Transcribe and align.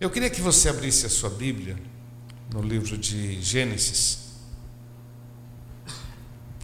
Eu 0.00 0.08
queria 0.08 0.30
que 0.30 0.40
você 0.40 0.68
abrisse 0.68 1.06
a 1.06 1.08
sua 1.08 1.28
Bíblia 1.28 1.76
no 2.54 2.62
livro 2.62 2.96
de 2.96 3.42
Gênesis, 3.42 4.28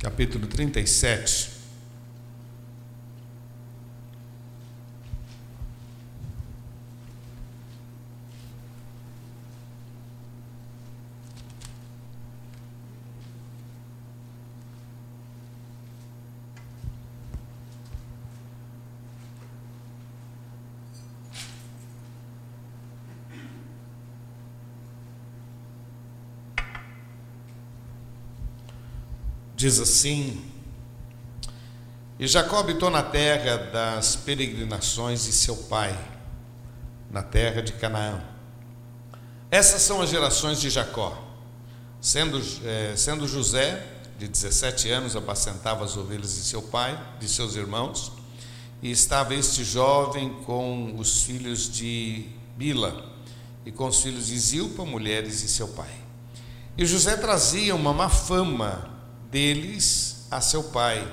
capítulo 0.00 0.46
37. 0.46 1.53
Diz 29.64 29.80
assim: 29.80 30.44
E 32.18 32.26
Jacó 32.26 32.58
habitou 32.58 32.90
na 32.90 33.02
terra 33.02 33.56
das 33.56 34.14
peregrinações 34.14 35.24
de 35.24 35.32
seu 35.32 35.56
pai, 35.56 35.98
na 37.10 37.22
terra 37.22 37.62
de 37.62 37.72
Canaã. 37.72 38.22
Essas 39.50 39.80
são 39.80 40.02
as 40.02 40.10
gerações 40.10 40.60
de 40.60 40.68
Jacó. 40.68 41.18
Sendo, 41.98 42.42
é, 42.62 42.94
sendo 42.94 43.26
José, 43.26 43.86
de 44.18 44.28
17 44.28 44.90
anos, 44.90 45.16
apacentava 45.16 45.82
as 45.82 45.96
ovelhas 45.96 46.34
de 46.34 46.42
seu 46.42 46.60
pai, 46.60 47.02
de 47.18 47.26
seus 47.26 47.56
irmãos, 47.56 48.12
e 48.82 48.90
estava 48.90 49.34
este 49.34 49.64
jovem 49.64 50.42
com 50.44 50.94
os 50.98 51.22
filhos 51.22 51.72
de 51.72 52.28
Bila 52.54 53.10
e 53.64 53.72
com 53.72 53.86
os 53.86 54.02
filhos 54.02 54.26
de 54.26 54.38
Zilpa, 54.38 54.84
mulheres 54.84 55.40
de 55.40 55.48
seu 55.48 55.68
pai. 55.68 55.94
E 56.76 56.84
José 56.84 57.16
trazia 57.16 57.74
uma 57.74 57.94
má 57.94 58.10
fama 58.10 58.93
deles 59.34 60.28
a 60.30 60.40
seu 60.40 60.62
pai. 60.62 61.04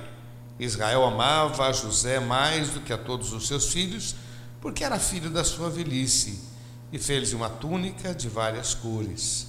Israel 0.59 1.03
amava 1.03 1.65
a 1.65 1.71
José 1.71 2.19
mais 2.19 2.69
do 2.69 2.81
que 2.81 2.93
a 2.93 2.97
todos 2.97 3.33
os 3.33 3.47
seus 3.47 3.73
filhos, 3.73 4.13
porque 4.61 4.83
era 4.83 4.99
filho 4.99 5.31
da 5.31 5.43
sua 5.43 5.71
velhice, 5.71 6.39
e 6.93 6.99
fez-lhe 6.99 7.35
uma 7.35 7.49
túnica 7.49 8.13
de 8.13 8.29
várias 8.29 8.75
cores. 8.75 9.47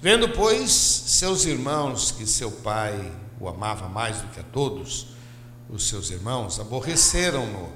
Vendo, 0.00 0.28
pois, 0.28 0.70
seus 0.70 1.44
irmãos 1.44 2.12
que 2.12 2.24
seu 2.24 2.52
pai 2.52 3.12
o 3.40 3.48
amava 3.48 3.88
mais 3.88 4.20
do 4.20 4.28
que 4.28 4.38
a 4.38 4.44
todos 4.44 5.08
os 5.68 5.88
seus 5.88 6.08
irmãos, 6.10 6.60
aborreceram-no 6.60 7.72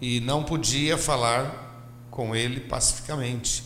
e 0.00 0.20
não 0.20 0.44
podia 0.44 0.96
falar 0.96 1.90
com 2.12 2.36
ele 2.36 2.60
pacificamente. 2.60 3.64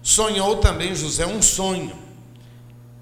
Sonhou 0.00 0.58
também 0.58 0.94
José 0.94 1.26
um 1.26 1.42
sonho 1.42 2.03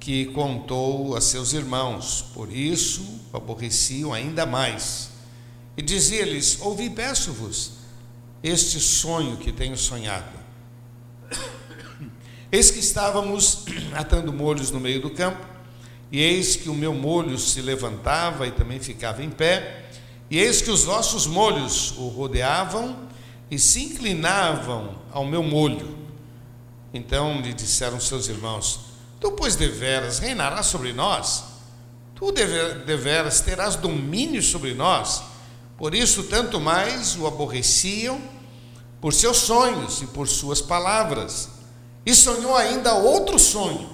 que 0.02 0.26
contou 0.26 1.14
a 1.14 1.20
seus 1.20 1.52
irmãos, 1.52 2.24
por 2.34 2.52
isso 2.52 3.20
o 3.32 3.36
aborreciam 3.36 4.12
ainda 4.12 4.44
mais. 4.44 5.10
E 5.76 5.80
dizia-lhes: 5.80 6.60
Ouvi, 6.60 6.90
peço-vos, 6.90 7.74
este 8.42 8.80
sonho 8.80 9.36
que 9.36 9.52
tenho 9.52 9.76
sonhado. 9.76 10.36
Eis 12.50 12.68
que 12.72 12.80
estávamos 12.80 13.64
atando 13.94 14.32
molhos 14.32 14.72
no 14.72 14.80
meio 14.80 15.00
do 15.00 15.08
campo, 15.08 15.46
e 16.10 16.20
eis 16.20 16.56
que 16.56 16.68
o 16.68 16.74
meu 16.74 16.92
molho 16.92 17.38
se 17.38 17.62
levantava 17.62 18.46
e 18.46 18.50
também 18.50 18.80
ficava 18.80 19.22
em 19.22 19.30
pé, 19.30 19.84
e 20.28 20.36
eis 20.36 20.60
que 20.60 20.70
os 20.70 20.82
vossos 20.82 21.28
molhos 21.28 21.96
o 21.96 22.08
rodeavam 22.08 23.08
e 23.48 23.56
se 23.56 23.84
inclinavam 23.84 24.96
ao 25.12 25.24
meu 25.24 25.44
molho. 25.44 25.96
Então 26.92 27.40
lhe 27.40 27.54
disseram 27.54 28.00
seus 28.00 28.28
irmãos: 28.28 28.91
Tu, 29.22 29.30
pois, 29.30 29.54
deveras 29.54 30.18
reinarás 30.18 30.66
sobre 30.66 30.92
nós, 30.92 31.44
tu 32.12 32.32
deveras 32.32 33.40
terás 33.40 33.76
domínio 33.76 34.42
sobre 34.42 34.74
nós. 34.74 35.22
Por 35.78 35.94
isso, 35.94 36.24
tanto 36.24 36.60
mais 36.60 37.14
o 37.14 37.24
aborreciam 37.24 38.20
por 39.00 39.14
seus 39.14 39.36
sonhos 39.36 40.02
e 40.02 40.06
por 40.06 40.26
suas 40.26 40.60
palavras. 40.60 41.50
E 42.04 42.16
sonhou 42.16 42.56
ainda 42.56 42.94
outro 42.94 43.38
sonho 43.38 43.90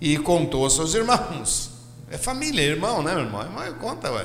e 0.00 0.16
contou 0.18 0.62
aos 0.62 0.76
seus 0.76 0.94
irmãos. 0.94 1.72
É 2.08 2.16
família, 2.16 2.62
é 2.62 2.66
irmão, 2.66 3.02
né, 3.02 3.12
meu 3.12 3.24
irmão? 3.24 3.42
Irmão, 3.42 3.74
conta, 3.80 4.12
ué. 4.12 4.24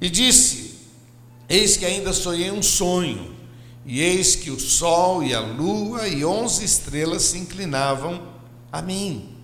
E 0.00 0.10
disse: 0.10 0.88
Eis 1.48 1.76
que 1.76 1.86
ainda 1.86 2.12
sonhei 2.12 2.50
um 2.50 2.64
sonho, 2.64 3.32
e 3.86 4.00
eis 4.00 4.34
que 4.34 4.50
o 4.50 4.58
sol 4.58 5.22
e 5.22 5.32
a 5.32 5.38
lua 5.38 6.08
e 6.08 6.24
onze 6.24 6.64
estrelas 6.64 7.22
se 7.22 7.38
inclinavam 7.38 8.39
a 8.72 8.80
mim. 8.82 9.36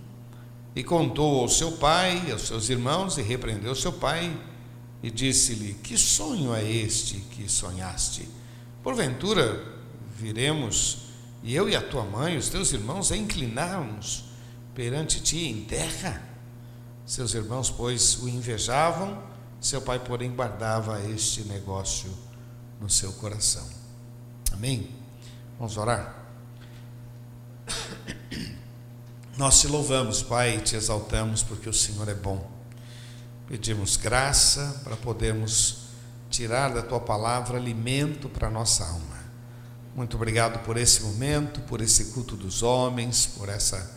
E 0.75 0.83
contou 0.83 1.41
ao 1.41 1.49
seu 1.49 1.73
pai, 1.73 2.31
aos 2.31 2.43
seus 2.43 2.69
irmãos, 2.69 3.17
e 3.17 3.21
repreendeu 3.21 3.73
seu 3.73 3.91
pai, 3.91 4.35
e 5.01 5.09
disse-lhe: 5.09 5.73
Que 5.75 5.97
sonho 5.97 6.53
é 6.53 6.63
este 6.63 7.19
que 7.31 7.49
sonhaste? 7.49 8.29
Porventura 8.83 9.63
viremos, 10.15 10.99
e 11.43 11.55
eu 11.55 11.67
e 11.67 11.75
a 11.75 11.81
tua 11.81 12.03
mãe, 12.03 12.37
os 12.37 12.49
teus 12.49 12.71
irmãos, 12.73 13.11
a 13.11 13.17
inclinarmos 13.17 14.25
perante 14.75 15.21
ti 15.21 15.47
em 15.47 15.63
terra? 15.63 16.23
Seus 17.05 17.33
irmãos, 17.33 17.69
pois, 17.69 18.21
o 18.21 18.27
invejavam, 18.27 19.23
seu 19.59 19.81
pai, 19.81 19.97
porém, 19.97 20.29
guardava 20.31 21.01
este 21.09 21.41
negócio 21.43 22.11
no 22.79 22.89
seu 22.89 23.11
coração. 23.13 23.67
Amém? 24.51 24.89
Vamos 25.57 25.77
orar? 25.77 26.27
Nós 29.37 29.59
te 29.59 29.67
louvamos, 29.67 30.23
Pai, 30.23 30.57
e 30.57 30.61
te 30.61 30.75
exaltamos 30.75 31.43
porque 31.43 31.69
o 31.69 31.73
Senhor 31.73 32.09
é 32.09 32.15
bom. 32.15 32.49
Pedimos 33.47 33.95
graça 33.95 34.81
para 34.83 34.95
podermos 34.95 35.89
tirar 36.27 36.73
da 36.73 36.81
tua 36.81 36.99
palavra 36.99 37.55
alimento 37.55 38.27
para 38.27 38.47
a 38.47 38.49
nossa 38.51 38.83
alma. 38.83 39.19
Muito 39.95 40.17
obrigado 40.17 40.63
por 40.65 40.75
esse 40.75 41.03
momento, 41.03 41.61
por 41.61 41.81
esse 41.81 42.05
culto 42.05 42.35
dos 42.35 42.63
homens, 42.63 43.27
por 43.37 43.47
essa 43.47 43.95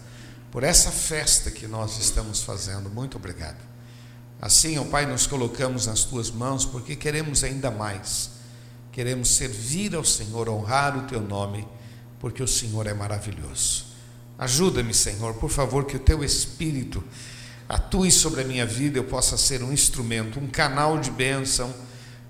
por 0.52 0.62
essa 0.62 0.90
festa 0.90 1.50
que 1.50 1.66
nós 1.66 1.98
estamos 1.98 2.42
fazendo. 2.42 2.90
Muito 2.90 3.16
obrigado. 3.16 3.64
Assim, 4.42 4.76
ó 4.76 4.84
Pai, 4.84 5.06
nos 5.06 5.26
colocamos 5.26 5.86
nas 5.86 6.04
tuas 6.04 6.30
mãos 6.30 6.66
porque 6.66 6.94
queremos 6.94 7.42
ainda 7.44 7.70
mais. 7.70 8.32
Queremos 8.92 9.30
servir 9.30 9.94
ao 9.94 10.04
Senhor, 10.04 10.50
honrar 10.50 10.98
o 10.98 11.06
teu 11.06 11.22
nome, 11.22 11.66
porque 12.18 12.42
o 12.42 12.48
Senhor 12.48 12.86
é 12.86 12.92
maravilhoso. 12.92 13.89
Ajuda-me, 14.40 14.94
Senhor, 14.94 15.34
por 15.34 15.50
favor, 15.50 15.84
que 15.84 15.96
o 15.96 16.00
teu 16.00 16.24
Espírito 16.24 17.04
atue 17.68 18.10
sobre 18.10 18.40
a 18.40 18.44
minha 18.44 18.64
vida, 18.64 18.98
eu 18.98 19.04
possa 19.04 19.36
ser 19.36 19.62
um 19.62 19.70
instrumento, 19.70 20.40
um 20.40 20.46
canal 20.46 20.98
de 20.98 21.10
bênção 21.10 21.74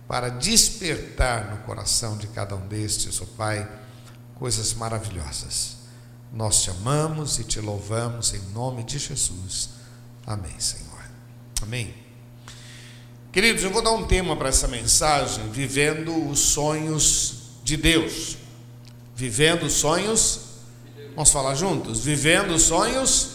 para 0.08 0.28
despertar 0.28 1.52
no 1.52 1.58
coração 1.58 2.18
de 2.18 2.26
cada 2.26 2.56
um 2.56 2.66
destes, 2.66 3.20
ó 3.20 3.22
oh 3.22 3.26
Pai, 3.28 3.70
coisas 4.34 4.74
maravilhosas. 4.74 5.76
Nós 6.32 6.64
te 6.64 6.70
amamos 6.70 7.38
e 7.38 7.44
te 7.44 7.60
louvamos 7.60 8.34
em 8.34 8.40
nome 8.52 8.82
de 8.82 8.98
Jesus. 8.98 9.68
Amém, 10.26 10.58
Senhor. 10.58 11.04
Amém. 11.62 11.94
Queridos, 13.30 13.62
eu 13.62 13.70
vou 13.70 13.82
dar 13.82 13.92
um 13.92 14.04
tema 14.04 14.36
para 14.36 14.48
essa 14.48 14.66
mensagem: 14.66 15.48
vivendo 15.50 16.28
os 16.28 16.40
sonhos 16.40 17.52
de 17.62 17.76
Deus. 17.76 18.36
Vivendo 19.14 19.66
os 19.66 19.74
sonhos 19.74 20.49
Vamos 21.14 21.30
falar 21.30 21.54
juntos? 21.54 22.00
Vivendo 22.00 22.54
os 22.54 22.62
sonhos, 22.62 23.30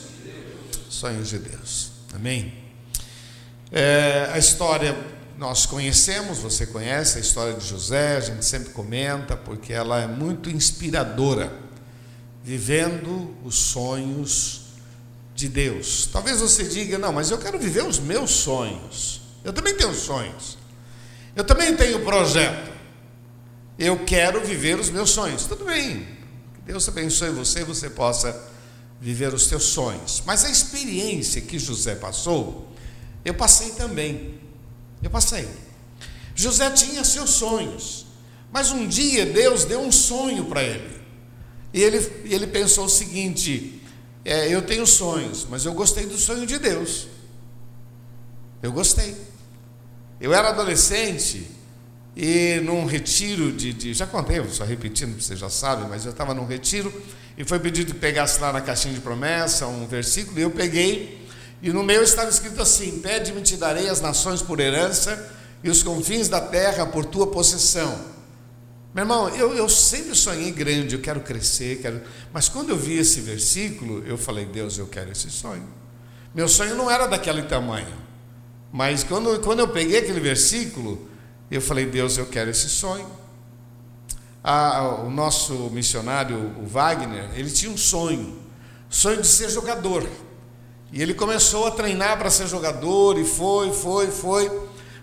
sonhos 0.90 1.30
de 1.30 1.40
Deus. 1.40 1.91
Amém? 2.13 2.53
É, 3.72 4.30
a 4.31 4.38
história 4.38 4.96
nós 5.38 5.66
conhecemos, 5.66 6.40
você 6.40 6.66
conhece 6.66 7.18
a 7.18 7.22
história 7.22 7.53
de 7.53 7.68
José, 7.68 8.16
a 8.18 8.22
gente 8.22 8.46
sempre 8.46 8.69
comenta, 8.69 9.35
porque 9.35 9.74
ela 9.74 10.02
é 10.02 10.08
muito 10.08 10.50
inspiradora. 10.50 11.53
Vivendo 12.44 13.35
os 13.44 13.55
sonhos 13.55 14.61
de 15.34 15.50
Deus. 15.50 16.08
Talvez 16.11 16.40
você 16.40 16.64
diga, 16.64 16.97
não, 16.97 17.11
mas 17.11 17.32
eu 17.32 17.38
quero 17.38 17.59
viver 17.59 17.84
os 17.84 18.00
meus 18.00 18.32
sonhos. 18.32 19.22
Eu 19.44 19.52
também 19.52 19.76
tenho 19.76 19.94
sonhos. 19.94 20.58
Eu 21.35 21.44
também 21.44 21.76
tenho 21.76 22.05
projeto. 22.05 22.72
Eu 23.78 24.05
quero 24.05 24.40
viver 24.46 24.79
os 24.79 24.90
meus 24.90 25.09
sonhos. 25.09 25.46
Tudo 25.46 25.66
bem, 25.66 26.08
Deus 26.66 26.88
abençoe 26.90 27.29
você 27.29 27.62
e 27.62 27.64
você 27.64 27.90
possa 27.90 28.50
viver 29.00 29.34
os 29.34 29.47
teus 29.47 29.66
sonhos. 29.66 30.23
Mas 30.26 30.44
a 30.44 30.50
experiência 30.50 31.41
que 31.41 31.59
José 31.59 31.96
passou, 31.96 32.67
eu 33.23 33.34
passei 33.34 33.72
também. 33.72 34.40
Eu 35.02 35.09
passei. 35.09 35.47
José 36.34 36.70
tinha 36.72 37.03
seus 37.03 37.29
sonhos, 37.32 38.08
mas 38.52 38.72
um 38.72 38.88
dia 38.88 39.26
Deus 39.26 39.64
deu 39.64 39.79
um 39.79 39.91
sonho 39.91 40.46
para 40.46 40.64
ele. 40.64 41.02
E 41.73 41.82
ele, 41.82 41.97
ele 42.26 42.47
pensou 42.47 42.85
o 42.85 42.90
seguinte: 42.90 43.82
é, 44.23 44.53
eu 44.53 44.62
tenho 44.62 44.88
sonhos, 44.88 45.46
mas 45.50 45.66
eu 45.66 45.73
gostei 45.73 46.06
do 46.06 46.17
sonho 46.17 46.46
de 46.47 46.58
Deus. 46.58 47.08
Eu 48.62 48.72
gostei. 48.72 49.16
Eu 50.20 50.34
era 50.34 50.50
adolescente 50.50 51.47
e 52.16 52.62
num 52.64 52.85
retiro 52.85 53.52
de, 53.52 53.73
de 53.73 53.94
já 53.94 54.08
contei, 54.08 54.41
só 54.50 54.64
repetindo, 54.64 55.20
vocês 55.22 55.38
já 55.38 55.50
sabem, 55.50 55.88
mas 55.90 56.06
eu 56.06 56.12
estava 56.12 56.34
num 56.34 56.46
retiro 56.46 56.91
e 57.38 57.44
foi 57.44 57.59
pedido 57.59 57.94
que 57.94 58.00
pegasse 58.00 58.40
lá 58.40 58.53
na 58.53 58.62
caixinha 58.62 58.94
de 58.94 59.02
promessa 59.02 59.67
um 59.67 59.85
versículo, 59.85 60.40
e 60.40 60.41
eu 60.41 60.52
peguei, 60.52 61.28
e 61.62 61.72
no 61.72 61.84
meio 61.84 62.03
estava 62.03 62.29
escrito 62.29 62.62
assim: 62.62 63.00
Pede-me, 63.00 63.41
te 63.41 63.58
darei 63.58 63.90
as 63.90 64.00
nações 64.00 64.41
por 64.41 64.59
herança 64.59 65.32
e 65.64 65.70
os 65.70 65.84
confins 65.84 66.29
da 66.29 66.40
terra 66.40 66.85
por 66.85 67.06
tua 67.06 67.28
possessão. 67.28 68.16
Meu 68.94 69.03
irmão, 69.03 69.28
eu, 69.29 69.53
eu 69.53 69.67
sempre 69.67 70.16
sonhei 70.16 70.52
grande, 70.52 70.96
eu 70.96 71.02
quero 71.02 71.20
crescer, 71.20 71.79
quero. 71.82 72.02
Mas 72.32 72.47
quando 72.47 72.70
eu 72.70 72.78
vi 72.78 72.97
esse 72.97 73.20
versículo, 73.20 74.03
eu 74.06 74.17
falei, 74.17 74.46
Deus, 74.46 74.78
eu 74.78 74.88
quero 74.88 75.12
esse 75.12 75.29
sonho. 75.29 75.67
Meu 76.34 76.47
sonho 76.47 76.76
não 76.76 76.90
era 76.90 77.06
daquele 77.06 77.41
tamanho. 77.41 77.94
Mas 78.72 79.03
quando, 79.03 79.41
quando 79.41 79.59
eu 79.59 79.67
peguei 79.67 79.97
aquele 79.97 80.22
versículo, 80.22 81.09
eu 81.52 81.62
falei, 81.62 81.86
Deus, 81.86 82.18
eu 82.18 82.26
quero 82.26 82.50
esse 82.50 82.70
sonho. 82.70 83.08
Ah, 84.44 85.02
o 85.03 85.09
nosso 85.09 85.53
missionário, 85.72 86.56
o 86.62 86.68
Wagner, 86.68 87.30
ele 87.36 87.50
tinha 87.50 87.72
um 87.72 87.78
sonho, 87.78 88.40
sonho 88.90 89.22
de 89.22 89.28
ser 89.28 89.50
jogador. 89.50 90.08
E 90.92 91.02
ele 91.02 91.14
começou 91.14 91.68
a 91.68 91.72
treinar 91.72 92.18
para 92.18 92.30
ser 92.30 92.47
jogador, 92.47 93.18
e 93.18 93.26
foi, 93.26 93.72
foi, 93.72 94.12
foi. 94.12 94.52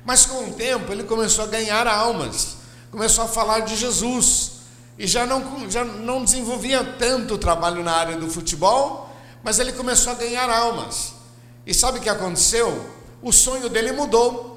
Mas 0.04 0.26
com 0.26 0.48
o 0.48 0.52
tempo 0.52 0.92
ele 0.92 1.04
começou 1.04 1.44
a 1.44 1.48
ganhar 1.48 1.86
almas, 1.86 2.56
começou 2.90 3.24
a 3.24 3.28
falar 3.28 3.60
de 3.60 3.76
Jesus. 3.76 4.52
E 4.98 5.06
já 5.06 5.26
não, 5.26 5.68
já 5.70 5.84
não 5.84 6.22
desenvolvia 6.24 6.84
tanto 6.98 7.38
trabalho 7.38 7.82
na 7.82 7.92
área 7.92 8.16
do 8.16 8.28
futebol, 8.28 9.10
mas 9.42 9.58
ele 9.58 9.72
começou 9.72 10.12
a 10.12 10.16
ganhar 10.16 10.48
almas. 10.50 11.14
E 11.66 11.72
sabe 11.72 11.98
o 11.98 12.02
que 12.02 12.08
aconteceu? 12.08 12.86
O 13.22 13.32
sonho 13.32 13.68
dele 13.68 13.92
mudou. 13.92 14.51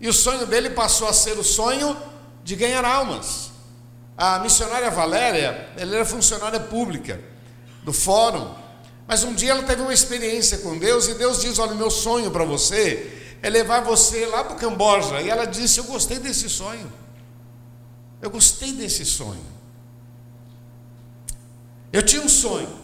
E 0.00 0.08
o 0.08 0.12
sonho 0.12 0.46
dele 0.46 0.70
passou 0.70 1.08
a 1.08 1.12
ser 1.12 1.38
o 1.38 1.44
sonho 1.44 1.96
de 2.42 2.56
ganhar 2.56 2.84
almas. 2.84 3.50
A 4.16 4.38
missionária 4.38 4.90
Valéria, 4.90 5.68
ela 5.76 5.96
era 5.96 6.04
funcionária 6.04 6.58
pública 6.58 7.20
do 7.82 7.92
fórum, 7.92 8.54
mas 9.06 9.24
um 9.24 9.34
dia 9.34 9.52
ela 9.52 9.62
teve 9.62 9.82
uma 9.82 9.92
experiência 9.92 10.58
com 10.58 10.78
Deus 10.78 11.08
e 11.08 11.14
Deus 11.14 11.40
diz: 11.40 11.58
Olha, 11.58 11.74
meu 11.74 11.90
sonho 11.90 12.30
para 12.30 12.44
você 12.44 13.36
é 13.42 13.50
levar 13.50 13.82
você 13.82 14.26
lá 14.26 14.44
para 14.44 14.54
o 14.54 14.58
Camboja. 14.58 15.20
E 15.20 15.28
ela 15.28 15.44
disse: 15.44 15.80
Eu 15.80 15.84
gostei 15.84 16.18
desse 16.18 16.48
sonho. 16.48 16.90
Eu 18.22 18.30
gostei 18.30 18.72
desse 18.72 19.04
sonho. 19.04 19.44
Eu 21.92 22.02
tinha 22.02 22.22
um 22.22 22.28
sonho 22.28 22.80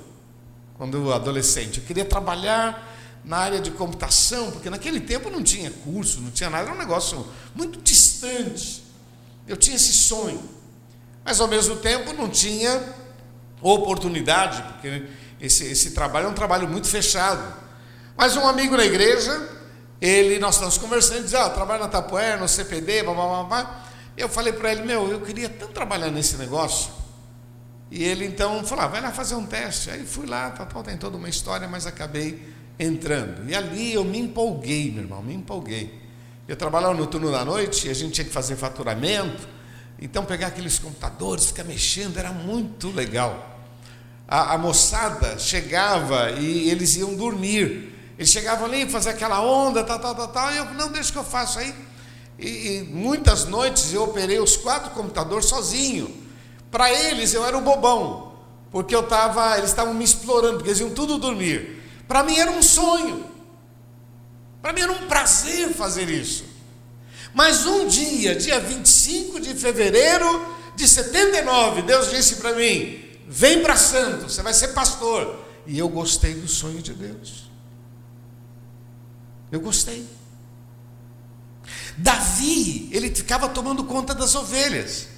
quando 0.76 1.12
adolescente, 1.12 1.78
eu 1.78 1.84
queria 1.84 2.04
trabalhar 2.04 2.85
na 3.26 3.38
área 3.38 3.60
de 3.60 3.72
computação, 3.72 4.52
porque 4.52 4.70
naquele 4.70 5.00
tempo 5.00 5.28
não 5.28 5.42
tinha 5.42 5.68
curso, 5.68 6.20
não 6.20 6.30
tinha 6.30 6.48
nada, 6.48 6.62
era 6.62 6.72
um 6.72 6.78
negócio 6.78 7.26
muito 7.56 7.82
distante. 7.82 8.84
Eu 9.48 9.56
tinha 9.56 9.74
esse 9.74 9.92
sonho, 9.92 10.40
mas 11.24 11.40
ao 11.40 11.48
mesmo 11.48 11.74
tempo 11.76 12.12
não 12.12 12.28
tinha 12.28 12.94
oportunidade, 13.60 14.62
porque 14.62 15.08
esse, 15.40 15.64
esse 15.64 15.90
trabalho 15.90 16.26
é 16.26 16.28
um 16.28 16.34
trabalho 16.34 16.68
muito 16.68 16.86
fechado. 16.86 17.42
Mas 18.16 18.36
um 18.36 18.46
amigo 18.46 18.76
na 18.76 18.84
igreja, 18.84 19.50
ele, 20.00 20.38
nós 20.38 20.54
estamos 20.54 20.78
conversando, 20.78 21.24
diz: 21.24 21.34
Ah, 21.34 21.50
trabalho 21.50 21.82
na 21.82 21.88
Tapué, 21.88 22.36
no 22.36 22.48
CPD, 22.48 23.02
blá, 23.02 23.12
blá, 23.12 23.26
blá, 23.26 23.42
blá. 23.44 23.84
Eu 24.16 24.28
falei 24.28 24.52
para 24.52 24.70
ele: 24.70 24.82
Meu, 24.82 25.10
eu 25.10 25.20
queria 25.20 25.48
tanto 25.48 25.72
trabalhar 25.72 26.10
nesse 26.10 26.36
negócio. 26.36 26.92
E 27.90 28.04
ele 28.04 28.24
então 28.24 28.64
falou: 28.64 28.84
ah, 28.84 28.88
Vai 28.88 29.00
lá 29.00 29.10
fazer 29.10 29.34
um 29.34 29.44
teste. 29.44 29.90
Aí 29.90 30.06
fui 30.06 30.26
lá, 30.26 30.50
tal, 30.50 30.66
tal, 30.66 30.82
tem 30.82 30.96
toda 30.96 31.16
uma 31.16 31.28
história, 31.28 31.66
mas 31.68 31.86
acabei 31.86 32.55
entrando. 32.78 33.48
E 33.48 33.54
ali 33.54 33.94
eu 33.94 34.04
me 34.04 34.18
empolguei, 34.18 34.90
meu 34.90 35.02
irmão, 35.02 35.22
me 35.22 35.34
empolguei. 35.34 36.02
Eu 36.46 36.56
trabalhava 36.56 36.94
no 36.94 37.06
turno 37.06 37.30
da 37.30 37.44
noite 37.44 37.88
e 37.88 37.90
a 37.90 37.94
gente 37.94 38.12
tinha 38.12 38.24
que 38.24 38.32
fazer 38.32 38.56
faturamento. 38.56 39.48
Então 40.00 40.24
pegar 40.24 40.48
aqueles 40.48 40.78
computadores, 40.78 41.46
ficar 41.46 41.64
mexendo, 41.64 42.18
era 42.18 42.30
muito 42.30 42.90
legal. 42.90 43.60
A, 44.28 44.54
a 44.54 44.58
moçada 44.58 45.38
chegava 45.38 46.30
e 46.32 46.70
eles 46.70 46.96
iam 46.96 47.14
dormir. 47.14 47.94
Eles 48.18 48.30
chegavam 48.30 48.66
ali, 48.66 48.88
fazer 48.88 49.10
aquela 49.10 49.42
onda, 49.42 49.82
tal, 49.82 49.98
tal, 49.98 50.14
tal, 50.14 50.28
tal. 50.28 50.52
E 50.52 50.56
eu, 50.56 50.64
não, 50.74 50.90
deixa 50.90 51.12
que 51.12 51.18
eu 51.18 51.24
faço 51.24 51.58
aí. 51.58 51.74
E, 52.38 52.48
e 52.48 52.82
muitas 52.84 53.46
noites 53.46 53.92
eu 53.92 54.04
operei 54.04 54.38
os 54.38 54.56
quatro 54.56 54.90
computadores 54.90 55.46
sozinho. 55.46 56.14
Para 56.70 56.92
eles 56.92 57.32
eu 57.32 57.44
era 57.44 57.56
o 57.56 57.60
bobão, 57.60 58.32
porque 58.70 58.94
eu 58.94 59.02
tava, 59.04 59.56
eles 59.56 59.70
estavam 59.70 59.94
me 59.94 60.04
explorando, 60.04 60.56
porque 60.56 60.70
eles 60.70 60.80
iam 60.80 60.90
tudo 60.90 61.18
dormir. 61.18 61.75
Para 62.06 62.22
mim 62.22 62.36
era 62.36 62.50
um 62.50 62.62
sonho. 62.62 63.24
Para 64.62 64.72
mim 64.72 64.80
era 64.80 64.92
um 64.92 65.06
prazer 65.06 65.70
fazer 65.70 66.08
isso. 66.08 66.44
Mas 67.34 67.66
um 67.66 67.86
dia, 67.86 68.34
dia 68.34 68.58
25 68.58 69.40
de 69.40 69.54
fevereiro 69.54 70.56
de 70.74 70.88
79, 70.88 71.82
Deus 71.82 72.10
disse 72.10 72.36
para 72.36 72.54
mim: 72.54 73.02
Vem 73.28 73.62
para 73.62 73.76
Santo, 73.76 74.28
você 74.28 74.42
vai 74.42 74.54
ser 74.54 74.68
pastor. 74.68 75.44
E 75.66 75.78
eu 75.78 75.88
gostei 75.88 76.34
do 76.34 76.46
sonho 76.46 76.80
de 76.80 76.94
Deus. 76.94 77.50
Eu 79.50 79.60
gostei. 79.60 80.06
Davi, 81.96 82.88
ele 82.92 83.14
ficava 83.14 83.48
tomando 83.48 83.84
conta 83.84 84.14
das 84.14 84.34
ovelhas. 84.34 85.08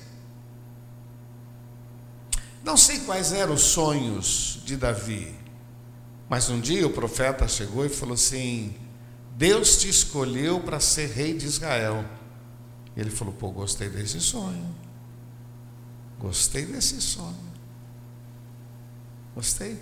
Não 2.64 2.76
sei 2.76 3.00
quais 3.00 3.32
eram 3.32 3.54
os 3.54 3.62
sonhos 3.62 4.60
de 4.64 4.76
Davi, 4.76 5.34
mas 6.28 6.50
um 6.50 6.60
dia 6.60 6.86
o 6.86 6.90
profeta 6.90 7.48
chegou 7.48 7.86
e 7.86 7.88
falou 7.88 8.14
assim: 8.14 8.74
Deus 9.36 9.78
te 9.78 9.88
escolheu 9.88 10.60
para 10.60 10.80
ser 10.80 11.08
rei 11.10 11.34
de 11.34 11.46
Israel. 11.46 12.04
Ele 12.96 13.10
falou: 13.10 13.32
Pô, 13.32 13.50
gostei 13.50 13.88
desse 13.88 14.20
sonho. 14.20 14.74
Gostei 16.18 16.66
desse 16.66 17.00
sonho. 17.00 17.48
Gostei. 19.34 19.80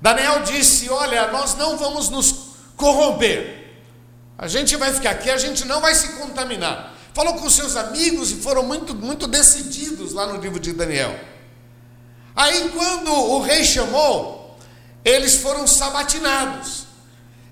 Daniel 0.00 0.44
disse: 0.44 0.88
Olha, 0.88 1.30
nós 1.30 1.56
não 1.56 1.76
vamos 1.76 2.08
nos 2.08 2.54
corromper. 2.76 3.58
A 4.38 4.46
gente 4.46 4.76
vai 4.76 4.94
ficar 4.94 5.10
aqui, 5.10 5.28
a 5.30 5.36
gente 5.36 5.64
não 5.66 5.80
vai 5.80 5.94
se 5.94 6.12
contaminar. 6.12 6.94
Falou 7.12 7.34
com 7.34 7.50
seus 7.50 7.74
amigos 7.74 8.30
e 8.30 8.36
foram 8.36 8.62
muito, 8.62 8.94
muito 8.94 9.26
decididos 9.26 10.12
lá 10.12 10.26
no 10.28 10.40
livro 10.40 10.60
de 10.60 10.72
Daniel. 10.72 11.18
Aí, 12.36 12.70
quando 12.70 13.12
o 13.12 13.40
rei 13.40 13.64
chamou, 13.64 14.37
eles 15.08 15.36
foram 15.36 15.66
sabatinados. 15.66 16.86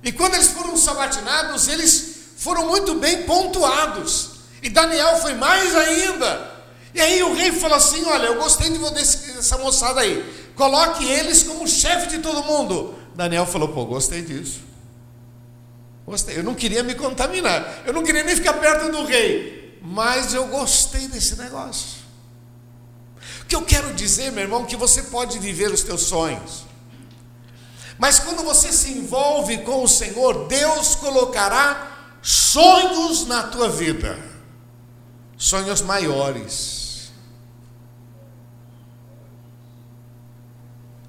E 0.02 0.12
quando 0.12 0.34
eles 0.34 0.48
foram 0.48 0.76
sabatinados, 0.76 1.68
eles 1.68 2.16
foram 2.36 2.68
muito 2.68 2.94
bem 2.94 3.22
pontuados. 3.22 4.32
E 4.62 4.68
Daniel 4.68 5.16
foi 5.18 5.34
mais 5.34 5.74
ainda. 5.74 6.54
E 6.94 7.00
aí 7.00 7.22
o 7.22 7.34
rei 7.34 7.52
falou 7.52 7.76
assim: 7.76 8.04
Olha, 8.04 8.26
eu 8.26 8.36
gostei 8.36 8.70
de 8.70 8.78
dessa 8.78 9.58
moçada 9.58 10.00
aí. 10.00 10.52
Coloque 10.54 11.04
eles 11.04 11.42
como 11.42 11.66
chefe 11.66 12.08
de 12.08 12.18
todo 12.18 12.44
mundo. 12.44 12.94
Daniel 13.14 13.46
falou: 13.46 13.68
Pô, 13.68 13.84
gostei 13.84 14.22
disso. 14.22 14.60
Gostei. 16.06 16.38
Eu 16.38 16.44
não 16.44 16.54
queria 16.54 16.82
me 16.82 16.94
contaminar. 16.94 17.82
Eu 17.84 17.92
não 17.92 18.02
queria 18.02 18.22
nem 18.22 18.36
ficar 18.36 18.54
perto 18.54 18.90
do 18.90 19.04
rei. 19.04 19.78
Mas 19.82 20.34
eu 20.34 20.46
gostei 20.48 21.08
desse 21.08 21.36
negócio. 21.36 22.06
O 23.42 23.44
que 23.46 23.54
eu 23.54 23.62
quero 23.62 23.92
dizer, 23.94 24.32
meu 24.32 24.42
irmão, 24.42 24.64
que 24.64 24.76
você 24.76 25.04
pode 25.04 25.38
viver 25.38 25.70
os 25.70 25.82
teus 25.82 26.02
sonhos. 26.02 26.65
Mas 27.98 28.18
quando 28.18 28.44
você 28.44 28.72
se 28.72 28.92
envolve 28.92 29.58
com 29.58 29.82
o 29.82 29.88
Senhor, 29.88 30.46
Deus 30.46 30.94
colocará 30.94 32.18
sonhos 32.22 33.26
na 33.26 33.44
tua 33.44 33.68
vida, 33.68 34.18
sonhos 35.36 35.80
maiores. 35.80 37.10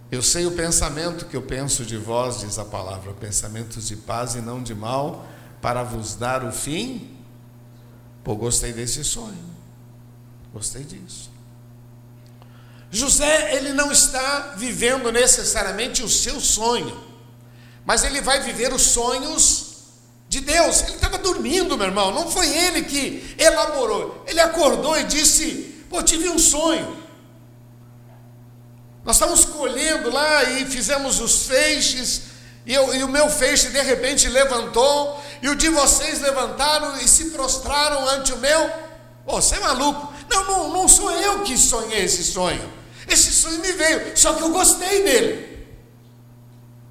Eu 0.10 0.22
sei 0.22 0.46
o 0.46 0.52
pensamento 0.52 1.26
que 1.26 1.36
eu 1.36 1.42
penso 1.42 1.86
de 1.86 1.98
vós, 1.98 2.40
diz 2.40 2.58
a 2.58 2.64
palavra, 2.64 3.14
pensamentos 3.14 3.88
de 3.88 3.98
paz 3.98 4.36
e 4.36 4.42
não 4.42 4.64
de 4.64 4.74
mal, 4.74 5.28
para 5.62 5.84
vos 5.84 6.16
dar 6.16 6.46
o 6.46 6.52
fim. 6.52 7.18
Pô, 8.24 8.34
gostei 8.36 8.72
desse 8.72 9.04
sonho, 9.04 9.44
gostei 10.54 10.84
disso. 10.84 11.37
José, 12.90 13.56
ele 13.56 13.74
não 13.74 13.92
está 13.92 14.54
vivendo 14.56 15.12
necessariamente 15.12 16.04
o 16.04 16.10
seu 16.10 16.40
sonho, 16.40 17.06
mas 17.86 18.04
ele 18.04 18.22
vai 18.22 18.42
viver 18.42 18.74
os 18.74 18.82
sonhos 18.82 19.68
de 20.30 20.40
Deus. 20.40 20.82
Ele 20.84 20.96
estava 20.96 21.18
dormindo, 21.18 21.78
meu 21.78 21.88
irmão, 21.88 22.12
não 22.12 22.30
foi 22.30 22.48
ele 22.48 22.84
que 22.84 23.36
elaborou. 23.38 24.24
Ele 24.28 24.40
acordou 24.40 24.98
e 24.98 25.04
disse: 25.04 25.84
Pô, 25.90 26.02
tive 26.02 26.30
um 26.30 26.40
sonho. 26.40 27.06
Nós 29.04 29.16
estávamos 29.16 29.46
colhendo 29.46 30.12
lá 30.12 30.44
e 30.44 30.66
fizemos 30.66 31.22
os 31.22 31.46
feixes, 31.46 32.24
e, 32.66 32.74
eu, 32.74 32.94
e 32.94 33.04
o 33.06 33.08
meu 33.08 33.30
feixe 33.30 33.70
de 33.70 33.82
repente 33.82 34.28
levantou, 34.28 35.24
e 35.42 35.48
o 35.48 35.56
de 35.56 35.70
vocês 35.70 36.20
levantaram 36.20 36.98
e 36.98 37.08
se 37.08 37.32
prostraram 37.32 38.06
ante 38.10 38.34
o 38.34 38.38
meu. 38.38 38.70
Pô, 39.26 39.42
você 39.42 39.56
é 39.56 39.60
maluco? 39.60 40.14
Não, 40.30 40.44
não, 40.46 40.74
não 40.74 40.88
sou 40.88 41.12
eu 41.12 41.42
que 41.44 41.58
sonhei 41.58 42.04
esse 42.04 42.24
sonho. 42.24 42.74
Esse 43.08 43.32
sonho 43.32 43.60
me 43.60 43.72
veio, 43.72 44.18
só 44.18 44.34
que 44.34 44.44
eu 44.44 44.50
gostei 44.50 45.04
dele. 45.04 45.68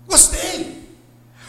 Gostei. 0.07 0.87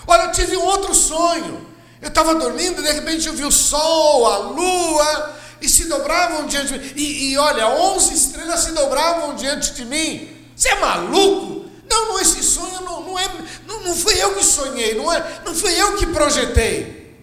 Olha, 0.06 0.24
eu 0.24 0.32
tive 0.32 0.58
um 0.58 0.66
outro 0.66 0.94
sonho. 0.94 1.66
Eu 2.02 2.10
estava 2.10 2.36
dormindo, 2.36 2.82
de 2.82 2.92
repente 2.92 3.28
eu 3.28 3.34
vi 3.34 3.44
o 3.44 3.52
sol, 3.52 4.28
a 4.28 4.38
lua, 4.38 5.36
e 5.62 5.68
se 5.68 5.86
dobravam 5.86 6.46
diante 6.46 6.78
de 6.78 6.80
mim. 6.80 6.92
E, 6.96 7.32
e 7.32 7.38
olha, 7.38 7.70
onze 7.70 8.14
estrelas 8.14 8.62
se 8.62 8.72
dobravam 8.72 9.36
diante 9.36 9.74
de 9.74 9.86
mim. 9.86 10.30
Você 10.56 10.70
é 10.70 10.80
maluco? 10.80 11.66
Não, 11.90 12.10
não, 12.10 12.20
esse 12.20 12.44
sonho 12.44 12.82
não, 12.82 13.02
não 13.04 13.20
é, 13.20 13.28
não, 13.66 13.84
não 13.84 13.96
fui 13.96 14.22
eu 14.22 14.36
que 14.36 14.44
sonhei, 14.44 14.96
não, 14.96 15.12
é, 15.12 15.42
não 15.46 15.56
fui 15.56 15.74
eu 15.80 15.96
que 15.96 16.06
projetei. 16.08 17.16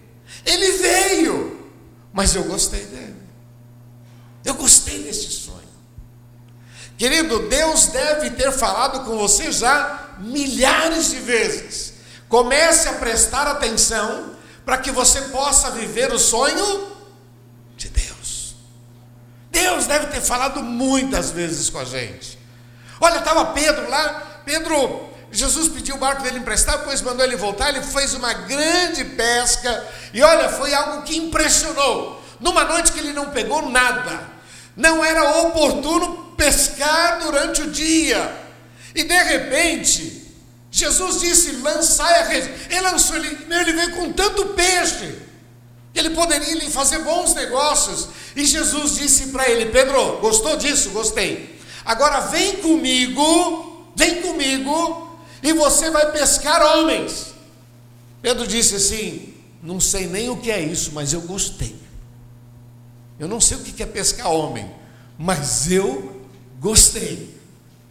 Ele 0.45 0.71
veio, 0.73 1.71
mas 2.11 2.35
eu 2.35 2.43
gostei 2.43 2.83
dele. 2.85 3.14
Eu 4.45 4.53
gostei 4.53 4.99
desse 5.03 5.31
sonho. 5.31 5.55
Querido, 6.97 7.49
Deus 7.49 7.87
deve 7.87 8.29
ter 8.29 8.51
falado 8.51 9.03
com 9.03 9.17
você 9.17 9.51
já 9.51 10.11
milhares 10.19 11.09
de 11.09 11.17
vezes. 11.17 11.95
Comece 12.29 12.87
a 12.87 12.93
prestar 12.93 13.47
atenção 13.47 14.35
para 14.63 14.77
que 14.77 14.91
você 14.91 15.21
possa 15.23 15.71
viver 15.71 16.13
o 16.13 16.19
sonho 16.19 16.95
de 17.75 17.89
Deus. 17.89 18.55
Deus 19.51 19.85
deve 19.87 20.07
ter 20.07 20.21
falado 20.21 20.61
muitas 20.63 21.31
vezes 21.31 21.69
com 21.69 21.79
a 21.79 21.85
gente. 21.85 22.37
Olha, 23.01 23.17
estava 23.17 23.47
Pedro 23.47 23.89
lá, 23.89 24.41
Pedro, 24.45 25.09
Jesus 25.31 25.67
pediu 25.67 25.95
o 25.95 25.99
barco 25.99 26.23
dele 26.23 26.39
emprestado, 26.39 26.79
depois 26.79 27.01
mandou 27.01 27.25
ele 27.25 27.35
voltar, 27.35 27.69
ele 27.69 27.81
fez 27.81 28.13
uma 28.13 28.33
grande 28.33 29.03
pesca, 29.03 29.85
e 30.13 30.21
olha, 30.23 30.49
foi 30.49 30.73
algo 30.73 31.03
que 31.03 31.17
impressionou. 31.17 32.21
Numa 32.39 32.63
noite 32.63 32.91
que 32.91 32.99
ele 32.99 33.13
não 33.13 33.29
pegou 33.29 33.69
nada, 33.69 34.34
não 34.75 35.03
era 35.03 35.41
oportuno 35.41 36.33
pescar 36.35 37.19
durante 37.19 37.61
o 37.61 37.71
dia, 37.71 38.45
e 38.95 39.03
de 39.03 39.23
repente, 39.23 40.33
Jesus 40.71 41.19
disse: 41.19 41.51
lançai 41.57 42.21
a 42.21 42.23
rede. 42.23 42.49
Ele 42.69 42.81
lançou, 42.81 43.17
ele, 43.17 43.37
ele 43.49 43.73
veio 43.73 43.91
com 43.91 44.13
tanto 44.13 44.47
peixe, 44.47 45.19
que 45.93 45.99
ele 45.99 46.11
poderia 46.11 46.69
fazer 46.69 46.99
bons 46.99 47.33
negócios. 47.33 48.07
E 48.35 48.45
Jesus 48.45 48.95
disse 48.95 49.27
para 49.27 49.49
ele: 49.49 49.67
Pedro, 49.67 50.17
gostou 50.19 50.55
disso? 50.55 50.91
Gostei. 50.91 51.59
Agora 51.83 52.21
vem 52.21 52.57
comigo, 52.57 53.91
vem 53.95 54.21
comigo, 54.21 55.19
e 55.43 55.53
você 55.53 55.91
vai 55.91 56.11
pescar 56.11 56.61
homens. 56.61 57.33
Pedro 58.21 58.47
disse 58.47 58.75
assim: 58.75 59.33
Não 59.61 59.79
sei 59.79 60.07
nem 60.07 60.29
o 60.29 60.37
que 60.37 60.51
é 60.51 60.61
isso, 60.61 60.91
mas 60.93 61.11
eu 61.11 61.21
gostei. 61.21 61.75
Eu 63.19 63.27
não 63.27 63.39
sei 63.39 63.57
o 63.57 63.61
que 63.61 63.81
é 63.81 63.85
pescar 63.85 64.31
homem, 64.31 64.69
mas 65.17 65.71
eu 65.71 66.21
gostei. 66.59 67.33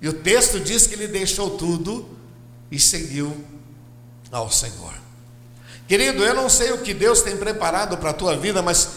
E 0.00 0.08
o 0.08 0.12
texto 0.12 0.60
diz 0.60 0.86
que 0.86 0.94
ele 0.94 1.06
deixou 1.06 1.50
tudo 1.50 2.06
e 2.70 2.78
seguiu 2.78 3.34
ao 4.30 4.50
Senhor. 4.50 4.92
Querido, 5.86 6.24
eu 6.24 6.34
não 6.34 6.48
sei 6.48 6.72
o 6.72 6.78
que 6.78 6.92
Deus 6.92 7.22
tem 7.22 7.36
preparado 7.36 7.96
para 7.98 8.10
a 8.10 8.14
tua 8.14 8.36
vida, 8.36 8.60
mas, 8.60 8.88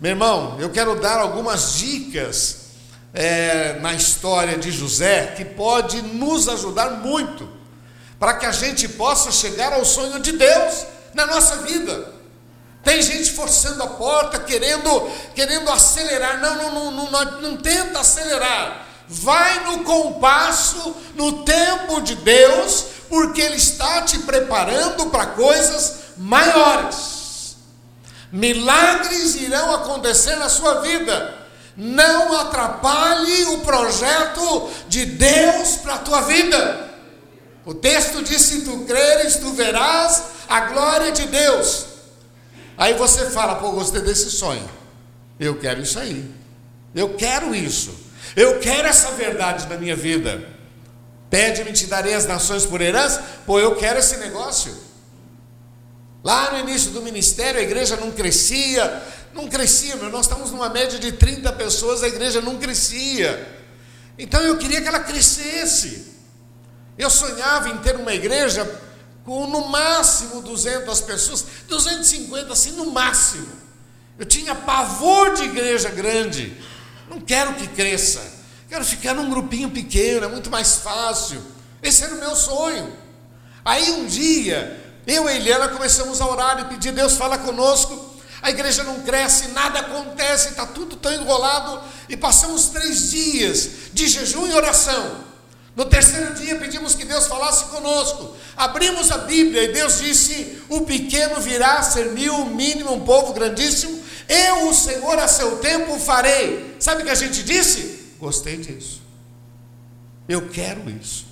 meu 0.00 0.10
irmão, 0.12 0.56
eu 0.60 0.70
quero 0.70 1.00
dar 1.00 1.18
algumas 1.18 1.74
dicas 1.74 2.64
é, 3.12 3.78
na 3.80 3.94
história 3.94 4.56
de 4.56 4.70
José 4.70 5.34
que 5.36 5.44
pode 5.44 6.00
nos 6.02 6.48
ajudar 6.48 6.90
muito 6.90 7.48
para 8.18 8.34
que 8.34 8.46
a 8.46 8.52
gente 8.52 8.88
possa 8.88 9.30
chegar 9.30 9.72
ao 9.72 9.84
sonho 9.84 10.20
de 10.20 10.32
Deus 10.32 10.86
na 11.12 11.26
nossa 11.26 11.58
vida. 11.62 12.13
Tem 12.84 13.00
gente 13.00 13.32
forçando 13.32 13.82
a 13.82 13.86
porta, 13.86 14.38
querendo, 14.38 15.10
querendo 15.34 15.70
acelerar. 15.70 16.38
Não, 16.38 16.54
não, 16.54 16.90
não, 16.92 17.10
não, 17.10 17.40
não, 17.40 17.56
tenta 17.56 18.00
acelerar. 18.00 18.86
Vai 19.08 19.64
no 19.64 19.82
compasso, 19.84 20.94
no 21.14 21.44
tempo 21.44 22.02
de 22.02 22.14
Deus, 22.16 22.84
porque 23.08 23.40
Ele 23.40 23.56
está 23.56 24.02
te 24.02 24.18
preparando 24.20 25.06
para 25.06 25.26
coisas 25.26 25.94
maiores. 26.18 27.56
Milagres 28.30 29.36
irão 29.36 29.74
acontecer 29.74 30.36
na 30.36 30.50
sua 30.50 30.80
vida. 30.80 31.34
Não 31.76 32.38
atrapalhe 32.38 33.44
o 33.46 33.58
projeto 33.58 34.70
de 34.88 35.06
Deus 35.06 35.76
para 35.76 35.94
a 35.94 35.98
tua 35.98 36.20
vida. 36.22 36.90
O 37.64 37.72
texto 37.72 38.22
diz: 38.22 38.42
se 38.42 38.62
tu 38.62 38.84
creres, 38.84 39.36
tu 39.36 39.52
verás 39.52 40.22
a 40.48 40.60
glória 40.60 41.10
de 41.12 41.26
Deus. 41.26 41.93
Aí 42.76 42.94
você 42.94 43.30
fala, 43.30 43.56
pô, 43.56 43.72
gostei 43.72 44.00
desse 44.00 44.30
sonho. 44.30 44.68
Eu 45.38 45.58
quero 45.58 45.82
isso 45.82 45.98
aí. 45.98 46.28
Eu 46.94 47.14
quero 47.14 47.54
isso. 47.54 47.94
Eu 48.36 48.58
quero 48.60 48.88
essa 48.88 49.10
verdade 49.12 49.68
na 49.68 49.76
minha 49.76 49.94
vida. 49.94 50.48
Pede-me, 51.30 51.72
te 51.72 51.86
darei 51.86 52.14
as 52.14 52.26
nações 52.26 52.64
por 52.64 52.80
herança. 52.80 53.22
Pô, 53.46 53.58
eu 53.58 53.76
quero 53.76 53.98
esse 53.98 54.16
negócio. 54.18 54.74
Lá 56.22 56.52
no 56.52 56.60
início 56.60 56.90
do 56.90 57.02
ministério, 57.02 57.60
a 57.60 57.62
igreja 57.62 57.96
não 57.96 58.10
crescia, 58.10 59.02
não 59.34 59.48
crescia, 59.48 59.96
meu. 59.96 60.10
Nós 60.10 60.26
estamos 60.26 60.50
numa 60.50 60.68
média 60.68 60.98
de 60.98 61.12
30 61.12 61.52
pessoas, 61.52 62.02
a 62.02 62.08
igreja 62.08 62.40
não 62.40 62.56
crescia. 62.58 63.46
Então 64.18 64.40
eu 64.42 64.56
queria 64.56 64.80
que 64.80 64.88
ela 64.88 65.00
crescesse. 65.00 66.14
Eu 66.96 67.10
sonhava 67.10 67.68
em 67.68 67.78
ter 67.78 67.96
uma 67.96 68.14
igreja 68.14 68.64
com 69.24 69.46
no 69.46 69.68
máximo 69.68 70.42
200 70.42 71.00
pessoas, 71.00 71.44
250 71.68 72.52
assim 72.52 72.72
no 72.72 72.90
máximo. 72.90 73.48
Eu 74.18 74.26
tinha 74.26 74.54
pavor 74.54 75.34
de 75.34 75.44
igreja 75.44 75.88
grande. 75.90 76.56
Não 77.08 77.20
quero 77.20 77.54
que 77.54 77.66
cresça. 77.66 78.20
Quero 78.68 78.84
ficar 78.84 79.14
num 79.14 79.30
grupinho 79.30 79.70
pequeno, 79.70 80.26
é 80.26 80.28
muito 80.28 80.50
mais 80.50 80.76
fácil. 80.76 81.42
Esse 81.82 82.04
era 82.04 82.14
o 82.14 82.18
meu 82.18 82.36
sonho. 82.36 82.96
Aí 83.64 83.90
um 83.92 84.06
dia, 84.06 85.00
eu 85.06 85.28
e 85.28 85.36
Eliana 85.36 85.68
começamos 85.68 86.20
a 86.20 86.26
orar 86.26 86.60
e 86.60 86.64
pedir, 86.64 86.92
Deus 86.92 87.14
fala 87.14 87.38
conosco. 87.38 88.12
A 88.42 88.50
igreja 88.50 88.84
não 88.84 89.00
cresce, 89.00 89.48
nada 89.48 89.80
acontece, 89.80 90.50
está 90.50 90.66
tudo 90.66 90.96
tão 90.96 91.12
enrolado. 91.12 91.80
E 92.08 92.16
passamos 92.16 92.66
três 92.68 93.10
dias 93.10 93.70
de 93.92 94.06
jejum 94.06 94.46
e 94.46 94.52
oração. 94.52 95.24
No 95.74 95.84
terceiro 95.86 96.34
dia 96.34 96.56
pedimos 96.56 96.94
que 96.94 97.04
Deus 97.04 97.23
falasse 97.44 97.66
conosco. 97.66 98.34
Abrimos 98.56 99.10
a 99.10 99.18
Bíblia 99.18 99.64
e 99.64 99.72
Deus 99.72 99.98
disse: 99.98 100.62
O 100.68 100.82
pequeno 100.82 101.40
virá 101.40 101.78
a 101.78 101.82
ser 101.82 102.12
mil, 102.12 102.34
o 102.34 102.46
mínimo, 102.46 102.92
um 102.92 103.04
povo 103.04 103.32
grandíssimo. 103.32 104.02
Eu, 104.28 104.68
o 104.68 104.74
Senhor, 104.74 105.18
a 105.18 105.28
seu 105.28 105.58
tempo 105.58 105.98
farei. 105.98 106.76
Sabe 106.80 107.02
o 107.02 107.04
que 107.04 107.10
a 107.10 107.14
gente 107.14 107.42
disse? 107.42 108.14
Gostei 108.18 108.56
disso. 108.56 109.02
Eu 110.26 110.48
quero 110.48 110.88
isso. 110.88 111.26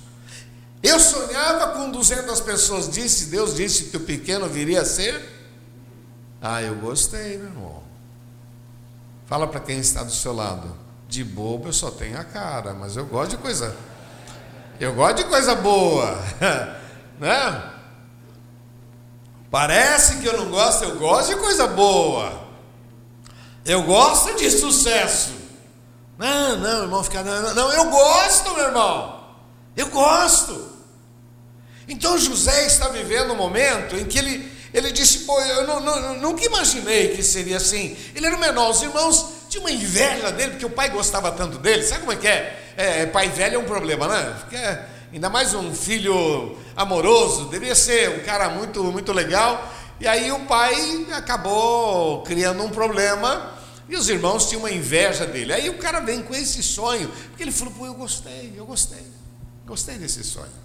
Eu 0.83 0.99
sonhava 0.99 1.73
com 1.73 1.89
200 1.89 2.39
pessoas. 2.41 2.89
Disse, 2.89 3.27
Deus 3.27 3.55
disse 3.55 3.85
que 3.85 3.97
o 3.97 4.01
pequeno 4.01 4.47
viria 4.47 4.81
a 4.81 4.85
ser. 4.85 5.19
Ah, 6.39 6.61
eu 6.61 6.75
gostei, 6.75 7.37
meu 7.37 7.47
irmão. 7.47 7.83
Fala 9.25 9.47
para 9.47 9.61
quem 9.61 9.79
está 9.79 10.03
do 10.03 10.11
seu 10.11 10.33
lado. 10.33 10.77
De 11.07 11.23
bobo 11.23 11.69
eu 11.69 11.73
só 11.73 11.89
tenho 11.89 12.19
a 12.19 12.23
cara, 12.23 12.73
mas 12.73 12.95
eu 12.95 13.05
gosto 13.05 13.31
de 13.31 13.37
coisa 13.37 13.75
eu 14.79 14.93
gosto 14.93 15.17
de 15.17 15.23
coisa 15.25 15.55
boa, 15.55 16.17
né? 17.19 17.73
Parece 19.49 20.17
que 20.17 20.25
eu 20.25 20.37
não 20.37 20.49
gosto, 20.49 20.83
eu 20.83 20.97
gosto 20.97 21.29
de 21.29 21.35
coisa 21.35 21.67
boa. 21.67 22.41
Eu 23.63 23.83
gosto 23.83 24.35
de 24.35 24.49
sucesso. 24.49 25.31
Não, 26.17 26.57
não, 26.57 26.81
irmão, 26.83 27.03
fica 27.03 27.23
não, 27.23 27.53
não, 27.53 27.71
eu 27.71 27.85
gosto, 27.85 28.53
meu 28.55 28.65
irmão. 28.65 29.23
Eu 29.75 29.87
gosto. 29.89 30.71
Então 31.87 32.17
José 32.17 32.65
está 32.65 32.89
vivendo 32.89 33.33
um 33.33 33.35
momento 33.35 33.95
em 33.95 34.05
que 34.05 34.17
ele, 34.17 34.51
ele 34.73 34.91
disse: 34.91 35.19
Pô, 35.19 35.39
eu 35.41 35.67
não, 35.67 35.79
não, 35.79 36.17
nunca 36.19 36.43
imaginei 36.43 37.15
que 37.15 37.21
seria 37.21 37.57
assim. 37.57 37.95
Ele 38.15 38.25
era 38.25 38.35
o 38.35 38.39
menor, 38.39 38.71
os 38.71 38.81
irmãos 38.81 39.25
tinham 39.49 39.65
uma 39.65 39.71
inveja 39.71 40.31
dele, 40.31 40.51
porque 40.51 40.65
o 40.65 40.69
pai 40.69 40.89
gostava 40.89 41.31
tanto 41.31 41.57
dele. 41.57 41.83
Sabe 41.83 42.01
como 42.01 42.13
é 42.13 42.15
que 42.15 42.27
é? 42.27 42.62
É, 42.75 43.05
pai 43.05 43.29
velho 43.29 43.55
é 43.55 43.59
um 43.59 43.65
problema, 43.65 44.07
né? 44.07 44.35
Porque 44.39 44.55
é, 44.55 44.87
ainda 45.11 45.29
mais 45.29 45.53
um 45.53 45.73
filho 45.73 46.57
amoroso, 46.75 47.45
devia 47.49 47.75
ser 47.75 48.09
um 48.09 48.23
cara 48.23 48.49
muito, 48.49 48.83
muito 48.85 49.13
legal. 49.13 49.71
E 49.99 50.07
aí 50.07 50.31
o 50.31 50.39
pai 50.45 51.07
acabou 51.13 52.23
criando 52.23 52.63
um 52.63 52.69
problema 52.69 53.53
e 53.87 53.95
os 53.95 54.09
irmãos 54.09 54.47
tinham 54.49 54.61
uma 54.61 54.71
inveja 54.71 55.25
dele. 55.25 55.53
Aí 55.53 55.69
o 55.69 55.77
cara 55.77 55.99
vem 55.99 56.23
com 56.23 56.33
esse 56.33 56.63
sonho, 56.63 57.09
porque 57.29 57.43
ele 57.43 57.51
falou: 57.51 57.73
pô, 57.73 57.85
eu 57.85 57.93
gostei, 57.93 58.53
eu 58.55 58.65
gostei, 58.65 59.05
gostei 59.65 59.97
desse 59.97 60.23
sonho. 60.23 60.63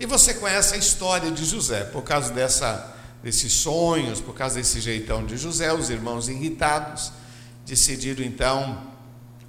E 0.00 0.06
você 0.06 0.34
conhece 0.34 0.74
a 0.74 0.78
história 0.78 1.30
de 1.30 1.44
José, 1.44 1.84
por 1.84 2.02
causa 2.02 2.32
dessa, 2.32 2.94
desses 3.22 3.52
sonhos, 3.52 4.20
por 4.20 4.34
causa 4.34 4.56
desse 4.56 4.80
jeitão 4.80 5.24
de 5.24 5.36
José, 5.36 5.72
os 5.72 5.90
irmãos 5.90 6.28
irritados 6.28 7.12
decidiram 7.66 8.24
então 8.24 8.82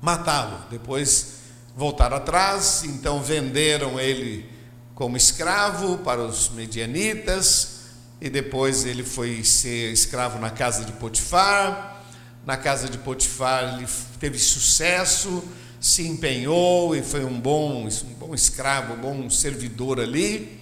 matá-lo. 0.01 0.59
Depois 0.69 1.34
voltaram 1.75 2.17
atrás, 2.17 2.83
então 2.85 3.21
venderam 3.21 3.99
ele 3.99 4.49
como 4.93 5.17
escravo 5.17 5.97
para 5.97 6.21
os 6.21 6.49
medianitas, 6.49 7.81
e 8.21 8.29
depois 8.29 8.85
ele 8.85 9.03
foi 9.03 9.43
ser 9.43 9.91
escravo 9.91 10.39
na 10.39 10.49
casa 10.49 10.85
de 10.85 10.93
Potifar. 10.93 12.01
Na 12.45 12.55
casa 12.55 12.87
de 12.87 12.97
Potifar 12.97 13.75
ele 13.75 13.87
teve 14.19 14.39
sucesso, 14.39 15.43
se 15.81 16.07
empenhou 16.07 16.95
e 16.95 17.01
foi 17.01 17.25
um 17.25 17.39
bom, 17.39 17.87
um 17.87 18.13
bom 18.13 18.33
escravo, 18.33 18.93
um 18.93 18.97
bom 18.97 19.29
servidor 19.29 19.99
ali. 19.99 20.61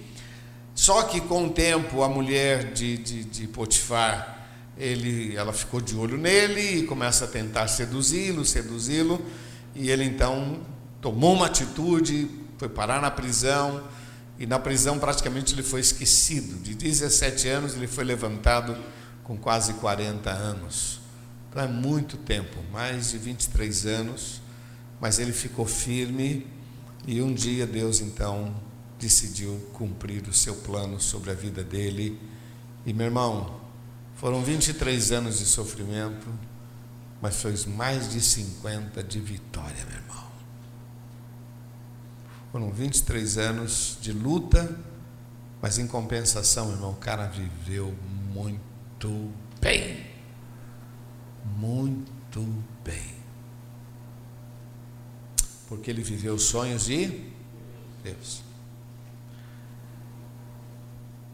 Só 0.74 1.04
que 1.04 1.20
com 1.20 1.46
o 1.46 1.50
tempo 1.50 2.02
a 2.02 2.08
mulher 2.08 2.72
de, 2.72 2.96
de, 2.98 3.24
de 3.24 3.46
Potifar 3.46 4.48
ele, 4.76 5.36
ela 5.36 5.52
ficou 5.52 5.80
de 5.80 5.94
olho 5.94 6.18
nele 6.18 6.80
e 6.80 6.82
começa 6.82 7.26
a 7.26 7.28
tentar 7.28 7.68
seduzi-lo, 7.68 8.44
seduzi-lo, 8.44 9.24
e 9.74 9.88
ele 9.88 10.04
então 10.04 10.58
tomou 11.04 11.34
uma 11.34 11.44
atitude, 11.44 12.30
foi 12.56 12.66
parar 12.66 13.02
na 13.02 13.10
prisão, 13.10 13.86
e 14.38 14.46
na 14.46 14.58
prisão 14.58 14.98
praticamente 14.98 15.54
ele 15.54 15.62
foi 15.62 15.80
esquecido. 15.80 16.58
De 16.62 16.74
17 16.74 17.46
anos 17.46 17.74
ele 17.74 17.86
foi 17.86 18.04
levantado 18.04 18.74
com 19.22 19.36
quase 19.36 19.74
40 19.74 20.30
anos. 20.30 21.00
Então 21.50 21.62
é 21.62 21.68
muito 21.68 22.16
tempo, 22.16 22.56
mais 22.72 23.10
de 23.10 23.18
23 23.18 23.84
anos, 23.84 24.40
mas 24.98 25.18
ele 25.18 25.34
ficou 25.34 25.66
firme 25.66 26.46
e 27.06 27.20
um 27.20 27.34
dia 27.34 27.66
Deus 27.66 28.00
então 28.00 28.56
decidiu 28.98 29.60
cumprir 29.74 30.26
o 30.26 30.32
seu 30.32 30.54
plano 30.54 30.98
sobre 30.98 31.30
a 31.30 31.34
vida 31.34 31.62
dele. 31.62 32.18
E 32.86 32.94
meu 32.94 33.04
irmão, 33.04 33.60
foram 34.16 34.42
23 34.42 35.12
anos 35.12 35.38
de 35.38 35.44
sofrimento, 35.44 36.26
mas 37.20 37.42
foi 37.42 37.54
mais 37.66 38.10
de 38.10 38.22
50 38.22 39.02
de 39.02 39.20
vitória, 39.20 39.84
meu 39.84 39.98
irmão. 39.98 40.33
Foram 42.54 42.70
23 42.70 43.36
anos 43.36 43.98
de 44.00 44.12
luta, 44.12 44.78
mas 45.60 45.76
em 45.76 45.88
compensação, 45.88 46.70
irmão, 46.70 46.92
o 46.92 46.94
cara 46.94 47.26
viveu 47.26 47.92
muito 48.32 49.28
bem. 49.60 50.06
Muito 51.56 52.46
bem. 52.84 53.16
Porque 55.66 55.90
ele 55.90 56.00
viveu 56.00 56.38
sonhos 56.38 56.84
de 56.84 57.24
Deus. 58.04 58.40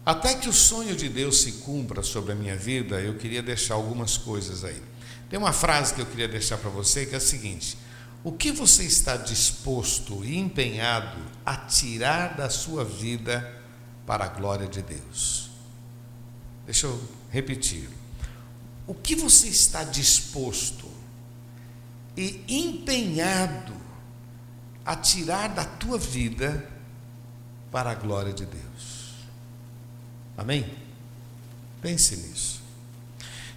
Até 0.06 0.34
que 0.36 0.48
o 0.48 0.54
sonho 0.54 0.96
de 0.96 1.10
Deus 1.10 1.42
se 1.42 1.52
cumpra 1.52 2.02
sobre 2.02 2.32
a 2.32 2.34
minha 2.34 2.56
vida, 2.56 2.98
eu 2.98 3.18
queria 3.18 3.42
deixar 3.42 3.74
algumas 3.74 4.16
coisas 4.16 4.64
aí. 4.64 4.82
Tem 5.28 5.38
uma 5.38 5.52
frase 5.52 5.92
que 5.92 6.00
eu 6.00 6.06
queria 6.06 6.28
deixar 6.28 6.56
para 6.56 6.70
você 6.70 7.04
que 7.04 7.14
é 7.14 7.18
a 7.18 7.20
seguinte: 7.20 7.76
O 8.22 8.32
que 8.32 8.52
você 8.52 8.84
está 8.84 9.16
disposto 9.16 10.22
e 10.24 10.36
empenhado 10.36 11.18
a 11.44 11.56
tirar 11.56 12.36
da 12.36 12.50
sua 12.50 12.84
vida 12.84 13.60
para 14.06 14.26
a 14.26 14.28
glória 14.28 14.68
de 14.68 14.82
Deus? 14.82 15.50
Deixa 16.66 16.86
eu 16.86 17.02
repetir. 17.30 17.88
O 18.86 18.94
que 18.94 19.16
você 19.16 19.48
está 19.48 19.84
disposto 19.84 20.86
e 22.14 22.44
empenhado 22.46 23.74
a 24.84 24.94
tirar 24.96 25.48
da 25.48 25.64
tua 25.64 25.96
vida 25.96 26.68
para 27.70 27.92
a 27.92 27.94
glória 27.94 28.34
de 28.34 28.44
Deus? 28.44 29.14
Amém? 30.36 30.70
Pense 31.80 32.16
nisso. 32.16 32.62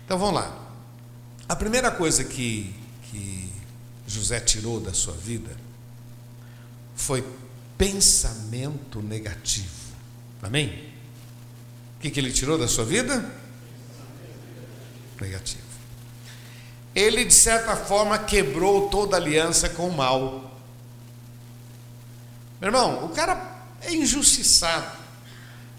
Então 0.05 0.17
vamos 0.17 0.35
lá. 0.35 0.57
A 1.49 1.55
primeira 1.55 1.91
coisa 1.91 2.23
que, 2.23 2.73
que 3.03 3.51
José 4.07 4.39
tirou 4.39 4.79
da 4.79 4.93
sua 4.93 5.13
vida 5.13 5.63
foi 6.95 7.23
pensamento 7.77 9.01
negativo. 9.01 9.69
Amém? 10.41 10.93
O 11.97 12.01
que, 12.01 12.09
que 12.09 12.19
ele 12.19 12.31
tirou 12.31 12.57
da 12.57 12.67
sua 12.67 12.85
vida? 12.85 13.29
Negativo. 15.19 15.63
Ele, 16.93 17.25
de 17.25 17.33
certa 17.33 17.75
forma, 17.75 18.19
quebrou 18.19 18.89
toda 18.89 19.17
aliança 19.17 19.69
com 19.69 19.87
o 19.87 19.95
mal. 19.95 20.51
Meu 22.61 22.69
irmão, 22.69 23.05
o 23.05 23.09
cara 23.09 23.65
é 23.81 23.93
injustiçado. 23.93 25.03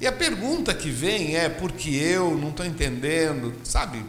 E 0.00 0.07
a 0.07 0.12
pergunta 0.12 0.75
que 0.75 0.90
vem 0.90 1.37
é: 1.37 1.49
porque 1.49 1.90
eu 1.90 2.37
não 2.37 2.50
estou 2.50 2.66
entendendo, 2.66 3.54
sabe? 3.64 4.04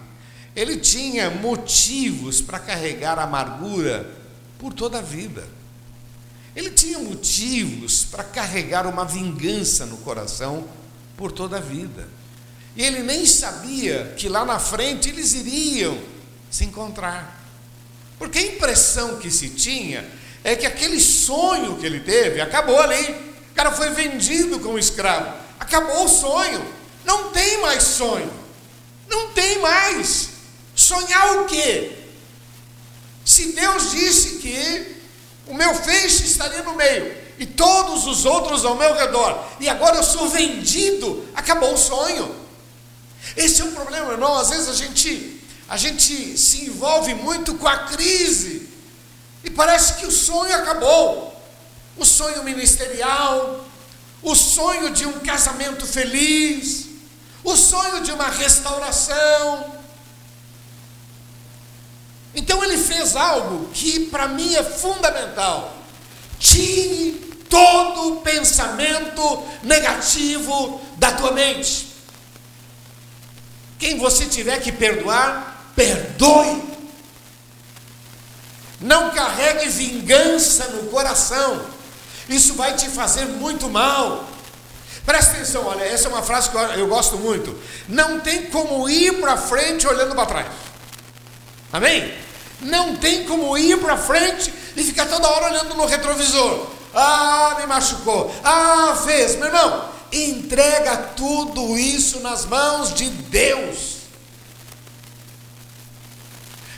Ele 0.56 0.78
tinha 0.78 1.30
motivos 1.30 2.42
para 2.42 2.60
carregar 2.60 3.20
amargura 3.20 4.10
por 4.58 4.74
toda 4.74 5.00
a 5.00 5.02
vida. 5.02 5.46
Ele 6.56 6.72
tinha 6.72 6.98
motivos 6.98 8.06
para 8.06 8.24
carregar 8.24 8.88
uma 8.88 9.04
vingança 9.04 9.86
no 9.86 9.98
coração 9.98 10.66
por 11.18 11.32
toda 11.32 11.58
a 11.58 11.62
vida. 11.62 12.08
E 12.76 12.84
ele 12.84 13.04
nem 13.04 13.26
sabia 13.26 14.14
que 14.18 14.30
lá 14.30 14.46
na 14.46 14.58
frente 14.58 15.10
eles 15.10 15.34
iriam 15.34 15.98
se 16.50 16.64
encontrar. 16.64 17.44
Porque 18.18 18.40
a 18.40 18.42
impressão 18.42 19.18
que 19.18 19.30
se 19.30 19.50
tinha 19.50 20.06
é 20.44 20.56
que 20.56 20.66
aquele 20.66 21.02
sonho 21.02 21.78
que 21.78 21.86
ele 21.86 22.00
teve 22.00 22.40
acabou 22.40 22.80
ali. 22.80 23.12
O 23.52 23.56
cara 23.56 23.72
foi 23.72 23.90
vendido 23.90 24.60
como 24.60 24.80
escravo. 24.80 25.34
Acabou 25.60 26.06
o 26.06 26.10
sonho. 26.10 26.66
Não 27.04 27.32
tem 27.32 27.62
mais 27.62 27.84
sonho. 27.84 28.32
Não 29.10 29.32
tem 29.32 29.60
mais. 29.60 30.35
Sonhar 30.86 31.38
o 31.38 31.46
quê? 31.46 31.98
Se 33.26 33.54
Deus 33.54 33.90
disse 33.90 34.36
que 34.36 35.02
o 35.48 35.54
meu 35.56 35.74
feixe 35.74 36.26
estaria 36.26 36.62
no 36.62 36.76
meio 36.76 37.18
e 37.40 37.46
todos 37.48 38.06
os 38.06 38.24
outros 38.24 38.64
ao 38.64 38.76
meu 38.76 38.94
redor, 38.94 39.44
e 39.60 39.68
agora 39.68 39.98
eu 39.98 40.04
sou 40.04 40.30
vendido, 40.30 41.28
acabou 41.34 41.74
o 41.74 41.78
sonho. 41.78 42.36
Esse 43.36 43.64
é 43.64 43.66
o 43.66 43.72
problema, 43.72 44.12
irmão. 44.12 44.38
Às 44.38 44.52
vezes 44.52 44.70
a 44.70 44.74
gente, 44.74 45.42
a 45.68 45.76
gente 45.76 46.38
se 46.38 46.66
envolve 46.66 47.16
muito 47.16 47.56
com 47.56 47.68
a 47.68 47.80
crise 47.88 48.70
e 49.44 49.50
parece 49.50 49.96
que 49.96 50.06
o 50.06 50.12
sonho 50.12 50.56
acabou. 50.56 51.34
O 51.98 52.06
sonho 52.06 52.44
ministerial, 52.44 53.66
o 54.22 54.36
sonho 54.36 54.92
de 54.92 55.08
um 55.08 55.20
casamento 55.22 55.84
feliz, 55.88 56.86
o 57.44 57.56
sonho 57.56 58.04
de 58.04 58.12
uma 58.12 58.30
restauração. 58.30 59.75
Então 62.36 62.64
ele 62.64 62.78
fez 62.78 63.16
algo 63.16 63.70
que 63.74 64.08
para 64.08 64.28
mim 64.28 64.56
é 64.56 64.64
fundamental. 64.64 65.76
Tire 66.40 67.12
todo 67.50 68.18
pensamento 68.18 69.44
negativo 69.64 70.82
da 70.98 71.12
tua 71.12 71.32
mente. 71.32 71.88
Quem 73.80 73.98
você 73.98 74.26
tiver 74.26 74.60
que 74.62 74.72
perdoar, 74.72 75.72
perdoe. 75.76 76.76
Não 78.82 79.12
carregue 79.12 79.70
vingança 79.70 80.68
no 80.70 80.90
coração. 80.90 81.66
Isso 82.28 82.56
vai 82.56 82.76
te 82.76 82.90
fazer 82.90 83.26
muito 83.26 83.70
mal. 83.70 84.28
Presta 85.06 85.34
atenção, 85.34 85.66
olha, 85.66 85.84
essa 85.84 86.08
é 86.08 86.12
uma 86.12 86.24
frase 86.24 86.50
que 86.50 86.58
eu 86.58 86.88
gosto 86.88 87.18
muito. 87.18 87.56
Não 87.88 88.20
tem 88.20 88.48
como 88.48 88.90
ir 88.90 89.22
para 89.22 89.38
frente 89.38 89.88
olhando 89.88 90.16
para 90.16 90.26
trás. 90.26 90.48
Amém? 91.76 92.14
Não 92.62 92.96
tem 92.96 93.26
como 93.26 93.58
ir 93.58 93.78
para 93.82 93.98
frente 93.98 94.54
e 94.78 94.84
ficar 94.84 95.08
toda 95.08 95.28
hora 95.28 95.48
olhando 95.48 95.76
no 95.76 95.86
retrovisor. 95.86 96.68
Ah, 96.94 97.58
me 97.60 97.68
machucou. 97.68 98.34
Ah, 98.46 98.98
fez. 99.06 99.36
Meu 99.36 99.48
irmão, 99.48 99.90
entrega 100.10 100.96
tudo 101.18 101.78
isso 101.78 102.22
nas 102.22 102.46
mãos 102.46 102.94
de 102.94 103.10
Deus. 103.10 103.96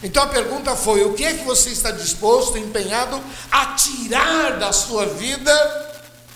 Então 0.01 0.23
a 0.23 0.27
pergunta 0.27 0.75
foi: 0.75 1.03
o 1.03 1.13
que 1.13 1.23
é 1.23 1.33
que 1.35 1.45
você 1.45 1.69
está 1.69 1.91
disposto, 1.91 2.57
empenhado 2.57 3.21
a 3.51 3.67
tirar 3.75 4.57
da 4.57 4.73
sua 4.73 5.05
vida 5.05 5.53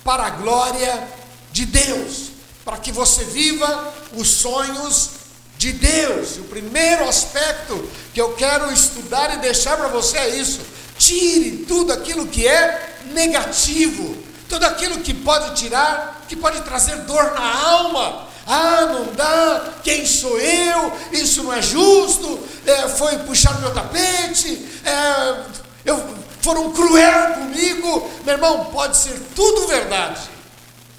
para 0.03 0.27
a 0.27 0.29
glória 0.29 1.07
de 1.51 1.65
Deus, 1.65 2.29
para 2.63 2.77
que 2.77 2.91
você 2.91 3.23
viva 3.23 3.91
os 4.13 4.29
sonhos 4.29 5.20
de 5.61 5.73
Deus? 5.73 6.37
O 6.37 6.43
primeiro 6.45 7.07
aspecto 7.07 7.87
que 8.15 8.19
eu 8.19 8.33
quero 8.33 8.73
estudar 8.73 9.35
e 9.35 9.41
deixar 9.41 9.77
para 9.77 9.89
você 9.89 10.17
é 10.17 10.35
isso: 10.35 10.59
tire 10.97 11.65
tudo 11.67 11.93
aquilo 11.93 12.25
que 12.25 12.47
é 12.47 12.97
negativo, 13.13 14.17
tudo 14.49 14.65
aquilo 14.65 14.97
que 15.01 15.13
pode 15.13 15.53
tirar, 15.55 16.25
que 16.27 16.35
pode 16.35 16.61
trazer 16.61 16.95
dor 17.01 17.35
na 17.35 17.63
alma, 17.63 18.27
ah, 18.47 18.87
não 18.87 19.13
dá, 19.13 19.73
quem 19.83 20.03
sou 20.03 20.39
eu? 20.39 20.91
Isso 21.11 21.43
não 21.43 21.53
é 21.53 21.61
justo, 21.61 22.39
é, 22.65 22.87
foi 22.89 23.19
puxar 23.19 23.59
meu 23.61 23.71
tapete, 23.71 24.65
é, 24.83 25.43
eu, 25.85 26.15
foram 26.41 26.71
cruel 26.71 27.33
comigo. 27.35 28.09
Meu 28.25 28.33
irmão, 28.33 28.65
pode 28.65 28.97
ser 28.97 29.15
tudo 29.35 29.67
verdade, 29.67 30.21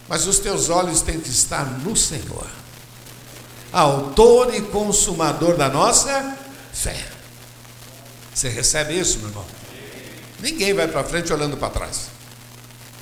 mas 0.09 0.25
os 0.25 0.39
teus 0.39 0.69
olhos 0.71 1.03
têm 1.03 1.19
que 1.19 1.31
estar 1.31 1.65
no 1.81 1.97
Senhor, 1.97 2.47
Autor 3.73 4.55
e 4.55 4.61
Consumador 4.61 5.57
da 5.57 5.69
nossa 5.69 6.37
fé. 6.73 6.97
Você 8.35 8.49
recebe 8.49 8.99
isso, 8.99 9.19
meu 9.19 9.29
irmão? 9.29 9.45
Ninguém 10.41 10.75
vai 10.75 10.89
para 10.89 11.05
frente 11.05 11.33
olhando 11.33 11.57
para 11.57 11.71
trás. 11.71 12.09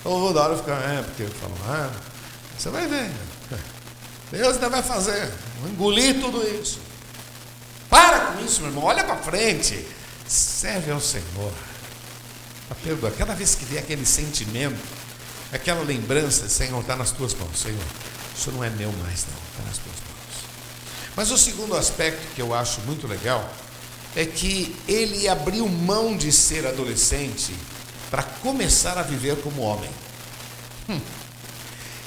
Toda 0.02 0.42
hora 0.42 0.56
fica, 0.56 0.72
é, 0.72 1.02
porque 1.02 1.24
falo, 1.26 1.54
ah, 1.66 1.90
você 2.56 2.68
vai 2.68 2.86
ver. 2.86 3.10
Deus 4.30 4.54
ainda 4.54 4.68
vai 4.68 4.82
fazer, 4.82 5.30
vou 5.60 5.70
engolir 5.70 6.20
tudo 6.20 6.42
isso. 6.60 6.78
Para 7.88 8.20
com 8.20 8.44
isso, 8.44 8.60
meu 8.60 8.70
irmão, 8.70 8.84
olha 8.84 9.02
para 9.02 9.16
frente. 9.16 9.84
Serve 10.26 10.92
ao 10.92 11.00
Senhor. 11.00 11.52
A 12.70 12.74
perdoa. 12.76 13.10
Cada 13.10 13.34
vez 13.34 13.56
que 13.56 13.64
vier 13.64 13.82
aquele 13.82 14.06
sentimento, 14.06 14.78
aquela 15.52 15.82
lembrança, 15.82 16.48
Senhor, 16.48 16.80
está 16.80 16.94
nas 16.94 17.10
tuas 17.10 17.34
mãos. 17.34 17.58
Senhor, 17.58 17.82
isso 18.36 18.52
não 18.52 18.62
é 18.62 18.70
meu 18.70 18.92
mais, 18.92 19.26
não, 19.26 19.36
está 19.50 19.64
nas 19.66 19.78
tuas 19.78 19.96
mãos. 19.96 20.09
Mas 21.16 21.30
o 21.30 21.38
segundo 21.38 21.76
aspecto 21.76 22.20
que 22.34 22.42
eu 22.42 22.54
acho 22.54 22.80
muito 22.82 23.06
legal 23.06 23.48
é 24.16 24.24
que 24.24 24.74
ele 24.88 25.28
abriu 25.28 25.68
mão 25.68 26.16
de 26.16 26.32
ser 26.32 26.66
adolescente 26.66 27.54
para 28.10 28.22
começar 28.22 28.98
a 28.98 29.02
viver 29.02 29.36
como 29.36 29.62
homem. 29.62 29.90
Hum. 30.88 31.00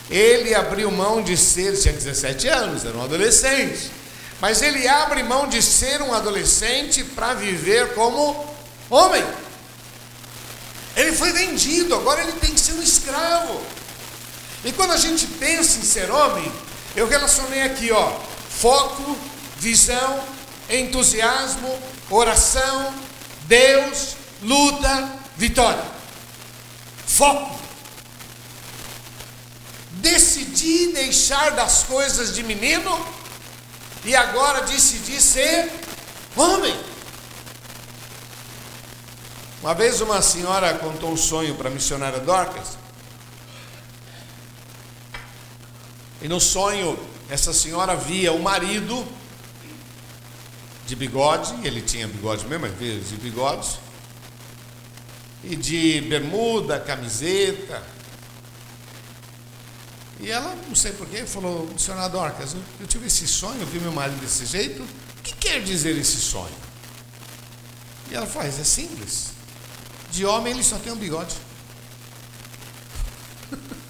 Ele 0.09 0.53
abriu 0.53 0.91
mão 0.91 1.21
de 1.21 1.37
ser, 1.37 1.77
tinha 1.77 1.93
17 1.93 2.47
anos, 2.47 2.85
era 2.85 2.97
um 2.97 3.03
adolescente. 3.03 3.89
Mas 4.41 4.61
ele 4.61 4.87
abre 4.87 5.23
mão 5.23 5.47
de 5.47 5.61
ser 5.61 6.01
um 6.01 6.13
adolescente 6.13 7.03
para 7.03 7.33
viver 7.33 7.93
como 7.93 8.45
homem. 8.89 9.23
Ele 10.95 11.13
foi 11.13 11.31
vendido, 11.31 11.95
agora 11.95 12.21
ele 12.21 12.33
tem 12.33 12.53
que 12.53 12.59
ser 12.59 12.73
um 12.73 12.81
escravo. 12.81 13.61
E 14.65 14.71
quando 14.73 14.91
a 14.91 14.97
gente 14.97 15.25
pensa 15.25 15.79
em 15.79 15.83
ser 15.83 16.11
homem, 16.11 16.51
eu 16.95 17.07
relacionei 17.07 17.63
aqui, 17.63 17.91
ó, 17.91 18.13
foco, 18.63 19.17
visão, 19.57 20.23
entusiasmo, 20.69 21.77
oração, 22.09 22.93
Deus, 23.41 24.15
luta, 24.41 25.09
vitória. 25.35 25.83
Foco. 27.05 27.59
Decidi 29.95 30.93
deixar 30.93 31.51
das 31.51 31.83
coisas 31.83 32.33
de 32.33 32.41
menino 32.41 33.05
e 34.05 34.15
agora 34.15 34.61
decidi 34.61 35.19
ser 35.21 35.69
homem. 36.33 36.79
Uma 39.61 39.75
vez 39.75 39.99
uma 39.99 40.21
senhora 40.21 40.73
contou 40.75 41.11
um 41.11 41.17
sonho 41.17 41.55
para 41.55 41.67
a 41.67 41.71
missionária 41.71 42.21
Dorcas. 42.21 42.77
E 46.21 46.29
no 46.29 46.39
sonho, 46.39 46.97
essa 47.33 47.51
senhora 47.51 47.95
via 47.95 48.31
o 48.31 48.39
marido 48.39 49.03
de 50.85 50.95
bigode, 50.95 51.51
ele 51.63 51.81
tinha 51.81 52.07
bigode 52.07 52.45
mesmo, 52.45 52.67
mas 52.67 52.77
via 52.77 52.99
de 52.99 53.15
bigodes, 53.15 53.79
e 55.43 55.55
de 55.55 55.99
bermuda, 56.01 56.79
camiseta. 56.79 57.81
E 60.19 60.29
ela, 60.29 60.55
não 60.67 60.75
sei 60.75 60.91
porquê, 60.91 61.25
falou, 61.25 61.65
missionária 61.73 62.07
Dorcas, 62.07 62.55
eu 62.79 62.85
tive 62.85 63.07
esse 63.07 63.27
sonho, 63.27 63.59
eu 63.61 63.65
vi 63.65 63.79
meu 63.79 63.91
marido 63.91 64.21
desse 64.21 64.45
jeito, 64.45 64.83
o 64.83 65.21
que 65.23 65.33
quer 65.33 65.59
dizer 65.63 65.97
esse 65.97 66.17
sonho? 66.17 66.55
E 68.11 68.13
ela 68.15 68.27
faz, 68.27 68.59
é 68.59 68.63
simples. 68.63 69.31
De 70.11 70.23
homem 70.23 70.53
ele 70.53 70.63
só 70.63 70.77
tem 70.77 70.93
um 70.93 70.97
bigode. 70.97 71.35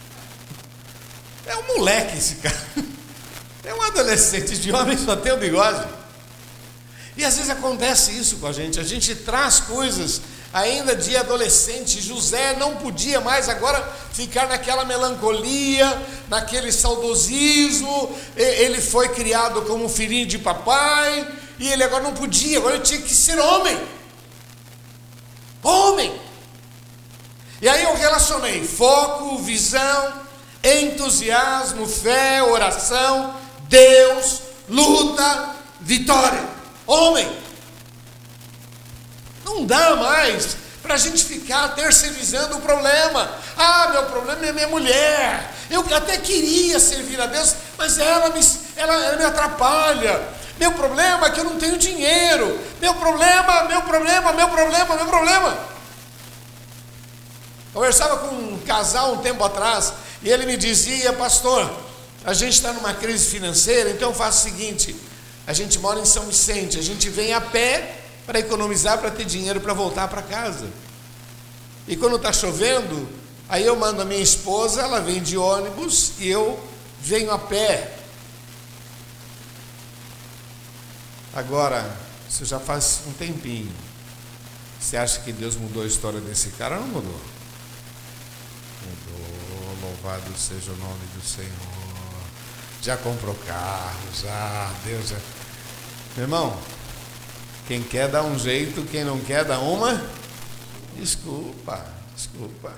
É 1.45 1.57
um 1.57 1.77
moleque 1.77 2.17
esse 2.17 2.35
cara. 2.35 2.57
É 3.63 3.73
um 3.73 3.81
adolescente 3.81 4.57
de 4.57 4.71
homem 4.73 4.97
só 4.97 5.15
tem 5.15 5.33
um 5.33 5.37
bigode. 5.37 5.87
E 7.15 7.23
às 7.23 7.35
vezes 7.35 7.49
acontece 7.49 8.11
isso 8.11 8.37
com 8.37 8.47
a 8.47 8.51
gente. 8.51 8.79
A 8.79 8.83
gente 8.83 9.15
traz 9.15 9.61
coisas 9.61 10.21
ainda 10.53 10.95
de 10.95 11.15
adolescente. 11.15 12.01
José 12.01 12.55
não 12.57 12.75
podia 12.75 13.21
mais 13.21 13.47
agora 13.47 13.81
ficar 14.11 14.47
naquela 14.47 14.83
melancolia, 14.83 16.01
naquele 16.27 16.71
saudosismo. 16.71 18.13
Ele 18.35 18.81
foi 18.81 19.09
criado 19.09 19.61
como 19.61 19.87
filhinho 19.87 20.25
de 20.25 20.39
papai 20.39 21.25
e 21.57 21.71
ele 21.71 21.83
agora 21.83 22.03
não 22.03 22.13
podia, 22.13 22.57
agora 22.57 22.75
ele 22.75 22.83
tinha 22.83 23.01
que 23.01 23.13
ser 23.13 23.39
homem. 23.39 23.79
Homem. 25.61 26.19
E 27.61 27.69
aí 27.69 27.83
eu 27.83 27.95
relacionei 27.95 28.61
foco, 28.67 29.37
visão, 29.37 30.13
entusiasmo, 30.61 31.87
fé, 31.87 32.43
oração, 32.43 33.33
Deus, 33.73 34.41
luta, 34.69 35.55
vitória. 35.81 36.47
Homem. 36.85 37.27
Não 39.43 39.65
dá 39.65 39.95
mais 39.95 40.57
para 40.83 40.93
a 40.93 40.97
gente 40.97 41.23
ficar 41.23 41.69
terceirizando 41.69 42.57
o 42.57 42.61
problema. 42.61 43.31
Ah, 43.57 43.89
meu 43.91 44.03
problema 44.03 44.45
é 44.45 44.51
minha 44.51 44.67
mulher. 44.67 45.51
Eu 45.71 45.83
até 45.95 46.17
queria 46.17 46.79
servir 46.79 47.19
a 47.19 47.25
Deus, 47.25 47.55
mas 47.75 47.97
ela 47.97 48.29
me, 48.29 48.41
ela, 48.75 48.93
ela 48.93 49.17
me 49.17 49.25
atrapalha. 49.25 50.21
Meu 50.59 50.73
problema 50.73 51.25
é 51.25 51.31
que 51.31 51.39
eu 51.39 51.45
não 51.45 51.57
tenho 51.57 51.75
dinheiro. 51.75 52.59
Meu 52.79 52.93
problema, 52.93 53.63
meu 53.63 53.81
problema, 53.81 54.33
meu 54.33 54.49
problema, 54.49 54.95
meu 54.95 55.07
problema. 55.07 55.57
Conversava 57.73 58.17
com 58.17 58.35
um 58.35 58.59
casal 58.59 59.13
um 59.13 59.17
tempo 59.17 59.43
atrás 59.43 59.93
e 60.21 60.29
ele 60.29 60.45
me 60.45 60.57
dizia, 60.57 61.11
pastor, 61.13 61.71
a 62.23 62.33
gente 62.33 62.53
está 62.53 62.71
numa 62.71 62.93
crise 62.93 63.27
financeira, 63.27 63.89
então 63.91 64.09
eu 64.09 64.15
faço 64.15 64.47
o 64.47 64.51
seguinte: 64.51 64.95
a 65.45 65.53
gente 65.53 65.77
mora 65.79 65.99
em 65.99 66.05
São 66.05 66.25
Vicente, 66.25 66.79
a 66.79 66.81
gente 66.81 67.09
vem 67.09 67.33
a 67.33 67.41
pé 67.41 67.99
para 68.25 68.39
economizar, 68.39 68.97
para 68.97 69.11
ter 69.11 69.25
dinheiro 69.25 69.59
para 69.59 69.73
voltar 69.73 70.07
para 70.07 70.21
casa. 70.21 70.67
E 71.87 71.97
quando 71.97 72.15
está 72.15 72.31
chovendo, 72.31 73.09
aí 73.49 73.65
eu 73.65 73.75
mando 73.75 74.01
a 74.01 74.05
minha 74.05 74.21
esposa, 74.21 74.81
ela 74.81 75.01
vem 75.01 75.21
de 75.21 75.37
ônibus 75.37 76.13
e 76.19 76.29
eu 76.29 76.61
venho 77.01 77.31
a 77.31 77.37
pé. 77.37 77.99
Agora, 81.33 81.97
isso 82.29 82.45
já 82.45 82.59
faz 82.59 83.01
um 83.07 83.11
tempinho. 83.13 83.71
Você 84.79 84.95
acha 84.95 85.19
que 85.21 85.31
Deus 85.31 85.55
mudou 85.55 85.83
a 85.83 85.87
história 85.87 86.21
desse 86.21 86.49
cara? 86.51 86.75
Não 86.75 86.87
mudou. 86.87 87.21
Mudou. 88.81 89.23
Louvado 89.81 90.37
seja 90.37 90.71
o 90.71 90.77
nome 90.77 91.05
do 91.15 91.25
Senhor. 91.25 91.72
Já 92.83 92.97
comprou 92.97 93.33
carro, 93.47 94.09
já. 94.13 94.69
Deus 94.83 95.07
já. 95.07 95.17
Meu 96.17 96.25
irmão, 96.25 96.59
quem 97.65 97.81
quer 97.81 98.09
dá 98.09 98.21
um 98.21 98.37
jeito, 98.37 98.83
quem 98.91 99.05
não 99.05 99.21
quer 99.21 99.45
dá 99.45 99.57
uma. 99.59 100.05
Desculpa, 100.97 101.85
desculpa. 102.13 102.73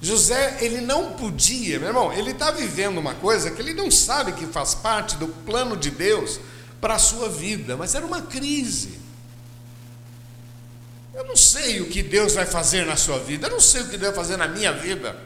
José, 0.00 0.58
ele 0.60 0.80
não 0.80 1.14
podia, 1.14 1.80
meu 1.80 1.88
irmão, 1.88 2.12
ele 2.12 2.30
está 2.30 2.52
vivendo 2.52 2.98
uma 2.98 3.14
coisa 3.14 3.50
que 3.50 3.60
ele 3.60 3.74
não 3.74 3.90
sabe 3.90 4.32
que 4.32 4.46
faz 4.46 4.76
parte 4.76 5.16
do 5.16 5.26
plano 5.26 5.76
de 5.76 5.90
Deus 5.90 6.38
para 6.80 6.94
a 6.94 6.98
sua 7.00 7.28
vida, 7.28 7.76
mas 7.76 7.96
era 7.96 8.06
uma 8.06 8.22
crise. 8.22 9.00
Eu 11.12 11.24
não 11.24 11.34
sei 11.34 11.80
o 11.80 11.88
que 11.88 12.02
Deus 12.02 12.34
vai 12.34 12.46
fazer 12.46 12.86
na 12.86 12.94
sua 12.94 13.18
vida, 13.18 13.48
eu 13.48 13.50
não 13.50 13.60
sei 13.60 13.80
o 13.80 13.88
que 13.88 13.96
Deus 13.98 14.14
vai 14.14 14.24
fazer 14.24 14.36
na 14.36 14.46
minha 14.46 14.72
vida. 14.72 15.16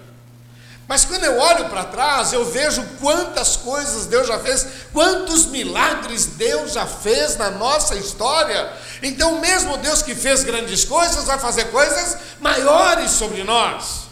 Mas 0.90 1.04
quando 1.04 1.22
eu 1.22 1.38
olho 1.38 1.68
para 1.68 1.84
trás, 1.84 2.32
eu 2.32 2.44
vejo 2.44 2.84
quantas 3.00 3.54
coisas 3.54 4.06
Deus 4.06 4.26
já 4.26 4.40
fez, 4.40 4.66
quantos 4.92 5.46
milagres 5.46 6.26
Deus 6.26 6.72
já 6.72 6.84
fez 6.84 7.36
na 7.36 7.48
nossa 7.48 7.94
história. 7.94 8.72
Então, 9.00 9.38
mesmo 9.38 9.76
Deus 9.76 10.02
que 10.02 10.16
fez 10.16 10.42
grandes 10.42 10.84
coisas, 10.84 11.26
vai 11.26 11.38
fazer 11.38 11.66
coisas 11.66 12.16
maiores 12.40 13.12
sobre 13.12 13.44
nós. 13.44 14.08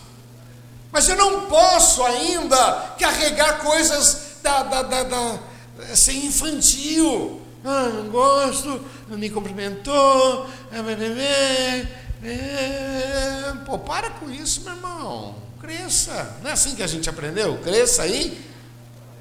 Mas 0.92 1.08
eu 1.08 1.16
não 1.16 1.46
posso 1.46 2.00
ainda 2.04 2.92
carregar 2.96 3.58
coisas 3.58 4.36
da, 4.40 4.62
da, 4.62 4.82
da, 4.82 5.02
da 5.02 5.38
assim, 5.90 6.26
infantil. 6.26 7.42
Ah, 7.64 7.88
não 7.92 8.08
gosto, 8.08 8.80
não 9.08 9.18
me 9.18 9.28
cumprimentou. 9.28 10.48
É, 10.70 10.78
é, 12.22 13.52
pô, 13.66 13.76
para 13.80 14.10
com 14.10 14.30
isso, 14.30 14.60
meu 14.60 14.74
irmão. 14.74 15.47
Cresça. 15.60 16.36
Não 16.42 16.50
é 16.50 16.52
assim 16.52 16.74
que 16.74 16.82
a 16.82 16.86
gente 16.86 17.10
aprendeu? 17.10 17.58
Cresça 17.58 18.02
aí, 18.02 18.44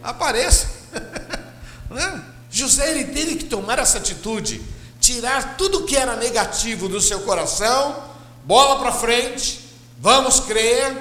apareça. 0.03 0.67
É? 1.89 2.19
José 2.51 2.91
ele 2.91 3.05
teve 3.13 3.37
que 3.37 3.45
tomar 3.45 3.79
essa 3.79 3.97
atitude, 3.97 4.61
tirar 4.99 5.55
tudo 5.55 5.85
que 5.85 5.95
era 5.95 6.17
negativo 6.17 6.89
do 6.89 6.99
seu 6.99 7.21
coração, 7.21 8.03
bola 8.43 8.77
para 8.77 8.91
frente, 8.91 9.69
vamos 9.97 10.41
crer, 10.41 10.97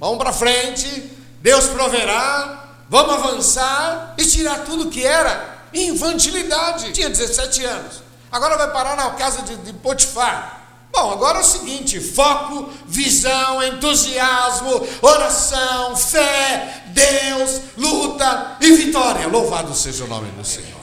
vamos 0.00 0.16
para 0.16 0.32
frente, 0.32 1.12
Deus 1.42 1.66
proverá, 1.66 2.66
vamos 2.88 3.14
avançar 3.14 4.14
e 4.16 4.24
tirar 4.24 4.60
tudo 4.64 4.88
que 4.88 5.04
era 5.04 5.64
infantilidade. 5.74 6.92
Tinha 6.92 7.10
17 7.10 7.64
anos, 7.66 8.02
agora 8.30 8.56
vai 8.56 8.70
parar 8.72 8.96
na 8.96 9.10
casa 9.10 9.42
de, 9.42 9.54
de 9.56 9.72
Potifar. 9.74 10.61
Bom, 10.92 11.10
agora 11.10 11.38
é 11.38 11.40
o 11.40 11.44
seguinte: 11.44 11.98
foco, 11.98 12.70
visão, 12.86 13.62
entusiasmo, 13.62 14.86
oração, 15.00 15.96
fé, 15.96 16.84
Deus, 16.88 17.60
luta 17.76 18.58
e 18.60 18.72
vitória. 18.72 19.26
Louvado 19.26 19.74
seja 19.74 20.04
o 20.04 20.08
nome 20.08 20.30
do 20.32 20.44
Senhor. 20.44 20.82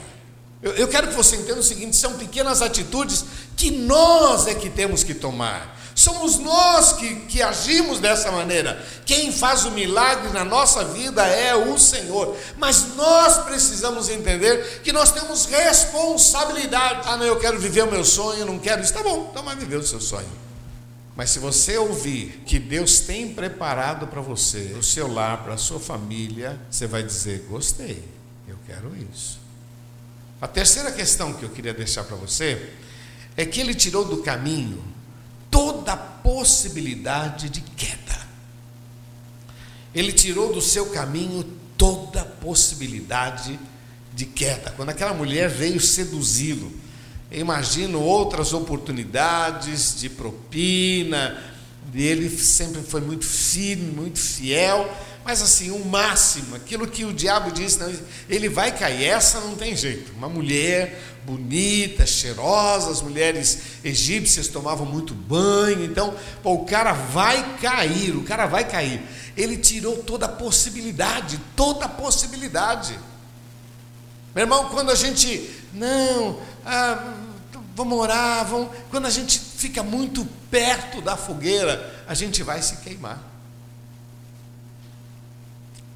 Eu, 0.60 0.72
eu 0.72 0.88
quero 0.88 1.08
que 1.08 1.14
você 1.14 1.36
entenda 1.36 1.60
o 1.60 1.62
seguinte: 1.62 1.96
são 1.96 2.14
pequenas 2.14 2.60
atitudes 2.60 3.24
que 3.56 3.70
nós 3.70 4.46
é 4.48 4.54
que 4.54 4.68
temos 4.68 5.04
que 5.04 5.14
tomar. 5.14 5.79
Somos 6.00 6.38
nós 6.38 6.94
que, 6.94 7.14
que 7.26 7.42
agimos 7.42 8.00
dessa 8.00 8.32
maneira. 8.32 8.82
Quem 9.04 9.30
faz 9.30 9.66
o 9.66 9.70
milagre 9.70 10.30
na 10.30 10.46
nossa 10.46 10.82
vida 10.82 11.26
é 11.26 11.54
o 11.54 11.78
Senhor. 11.78 12.34
Mas 12.56 12.96
nós 12.96 13.44
precisamos 13.44 14.08
entender 14.08 14.80
que 14.82 14.94
nós 14.94 15.12
temos 15.12 15.44
responsabilidade. 15.44 17.02
Ah, 17.04 17.18
não, 17.18 17.26
eu 17.26 17.38
quero 17.38 17.60
viver 17.60 17.84
o 17.84 17.90
meu 17.90 18.02
sonho, 18.02 18.46
não 18.46 18.58
quero 18.58 18.80
isso. 18.80 18.94
Tá 18.94 19.02
bom, 19.02 19.28
então 19.30 19.42
vai 19.42 19.54
viver 19.54 19.76
o 19.76 19.86
seu 19.86 20.00
sonho. 20.00 20.30
Mas 21.14 21.28
se 21.28 21.38
você 21.38 21.76
ouvir 21.76 22.44
que 22.46 22.58
Deus 22.58 23.00
tem 23.00 23.34
preparado 23.34 24.06
para 24.06 24.22
você, 24.22 24.74
o 24.78 24.82
seu 24.82 25.06
lar, 25.06 25.44
para 25.44 25.52
a 25.52 25.58
sua 25.58 25.78
família, 25.78 26.58
você 26.70 26.86
vai 26.86 27.02
dizer: 27.02 27.44
gostei, 27.46 28.02
eu 28.48 28.56
quero 28.66 28.90
isso. 29.12 29.38
A 30.40 30.48
terceira 30.48 30.90
questão 30.90 31.34
que 31.34 31.42
eu 31.42 31.50
queria 31.50 31.74
deixar 31.74 32.04
para 32.04 32.16
você 32.16 32.70
é 33.36 33.44
que 33.44 33.60
ele 33.60 33.74
tirou 33.74 34.06
do 34.06 34.22
caminho 34.22 34.82
toda 35.50 35.96
possibilidade 35.96 37.48
de 37.48 37.60
queda. 37.60 38.18
Ele 39.94 40.12
tirou 40.12 40.52
do 40.52 40.60
seu 40.60 40.86
caminho 40.86 41.44
toda 41.76 42.24
possibilidade 42.24 43.58
de 44.14 44.26
queda. 44.26 44.70
Quando 44.72 44.90
aquela 44.90 45.14
mulher 45.14 45.48
veio 45.48 45.80
seduzi-lo, 45.80 46.72
imagino 47.30 48.00
outras 48.00 48.52
oportunidades 48.52 49.98
de 49.98 50.08
propina, 50.08 51.42
ele 51.94 52.28
sempre 52.30 52.82
foi 52.82 53.00
muito 53.00 53.24
firme, 53.24 53.90
muito 53.90 54.18
fiel, 54.18 54.88
mas 55.24 55.42
assim, 55.42 55.70
o 55.70 55.84
máximo, 55.84 56.56
aquilo 56.56 56.86
que 56.86 57.04
o 57.04 57.12
diabo 57.12 57.50
disse, 57.50 57.78
não, 57.78 57.92
ele 58.28 58.48
vai 58.48 58.76
cair, 58.76 59.04
essa 59.04 59.40
não 59.40 59.54
tem 59.54 59.76
jeito. 59.76 60.12
Uma 60.12 60.28
mulher 60.28 60.98
bonita, 61.24 62.06
cheirosa, 62.06 62.90
as 62.90 63.02
mulheres 63.02 63.58
egípcias 63.84 64.48
tomavam 64.48 64.86
muito 64.86 65.14
banho, 65.14 65.84
então, 65.84 66.14
pô, 66.42 66.54
o 66.54 66.64
cara 66.64 66.92
vai 66.92 67.56
cair, 67.58 68.16
o 68.16 68.24
cara 68.24 68.46
vai 68.46 68.64
cair. 68.68 69.02
Ele 69.36 69.56
tirou 69.56 69.98
toda 69.98 70.26
a 70.26 70.28
possibilidade, 70.28 71.38
toda 71.54 71.84
a 71.84 71.88
possibilidade. 71.88 72.98
Meu 74.34 74.44
irmão, 74.44 74.68
quando 74.70 74.90
a 74.90 74.94
gente, 74.94 75.50
não, 75.72 76.40
ah, 76.64 77.14
vamos 77.76 77.98
orar, 77.98 78.46
vamos, 78.46 78.70
quando 78.90 79.06
a 79.06 79.10
gente 79.10 79.38
fica 79.38 79.82
muito 79.82 80.26
perto 80.50 81.00
da 81.00 81.16
fogueira, 81.16 82.04
a 82.06 82.14
gente 82.14 82.42
vai 82.42 82.62
se 82.62 82.76
queimar. 82.78 83.29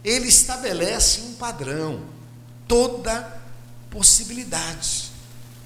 Ele 0.05 0.29
estabelece 0.29 1.23
um 1.23 1.35
padrão, 1.35 2.03
toda 2.69 3.41
possibilidade. 3.91 5.11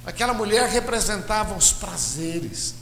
Aquela 0.06 0.32
mulher 0.32 0.68
representava 0.68 1.56
os 1.56 1.72
prazeres, 1.72 2.74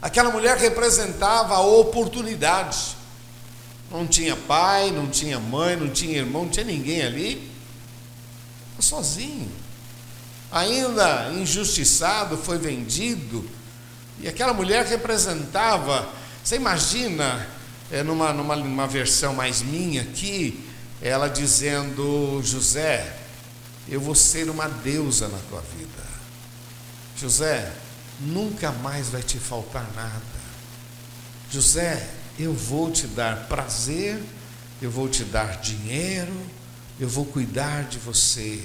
aquela 0.00 0.30
mulher 0.30 0.56
representava 0.56 1.54
a 1.56 1.60
oportunidade. 1.60 2.96
Não 3.90 4.06
tinha 4.06 4.36
pai, 4.36 4.90
não 4.90 5.08
tinha 5.08 5.38
mãe, 5.38 5.76
não 5.76 5.88
tinha 5.88 6.18
irmão, 6.18 6.44
não 6.44 6.50
tinha 6.50 6.64
ninguém 6.64 7.02
ali 7.02 7.56
sozinho. 8.80 9.50
Ainda 10.50 11.30
injustiçado, 11.32 12.36
foi 12.36 12.58
vendido. 12.58 13.48
E 14.20 14.28
aquela 14.28 14.54
mulher 14.54 14.86
representava, 14.86 16.08
você 16.42 16.56
imagina, 16.56 17.46
é, 17.90 18.02
numa, 18.02 18.32
numa, 18.32 18.56
numa 18.56 18.86
versão 18.86 19.34
mais 19.34 19.62
minha 19.62 20.02
aqui, 20.02 20.64
ela 21.00 21.28
dizendo: 21.28 22.40
José, 22.42 23.16
eu 23.88 24.00
vou 24.00 24.14
ser 24.14 24.50
uma 24.50 24.68
deusa 24.68 25.28
na 25.28 25.38
tua 25.48 25.60
vida. 25.60 26.06
José, 27.16 27.72
nunca 28.20 28.72
mais 28.72 29.08
vai 29.08 29.22
te 29.22 29.38
faltar 29.38 29.86
nada. 29.94 30.22
José, 31.50 32.08
eu 32.38 32.52
vou 32.52 32.90
te 32.90 33.06
dar 33.06 33.46
prazer, 33.46 34.22
eu 34.82 34.90
vou 34.90 35.08
te 35.08 35.24
dar 35.24 35.60
dinheiro, 35.60 36.34
eu 36.98 37.08
vou 37.08 37.24
cuidar 37.24 37.84
de 37.84 37.98
você. 37.98 38.62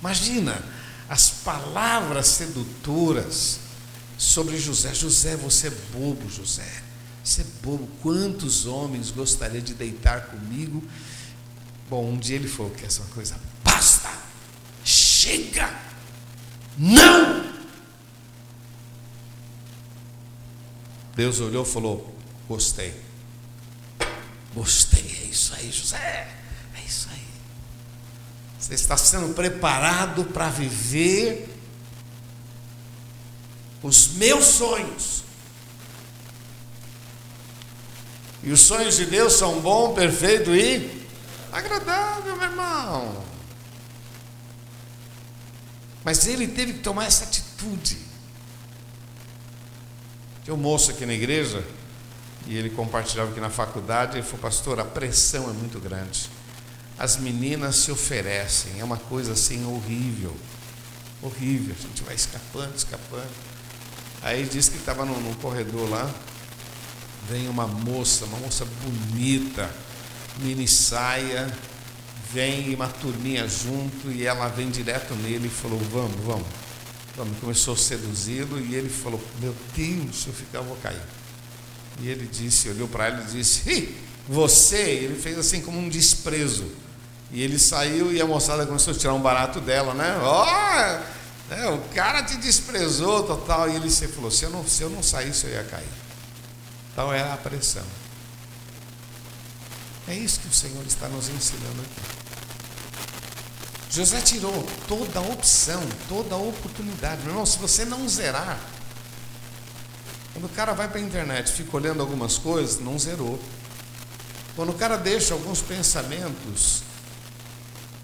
Imagina 0.00 0.60
as 1.08 1.30
palavras 1.30 2.26
sedutoras 2.28 3.60
sobre 4.16 4.58
José. 4.58 4.94
José, 4.94 5.36
você 5.36 5.68
é 5.68 5.70
bobo, 5.92 6.28
José. 6.30 6.83
Você 7.24 7.40
é 7.40 7.44
bobo. 7.62 7.88
Quantos 8.02 8.66
homens 8.66 9.10
gostariam 9.10 9.62
de 9.62 9.74
deitar 9.74 10.26
comigo? 10.26 10.82
Bom, 11.88 12.10
um 12.10 12.18
dia 12.18 12.36
ele 12.36 12.48
falou 12.48 12.70
que 12.70 12.84
essa 12.84 13.02
é 13.02 13.06
coisa. 13.14 13.36
Basta! 13.64 14.10
Chega! 14.84 15.74
Não! 16.76 17.54
Deus 21.16 21.40
olhou 21.40 21.64
e 21.64 21.68
falou: 21.68 22.14
Gostei. 22.46 22.94
Gostei, 24.54 25.18
é 25.22 25.24
isso 25.26 25.54
aí, 25.54 25.72
José. 25.72 26.34
Você 28.64 28.72
está 28.72 28.96
sendo 28.96 29.34
preparado 29.34 30.24
para 30.24 30.48
viver 30.48 31.54
os 33.82 34.08
meus 34.14 34.46
sonhos. 34.46 35.23
E 38.44 38.52
os 38.52 38.60
sonhos 38.60 38.96
de 38.96 39.06
Deus 39.06 39.32
são 39.32 39.60
bom, 39.60 39.94
perfeito 39.94 40.54
e 40.54 41.04
agradável, 41.50 42.36
meu 42.36 42.44
irmão. 42.44 43.24
Mas 46.04 46.26
ele 46.26 46.46
teve 46.46 46.74
que 46.74 46.78
tomar 46.80 47.06
essa 47.06 47.24
atitude. 47.24 47.98
Tem 50.44 50.52
um 50.52 50.58
moço 50.58 50.90
aqui 50.90 51.06
na 51.06 51.14
igreja, 51.14 51.64
e 52.46 52.56
ele 52.56 52.68
compartilhava 52.68 53.30
aqui 53.30 53.40
na 53.40 53.48
faculdade, 53.48 54.18
ele 54.18 54.22
falou, 54.22 54.40
pastor, 54.40 54.78
a 54.78 54.84
pressão 54.84 55.48
é 55.48 55.52
muito 55.52 55.80
grande 55.80 56.28
as 56.98 57.16
meninas 57.16 57.76
se 57.76 57.90
oferecem, 57.90 58.78
é 58.78 58.84
uma 58.84 58.96
coisa 58.96 59.32
assim 59.32 59.64
horrível, 59.66 60.34
horrível, 61.20 61.74
a 61.76 61.82
gente 61.82 62.02
vai 62.02 62.14
escapando, 62.14 62.74
escapando. 62.76 63.30
Aí 64.22 64.44
diz 64.44 64.68
que 64.68 64.76
estava 64.76 65.04
no, 65.04 65.20
no 65.20 65.34
corredor 65.36 65.90
lá, 65.90 66.10
vem 67.28 67.48
uma 67.48 67.66
moça, 67.66 68.24
uma 68.26 68.38
moça 68.38 68.66
bonita, 68.82 69.70
mini 70.38 70.66
saia, 70.68 71.52
vem 72.32 72.74
uma 72.74 72.88
turminha 72.88 73.46
junto 73.48 74.10
e 74.10 74.26
ela 74.26 74.48
vem 74.48 74.70
direto 74.70 75.14
nele 75.14 75.46
e 75.46 75.50
falou: 75.50 75.78
Vamos, 75.78 76.24
vamos. 76.24 76.46
vamos. 77.16 77.38
Começou 77.38 77.74
a 77.74 77.76
seduzi-lo 77.76 78.60
e 78.60 78.74
ele 78.74 78.88
falou: 78.88 79.22
Meu 79.40 79.54
Deus, 79.74 80.22
se 80.22 80.28
eu 80.28 80.34
ficar, 80.34 80.58
eu 80.58 80.64
vou 80.64 80.76
cair. 80.76 81.00
E 82.00 82.08
ele 82.08 82.26
disse, 82.26 82.68
olhou 82.68 82.88
para 82.88 83.08
ele 83.08 83.22
e 83.22 83.36
disse: 83.36 83.94
Você, 84.28 84.76
ele 84.76 85.20
fez 85.20 85.38
assim 85.38 85.60
como 85.60 85.78
um 85.78 85.88
desprezo. 85.88 86.66
E 87.30 87.42
ele 87.42 87.58
saiu 87.58 88.12
e 88.12 88.20
a 88.20 88.26
moçada 88.26 88.66
começou 88.66 88.94
a 88.94 88.96
tirar 88.96 89.14
um 89.14 89.20
barato 89.20 89.60
dela, 89.60 89.94
né? 89.94 90.18
Ó, 90.22 90.44
oh, 90.44 91.54
é, 91.54 91.68
o 91.68 91.78
cara 91.94 92.22
te 92.22 92.36
desprezou, 92.36 93.24
total. 93.24 93.68
E 93.70 93.76
ele 93.76 93.90
falou: 93.90 94.30
se 94.30 94.44
eu, 94.44 94.50
não, 94.50 94.66
se 94.66 94.82
eu 94.82 94.90
não 94.90 95.02
saísse, 95.02 95.46
eu 95.46 95.52
ia 95.52 95.64
cair. 95.64 96.03
Tal 96.94 97.12
é 97.12 97.20
a 97.32 97.36
pressão. 97.36 97.84
É 100.06 100.14
isso 100.14 100.40
que 100.40 100.48
o 100.48 100.52
Senhor 100.52 100.84
está 100.86 101.08
nos 101.08 101.28
ensinando 101.28 101.80
aqui. 101.80 102.24
José 103.90 104.20
tirou 104.20 104.66
toda 104.88 105.20
a 105.20 105.22
opção, 105.22 105.80
toda 106.08 106.34
a 106.34 106.38
oportunidade. 106.38 107.22
Meu 107.22 107.30
irmão, 107.30 107.46
se 107.46 107.58
você 107.58 107.84
não 107.84 108.08
zerar, 108.08 108.58
quando 110.32 110.46
o 110.46 110.48
cara 110.48 110.72
vai 110.72 110.88
para 110.88 110.98
a 110.98 111.02
internet 111.02 111.52
fica 111.52 111.76
olhando 111.76 112.00
algumas 112.00 112.36
coisas, 112.36 112.80
não 112.80 112.98
zerou. 112.98 113.40
Quando 114.56 114.70
o 114.70 114.74
cara 114.74 114.96
deixa 114.96 115.32
alguns 115.32 115.60
pensamentos 115.60 116.82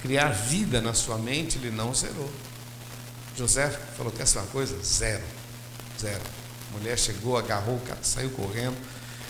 criar 0.00 0.28
vida 0.28 0.80
na 0.80 0.94
sua 0.94 1.18
mente, 1.18 1.58
ele 1.58 1.70
não 1.70 1.92
zerou. 1.92 2.30
José 3.36 3.68
falou: 3.96 4.12
Quer 4.12 4.26
saber 4.26 4.46
uma 4.46 4.52
coisa? 4.52 4.82
Zero. 4.82 5.24
Zero. 6.00 6.39
A 6.70 6.78
mulher 6.78 6.98
chegou, 6.98 7.36
agarrou 7.36 7.76
o 7.76 7.80
cara, 7.80 7.98
saiu 8.02 8.30
correndo. 8.30 8.76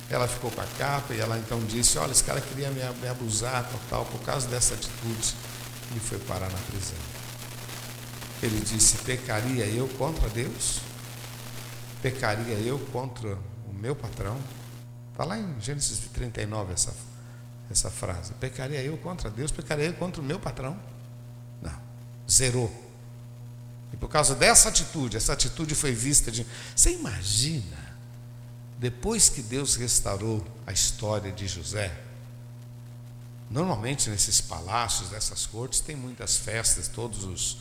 Ela 0.09 0.27
ficou 0.27 0.51
com 0.51 0.61
a 0.61 0.67
capa 0.79 1.15
e 1.15 1.21
ela 1.21 1.39
então 1.39 1.61
disse: 1.65 1.99
Olha, 1.99 2.13
esse 2.13 2.25
cara 2.25 2.41
queria 2.41 2.71
me, 2.71 3.09
abusar, 3.09 3.65
tal, 3.65 3.81
tal. 3.89 4.05
Por 4.07 4.21
causa 4.23 4.49
dessa 4.49 4.75
atitude, 4.75 5.35
ele 5.91 6.01
foi 6.01 6.19
parar 6.19 6.51
na 6.51 6.59
prisão. 6.59 6.99
Ele 8.43 8.61
disse: 8.61 8.99
Pecaria 8.99 9.67
eu 9.67 9.89
contra 9.89 10.29
Deus? 10.29 10.81
Pecaria 12.03 12.55
eu 12.55 12.79
contra 12.79 13.39
o 13.69 13.73
meu 13.73 13.95
patrão? 13.95 14.37
Está 15.13 15.25
lá 15.25 15.39
em 15.39 15.61
Gênesis 15.61 16.01
39 16.13 16.73
essa 16.73 16.93
essa 17.71 17.91
frase. 17.91 18.35
Pecaria 18.35 18.83
eu 18.83 18.97
contra 18.99 19.31
Deus, 19.31 19.53
pecaria 19.53 19.87
eu 19.87 19.95
contra 19.95 20.21
o 20.21 20.25
meu 20.25 20.41
patrão? 20.41 20.77
Não, 21.63 21.79
zerou. 22.29 22.90
E 23.93 23.97
por 23.97 24.09
causa 24.09 24.35
dessa 24.35 24.69
atitude, 24.69 25.17
essa 25.17 25.33
atitude 25.33 25.75
foi 25.75 25.93
vista 25.93 26.31
de. 26.31 26.47
Você 26.75 26.93
imagina, 26.93 27.79
depois 28.79 29.29
que 29.29 29.43
Deus 29.43 29.77
restaurou 29.77 30.47
a 30.67 30.73
história 30.73 31.33
de 31.33 31.47
José, 31.47 31.93
normalmente 33.51 34.09
nesses 34.09 34.41
palácios, 34.41 35.11
nessas 35.11 35.45
cortes, 35.47 35.81
tem 35.81 35.97
muitas 35.97 36.37
festas, 36.37 36.89
todos 36.89 37.25
os, 37.25 37.59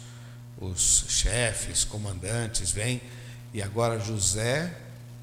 os 0.59 1.05
chefes, 1.09 1.83
comandantes 1.83 2.71
vêm, 2.71 3.01
e 3.53 3.61
agora 3.61 3.99
José 3.99 4.75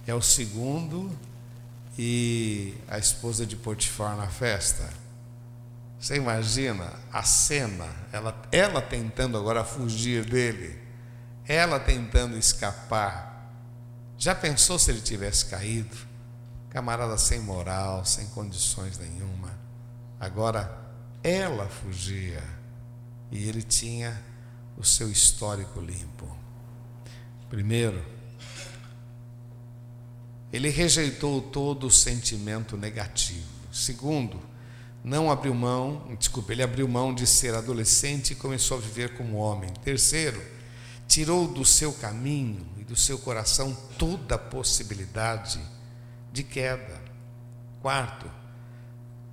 é 0.07 0.15
o 0.15 0.21
segundo 0.21 1.17
e 1.99 2.75
a 2.89 2.99
esposa 2.99 3.47
de 3.47 3.57
Potifar 3.57 4.17
na 4.17 4.27
festa. 4.27 4.89
Você 5.99 6.17
imagina 6.17 6.93
a 7.13 7.23
cena, 7.23 7.89
ela, 8.13 8.37
ela 8.53 8.83
tentando 8.83 9.39
agora 9.39 9.65
fugir 9.65 10.25
dele, 10.25 10.86
ela 11.47 11.79
tentando 11.79 12.37
escapar. 12.37 13.53
Já 14.19 14.35
pensou 14.35 14.79
se 14.79 14.91
ele 14.91 15.01
tivesse 15.01 15.47
caído? 15.47 15.97
camarada 16.77 17.17
sem 17.17 17.41
moral, 17.41 18.05
sem 18.05 18.27
condições 18.27 18.99
nenhuma. 18.99 19.59
Agora 20.21 20.79
ela 21.23 21.67
fugia 21.67 22.43
e 23.33 23.49
ele 23.49 23.63
tinha 23.63 24.23
o 24.77 24.85
seu 24.85 25.11
histórico 25.11 25.81
limpo. 25.81 26.37
Primeiro, 27.49 28.05
ele 30.53 30.69
rejeitou 30.69 31.41
todo 31.41 31.87
o 31.87 31.91
sentimento 31.91 32.77
negativo. 32.77 33.49
Segundo, 33.73 34.39
não 35.03 35.31
abriu 35.31 35.55
mão, 35.55 36.15
desculpa, 36.19 36.53
ele 36.53 36.63
abriu 36.63 36.87
mão 36.87 37.15
de 37.15 37.27
ser 37.27 37.55
adolescente 37.55 38.33
e 38.33 38.37
começou 38.37 38.77
a 38.77 38.81
viver 38.83 39.17
como 39.17 39.39
homem. 39.39 39.71
Terceiro, 39.83 40.43
tirou 41.07 41.47
do 41.47 41.65
seu 41.65 41.93
caminho 41.93 42.67
e 42.79 42.85
do 42.85 42.97
seu 42.97 43.19
coração 43.19 43.77
toda 43.99 44.37
possibilidade 44.39 45.61
de 46.33 46.43
queda. 46.43 47.01
Quarto, 47.81 48.31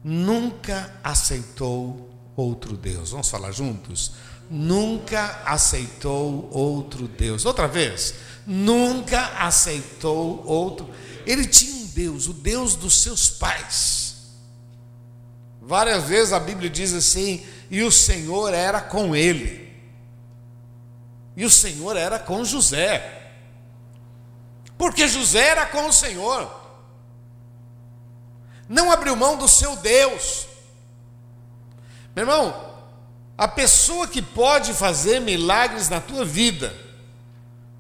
nunca 0.03 0.93
aceitou 1.03 2.09
outro 2.36 2.77
Deus. 2.77 3.12
Vamos 3.12 3.29
falar 3.29 3.51
juntos? 3.51 4.13
Nunca 4.49 5.41
aceitou 5.45 6.49
outro 6.51 7.07
Deus. 7.07 7.45
Outra 7.45 7.67
vez, 7.67 8.13
nunca 8.45 9.21
aceitou 9.39 10.45
outro. 10.45 10.89
Ele 11.25 11.45
tinha 11.45 11.73
um 11.73 11.88
Deus, 11.88 12.27
o 12.27 12.33
Deus 12.33 12.75
dos 12.75 13.01
seus 13.01 13.29
pais. 13.29 14.03
Várias 15.62 16.03
vezes 16.03 16.33
a 16.33 16.39
Bíblia 16.39 16.69
diz 16.69 16.93
assim: 16.93 17.43
e 17.71 17.81
o 17.81 17.91
Senhor 17.91 18.53
era 18.53 18.81
com 18.81 19.15
ele. 19.15 19.62
E 21.36 21.46
o 21.46 21.50
Senhor 21.50 21.96
era 21.98 22.19
com 22.19 22.43
José. 22.46 23.32
Porque 24.78 25.08
José 25.08 25.48
era 25.48 25.65
com 25.65 25.88
o 25.88 25.93
Senhor. 25.93 26.62
Não 28.67 28.91
abriu 28.91 29.15
mão 29.15 29.38
do 29.38 29.48
seu 29.48 29.76
Deus. 29.76 30.48
Meu 32.15 32.24
irmão, 32.24 32.74
a 33.38 33.48
pessoa 33.48 34.08
que 34.08 34.22
pode 34.22 34.74
fazer 34.74 35.19
milagres 35.19 35.89
na 35.89 36.00
tua 36.00 36.24
vida, 36.24 36.74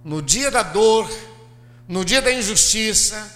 no 0.03 0.21
dia 0.21 0.49
da 0.49 0.63
dor, 0.63 1.09
no 1.87 2.03
dia 2.03 2.21
da 2.21 2.31
injustiça, 2.31 3.31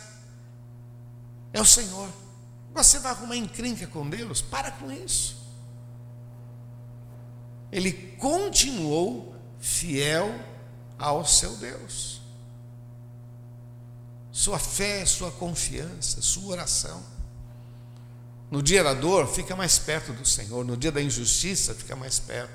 é 1.54 1.62
o 1.62 1.66
Senhor. 1.66 2.10
Você 2.74 3.00
vai 3.00 3.12
arrumar 3.12 3.36
encrenca 3.36 3.88
com 3.88 4.08
Deus? 4.10 4.42
Para 4.42 4.72
com 4.72 4.92
isso. 4.92 5.38
Ele 7.72 7.92
continuou 8.20 9.37
fiel 9.60 10.34
ao 10.98 11.26
seu 11.26 11.56
Deus. 11.58 12.22
Sua 14.32 14.60
fé, 14.60 15.06
sua 15.06 15.32
confiança, 15.32 16.22
sua 16.22 16.52
oração. 16.52 17.04
No 18.50 18.62
dia 18.62 18.84
da 18.84 18.94
dor, 18.94 19.28
fica 19.28 19.56
mais 19.56 19.78
perto 19.78 20.14
do 20.14 20.26
Senhor. 20.26 20.64
No 20.64 20.78
dia 20.78 20.92
da 20.92 21.02
injustiça, 21.02 21.74
fica 21.74 21.96
mais 21.96 22.20
perto. 22.20 22.54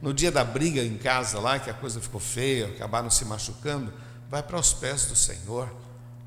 No 0.00 0.12
dia 0.12 0.30
da 0.30 0.44
briga 0.44 0.82
em 0.82 0.96
casa 0.96 1.40
lá, 1.40 1.58
que 1.58 1.70
a 1.70 1.74
coisa 1.74 2.00
ficou 2.00 2.20
feia, 2.20 2.66
acabaram 2.66 3.08
se 3.10 3.24
machucando, 3.24 3.92
vai 4.30 4.42
para 4.42 4.58
os 4.58 4.72
pés 4.74 5.06
do 5.06 5.16
Senhor. 5.16 5.74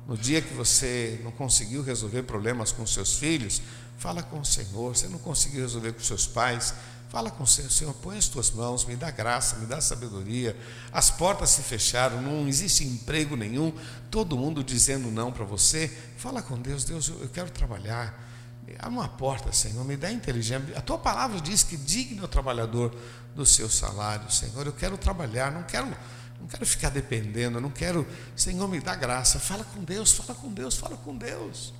No 0.06 0.16
dia 0.16 0.42
que 0.42 0.52
você 0.52 1.20
não 1.22 1.30
conseguiu 1.30 1.82
resolver 1.82 2.22
problemas 2.24 2.72
com 2.72 2.86
seus 2.86 3.18
filhos, 3.18 3.62
fala 3.98 4.22
com 4.22 4.40
o 4.40 4.44
Senhor. 4.44 4.96
Você 4.96 5.06
não 5.06 5.18
conseguiu 5.18 5.60
resolver 5.60 5.92
com 5.92 6.00
seus 6.00 6.26
pais, 6.26 6.74
fala 7.08 7.30
com 7.30 7.44
o 7.44 7.46
Senhor. 7.46 7.70
Senhor, 7.70 7.94
põe 7.94 8.18
as 8.18 8.28
tuas 8.28 8.50
mãos, 8.50 8.84
me 8.84 8.96
dá 8.96 9.10
graça, 9.10 9.56
me 9.56 9.66
dá 9.66 9.80
sabedoria. 9.80 10.56
As 10.92 11.10
portas 11.10 11.50
se 11.50 11.62
fecharam, 11.62 12.20
não 12.20 12.46
existe 12.48 12.84
emprego 12.84 13.36
nenhum, 13.36 13.72
todo 14.10 14.36
mundo 14.36 14.62
dizendo 14.62 15.10
não 15.10 15.32
para 15.32 15.44
você. 15.44 15.88
Fala 16.16 16.42
com 16.42 16.60
Deus, 16.60 16.84
Deus, 16.84 17.08
eu 17.08 17.28
quero 17.28 17.50
trabalhar. 17.50 18.26
Abre 18.78 18.98
uma 18.98 19.08
porta, 19.08 19.50
Senhor, 19.52 19.82
me 19.84 19.96
dá 19.96 20.12
inteligência. 20.12 20.76
A 20.76 20.80
tua 20.80 20.98
palavra 20.98 21.40
diz 21.40 21.62
que 21.62 21.76
digno 21.76 22.22
é 22.22 22.24
o 22.26 22.28
trabalhador 22.28 22.94
do 23.34 23.46
seu 23.46 23.68
salário, 23.68 24.30
Senhor. 24.30 24.66
Eu 24.66 24.72
quero 24.72 24.98
trabalhar, 24.98 25.50
não 25.50 25.62
quero 25.62 25.88
não 26.40 26.46
quero 26.46 26.64
ficar 26.64 26.90
dependendo, 26.90 27.60
não 27.60 27.70
quero, 27.70 28.06
Senhor, 28.36 28.68
me 28.68 28.80
dá 28.80 28.94
graça. 28.94 29.38
Fala 29.40 29.64
com 29.64 29.82
Deus, 29.82 30.12
fala 30.12 30.34
com 30.34 30.52
Deus, 30.52 30.76
fala 30.76 30.96
com 30.96 31.16
Deus. 31.16 31.74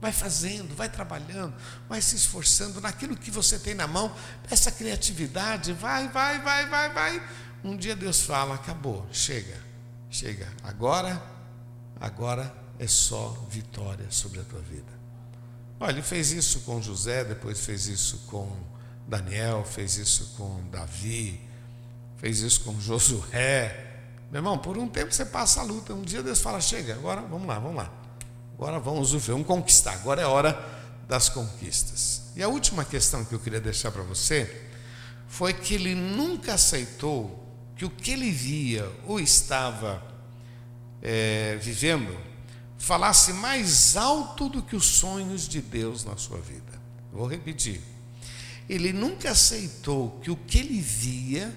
Vai 0.00 0.12
fazendo, 0.12 0.74
vai 0.74 0.88
trabalhando, 0.88 1.54
vai 1.88 2.02
se 2.02 2.16
esforçando 2.16 2.80
naquilo 2.80 3.16
que 3.16 3.30
você 3.30 3.58
tem 3.58 3.74
na 3.74 3.86
mão, 3.86 4.14
essa 4.50 4.70
criatividade, 4.70 5.72
vai, 5.72 6.08
vai, 6.08 6.40
vai, 6.40 6.66
vai, 6.68 6.92
vai. 6.92 7.28
Um 7.64 7.76
dia 7.76 7.96
Deus 7.96 8.22
fala: 8.22 8.54
acabou, 8.54 9.06
chega, 9.10 9.58
chega. 10.10 10.46
Agora, 10.62 11.22
agora 11.98 12.54
é 12.78 12.86
só 12.86 13.28
vitória 13.48 14.06
sobre 14.10 14.40
a 14.40 14.44
tua 14.44 14.60
vida. 14.60 14.92
Olha, 15.80 15.92
ele 15.92 16.02
fez 16.02 16.30
isso 16.30 16.60
com 16.60 16.80
José, 16.80 17.24
depois 17.24 17.60
fez 17.60 17.86
isso 17.86 18.18
com 18.26 18.50
Daniel, 19.08 19.64
fez 19.64 19.96
isso 19.96 20.34
com 20.36 20.62
Davi, 20.70 21.40
fez 22.16 22.40
isso 22.40 22.60
com 22.62 22.78
Josué, 22.80 23.86
meu 24.30 24.40
irmão, 24.40 24.58
por 24.58 24.76
um 24.76 24.88
tempo 24.88 25.12
você 25.12 25.24
passa 25.24 25.60
a 25.60 25.62
luta. 25.62 25.94
Um 25.94 26.02
dia 26.02 26.22
Deus 26.22 26.40
fala: 26.40 26.60
chega, 26.60 26.94
agora 26.94 27.20
vamos 27.22 27.46
lá, 27.46 27.58
vamos 27.58 27.76
lá. 27.76 27.92
Agora 28.56 28.80
vamos 28.80 29.12
vamos 29.12 29.46
conquistar. 29.46 29.92
Agora 29.92 30.22
é 30.22 30.26
hora 30.26 30.58
das 31.06 31.28
conquistas. 31.28 32.22
E 32.34 32.42
a 32.42 32.48
última 32.48 32.84
questão 32.84 33.24
que 33.24 33.34
eu 33.34 33.38
queria 33.38 33.60
deixar 33.60 33.90
para 33.90 34.02
você 34.02 34.64
foi 35.28 35.52
que 35.52 35.74
ele 35.74 35.94
nunca 35.94 36.54
aceitou 36.54 37.44
que 37.76 37.84
o 37.84 37.90
que 37.90 38.12
ele 38.12 38.30
via 38.30 38.90
ou 39.06 39.20
estava 39.20 40.02
é, 41.02 41.58
vivendo 41.60 42.16
falasse 42.78 43.32
mais 43.34 43.96
alto 43.96 44.48
do 44.48 44.62
que 44.62 44.74
os 44.74 44.86
sonhos 44.86 45.46
de 45.46 45.60
Deus 45.60 46.04
na 46.04 46.16
sua 46.16 46.38
vida. 46.38 46.80
Vou 47.12 47.26
repetir. 47.26 47.80
Ele 48.68 48.92
nunca 48.92 49.30
aceitou 49.30 50.18
que 50.22 50.30
o 50.30 50.36
que 50.36 50.58
ele 50.58 50.80
via 50.80 51.54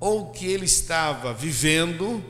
ou 0.00 0.30
que 0.30 0.46
ele 0.46 0.64
estava 0.64 1.32
vivendo 1.32 2.22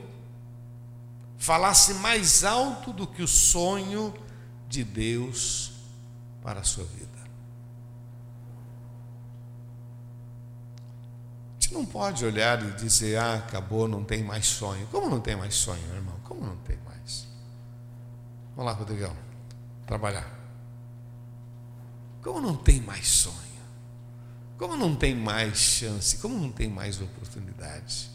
falasse 1.43 1.95
mais 1.95 2.45
alto 2.45 2.93
do 2.93 3.05
que 3.05 3.21
o 3.21 3.27
sonho 3.27 4.13
de 4.69 4.81
Deus 4.81 5.73
para 6.41 6.61
a 6.61 6.63
sua 6.63 6.85
vida. 6.85 7.19
A 11.51 11.59
gente 11.59 11.73
não 11.73 11.85
pode 11.85 12.23
olhar 12.23 12.63
e 12.63 12.71
dizer, 12.71 13.17
ah, 13.17 13.35
acabou, 13.35 13.89
não 13.89 14.05
tem 14.05 14.23
mais 14.23 14.47
sonho. 14.47 14.87
Como 14.87 15.09
não 15.09 15.19
tem 15.19 15.35
mais 15.35 15.53
sonho, 15.53 15.81
meu 15.87 15.97
irmão? 15.97 16.15
Como 16.23 16.45
não 16.45 16.55
tem 16.57 16.77
mais? 16.85 17.27
Vamos 18.55 18.71
lá, 18.71 18.77
Rodrigão, 18.77 19.15
trabalhar. 19.85 20.31
Como 22.21 22.39
não 22.39 22.55
tem 22.55 22.79
mais 22.79 23.05
sonho? 23.05 23.35
Como 24.57 24.77
não 24.77 24.95
tem 24.95 25.13
mais 25.13 25.57
chance? 25.57 26.17
Como 26.19 26.39
não 26.39 26.53
tem 26.53 26.69
mais 26.69 27.01
oportunidade? 27.01 28.12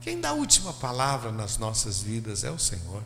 Quem 0.00 0.20
dá 0.20 0.30
a 0.30 0.34
última 0.34 0.72
palavra 0.72 1.30
nas 1.30 1.58
nossas 1.58 2.00
vidas 2.00 2.42
é 2.42 2.50
o 2.50 2.58
Senhor. 2.58 3.02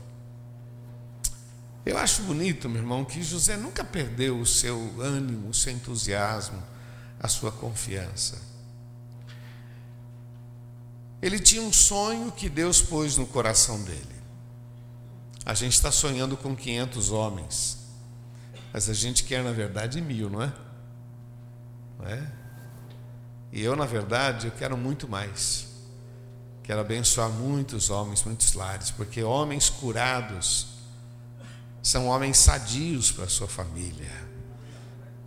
Eu 1.85 1.99
acho 1.99 2.23
bonito, 2.23 2.69
meu 2.69 2.81
irmão, 2.81 3.05
que 3.05 3.23
José 3.23 3.57
nunca 3.57 3.85
perdeu 3.85 4.39
o 4.39 4.47
seu 4.47 5.01
ânimo, 5.01 5.51
o 5.51 5.55
seu 5.55 5.73
entusiasmo, 5.73 6.63
a 7.21 7.29
sua 7.29 7.53
confiança. 7.53 8.41
Ele 11.21 11.39
tinha 11.39 11.63
um 11.63 11.73
sonho 11.73 12.31
que 12.33 12.49
Deus 12.49 12.81
pôs 12.81 13.17
no 13.17 13.27
coração 13.27 13.83
dele. 13.83 14.15
A 15.45 15.53
gente 15.53 15.75
está 15.75 15.91
sonhando 15.91 16.37
com 16.37 16.57
500 16.57 17.11
homens, 17.11 17.79
mas 18.73 18.89
a 18.89 18.95
gente 18.95 19.25
quer, 19.25 19.43
na 19.43 19.53
verdade, 19.53 20.01
mil, 20.01 20.31
não 20.31 20.43
é? 20.43 20.53
Não 21.99 22.07
é? 22.07 22.33
E 23.53 23.61
eu, 23.63 23.77
na 23.77 23.85
verdade, 23.85 24.47
eu 24.47 24.53
quero 24.53 24.77
muito 24.77 25.07
mais. 25.07 25.74
Quero 26.65 26.81
abençoar 26.81 27.29
muitos 27.29 27.91
homens, 27.91 28.25
muitos 28.25 28.55
lares, 28.55 28.91
porque 28.91 29.23
homens 29.23 29.69
curados 29.69 30.67
são 31.83 32.09
homens 32.09 32.39
sadios 32.39 33.13
para 33.13 33.25
a 33.25 33.29
sua 33.29 33.47
família. 33.47 34.11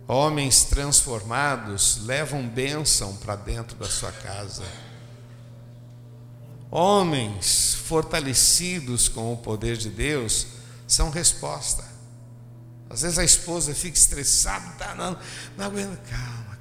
Homens 0.08 0.64
transformados 0.64 2.04
levam 2.04 2.48
bênção 2.48 3.16
para 3.16 3.36
dentro 3.36 3.76
da 3.76 3.88
sua 3.88 4.10
casa. 4.10 4.64
Homens 6.72 7.74
fortalecidos 7.86 9.08
com 9.08 9.32
o 9.32 9.36
poder 9.36 9.76
de 9.76 9.90
Deus 9.90 10.48
são 10.88 11.08
resposta. 11.08 11.84
Às 12.90 13.02
vezes 13.02 13.18
a 13.18 13.24
esposa 13.24 13.72
fica 13.74 13.96
estressada, 13.96 14.92
não, 14.96 15.16
não 15.56 15.66
aguenta, 15.66 15.96
calma 16.10 16.57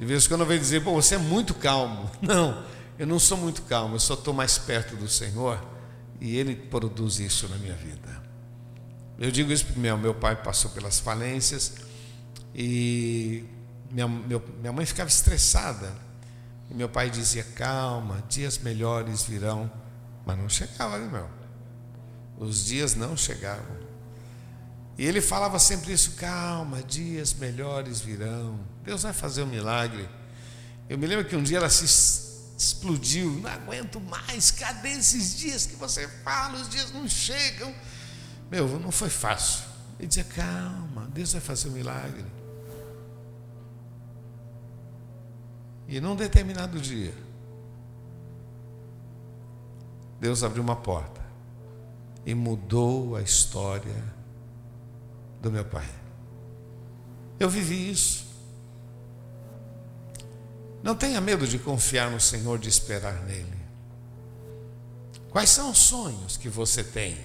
De 0.00 0.06
vez 0.06 0.24
em 0.24 0.28
quando 0.28 0.46
vem 0.46 0.58
dizer, 0.58 0.82
pô, 0.82 0.94
você 0.94 1.16
é 1.16 1.18
muito 1.18 1.52
calmo. 1.52 2.10
Não, 2.22 2.64
eu 2.98 3.06
não 3.06 3.18
sou 3.18 3.36
muito 3.36 3.62
calmo, 3.62 3.96
eu 3.96 4.00
só 4.00 4.14
estou 4.14 4.32
mais 4.32 4.56
perto 4.56 4.96
do 4.96 5.06
Senhor 5.06 5.62
e 6.18 6.36
Ele 6.36 6.54
produz 6.56 7.18
isso 7.18 7.46
na 7.48 7.56
minha 7.56 7.74
vida. 7.74 8.22
Eu 9.18 9.30
digo 9.30 9.52
isso 9.52 9.66
porque 9.66 9.78
meu, 9.78 9.98
meu 9.98 10.14
pai 10.14 10.36
passou 10.36 10.70
pelas 10.70 10.98
falências 10.98 11.74
e 12.54 13.44
minha, 13.90 14.08
meu, 14.08 14.42
minha 14.58 14.72
mãe 14.72 14.86
ficava 14.86 15.10
estressada. 15.10 15.94
E 16.70 16.74
meu 16.74 16.88
pai 16.88 17.10
dizia: 17.10 17.42
calma, 17.42 18.22
dias 18.28 18.58
melhores 18.58 19.24
virão 19.24 19.70
Mas 20.24 20.38
não 20.38 20.48
chegava, 20.48 20.98
né, 20.98 21.08
meu? 21.10 21.28
Os 22.38 22.64
dias 22.64 22.94
não 22.94 23.16
chegavam. 23.16 23.89
E 25.00 25.06
ele 25.06 25.22
falava 25.22 25.58
sempre 25.58 25.94
isso: 25.94 26.10
calma, 26.16 26.82
dias 26.82 27.32
melhores 27.32 28.02
virão. 28.02 28.60
Deus 28.84 29.02
vai 29.02 29.14
fazer 29.14 29.42
um 29.42 29.46
milagre. 29.46 30.06
Eu 30.90 30.98
me 30.98 31.06
lembro 31.06 31.24
que 31.24 31.34
um 31.34 31.42
dia 31.42 31.56
ela 31.56 31.70
se 31.70 31.86
explodiu. 32.54 33.30
Não 33.40 33.50
aguento 33.50 33.98
mais. 33.98 34.50
Cadê 34.50 34.90
esses 34.90 35.38
dias 35.38 35.64
que 35.64 35.74
você 35.74 36.06
fala? 36.22 36.60
Os 36.60 36.68
dias 36.68 36.92
não 36.92 37.08
chegam. 37.08 37.74
Meu, 38.50 38.78
não 38.78 38.90
foi 38.90 39.08
fácil. 39.08 39.64
Ele 39.98 40.06
dizia: 40.06 40.24
calma, 40.24 41.08
Deus 41.14 41.32
vai 41.32 41.40
fazer 41.40 41.70
um 41.70 41.72
milagre. 41.72 42.26
E 45.88 45.98
num 45.98 46.14
determinado 46.14 46.78
dia, 46.78 47.14
Deus 50.20 50.44
abriu 50.44 50.62
uma 50.62 50.76
porta 50.76 51.22
e 52.26 52.34
mudou 52.34 53.16
a 53.16 53.22
história 53.22 54.09
do 55.40 55.50
meu 55.50 55.64
pai. 55.64 55.88
Eu 57.38 57.48
vivi 57.48 57.90
isso. 57.90 58.26
Não 60.82 60.94
tenha 60.94 61.20
medo 61.20 61.46
de 61.46 61.58
confiar 61.58 62.10
no 62.10 62.20
Senhor, 62.20 62.58
de 62.58 62.68
esperar 62.68 63.22
nele. 63.24 63.60
Quais 65.30 65.50
são 65.50 65.70
os 65.70 65.78
sonhos 65.78 66.36
que 66.36 66.48
você 66.48 66.82
tem? 66.82 67.18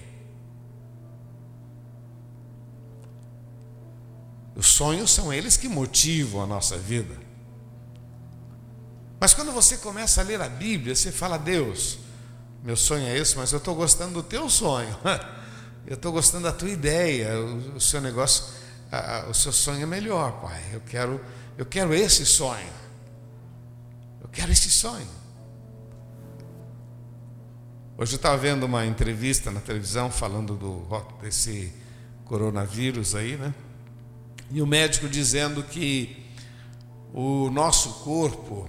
Os 4.54 4.68
sonhos 4.68 5.10
são 5.10 5.32
eles 5.32 5.56
que 5.56 5.68
motivam 5.68 6.42
a 6.42 6.46
nossa 6.46 6.78
vida. 6.78 7.14
Mas 9.20 9.34
quando 9.34 9.52
você 9.52 9.76
começa 9.76 10.20
a 10.20 10.24
ler 10.24 10.40
a 10.40 10.48
Bíblia, 10.48 10.94
você 10.94 11.12
fala: 11.12 11.36
Deus, 11.36 11.98
meu 12.62 12.76
sonho 12.76 13.06
é 13.06 13.18
esse, 13.18 13.36
mas 13.36 13.52
eu 13.52 13.58
estou 13.58 13.74
gostando 13.74 14.14
do 14.14 14.22
teu 14.22 14.48
sonho. 14.48 14.96
Eu 15.86 15.94
estou 15.94 16.10
gostando 16.10 16.44
da 16.44 16.52
tua 16.52 16.68
ideia, 16.68 17.38
o, 17.40 17.76
o 17.76 17.80
seu 17.80 18.00
negócio, 18.00 18.44
a, 18.90 19.18
a, 19.18 19.30
o 19.30 19.34
seu 19.34 19.52
sonho 19.52 19.82
é 19.82 19.86
melhor, 19.86 20.40
pai. 20.40 20.60
Eu 20.72 20.80
quero, 20.80 21.20
eu 21.56 21.64
quero 21.64 21.94
esse 21.94 22.26
sonho. 22.26 22.68
Eu 24.20 24.28
quero 24.28 24.50
esse 24.50 24.70
sonho. 24.70 25.06
Hoje 27.96 28.14
eu 28.14 28.16
estava 28.16 28.36
vendo 28.36 28.66
uma 28.66 28.84
entrevista 28.84 29.50
na 29.50 29.60
televisão 29.60 30.10
falando 30.10 30.56
do, 30.56 30.86
desse 31.22 31.72
coronavírus 32.24 33.14
aí, 33.14 33.36
né? 33.36 33.54
E 34.50 34.60
o 34.60 34.66
médico 34.66 35.08
dizendo 35.08 35.62
que 35.62 36.26
o 37.14 37.48
nosso 37.48 38.04
corpo 38.04 38.68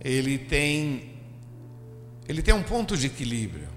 ele 0.00 0.38
tem 0.38 1.14
ele 2.28 2.42
tem 2.42 2.52
um 2.52 2.62
ponto 2.62 2.96
de 2.96 3.06
equilíbrio. 3.06 3.75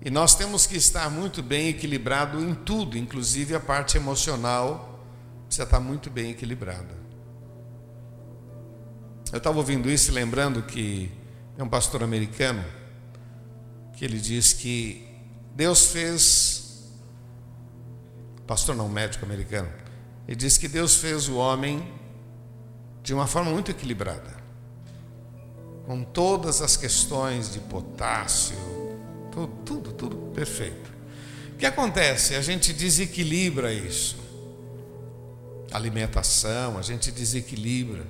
E 0.00 0.10
nós 0.10 0.34
temos 0.34 0.66
que 0.66 0.76
estar 0.76 1.10
muito 1.10 1.42
bem 1.42 1.68
equilibrado 1.68 2.40
em 2.40 2.54
tudo, 2.54 2.96
inclusive 2.96 3.54
a 3.54 3.60
parte 3.60 3.96
emocional 3.96 5.04
precisa 5.46 5.64
estar 5.64 5.80
muito 5.80 6.08
bem 6.10 6.30
equilibrada. 6.30 6.96
Eu 9.32 9.38
estava 9.38 9.58
ouvindo 9.58 9.90
isso 9.90 10.10
e 10.10 10.14
lembrando 10.14 10.62
que 10.62 11.10
é 11.56 11.62
um 11.62 11.68
pastor 11.68 12.02
americano 12.02 12.64
que 13.94 14.04
ele 14.04 14.18
diz 14.18 14.52
que 14.52 15.06
Deus 15.54 15.86
fez, 15.86 16.88
pastor 18.46 18.76
não, 18.76 18.88
médico 18.88 19.24
americano, 19.24 19.68
ele 20.26 20.36
diz 20.36 20.56
que 20.56 20.68
Deus 20.68 20.96
fez 20.96 21.28
o 21.28 21.36
homem 21.36 21.92
de 23.02 23.12
uma 23.12 23.26
forma 23.26 23.50
muito 23.50 23.70
equilibrada, 23.70 24.36
com 25.84 26.04
todas 26.04 26.62
as 26.62 26.76
questões 26.76 27.52
de 27.52 27.58
potássio, 27.58 28.56
tudo, 29.30 29.52
tudo, 29.64 29.92
tudo 29.92 30.16
perfeito. 30.34 30.90
O 31.54 31.56
que 31.58 31.66
acontece? 31.66 32.34
A 32.34 32.42
gente 32.42 32.72
desequilibra 32.72 33.72
isso. 33.72 34.16
Alimentação, 35.72 36.78
a 36.78 36.82
gente 36.82 37.10
desequilibra. 37.10 38.06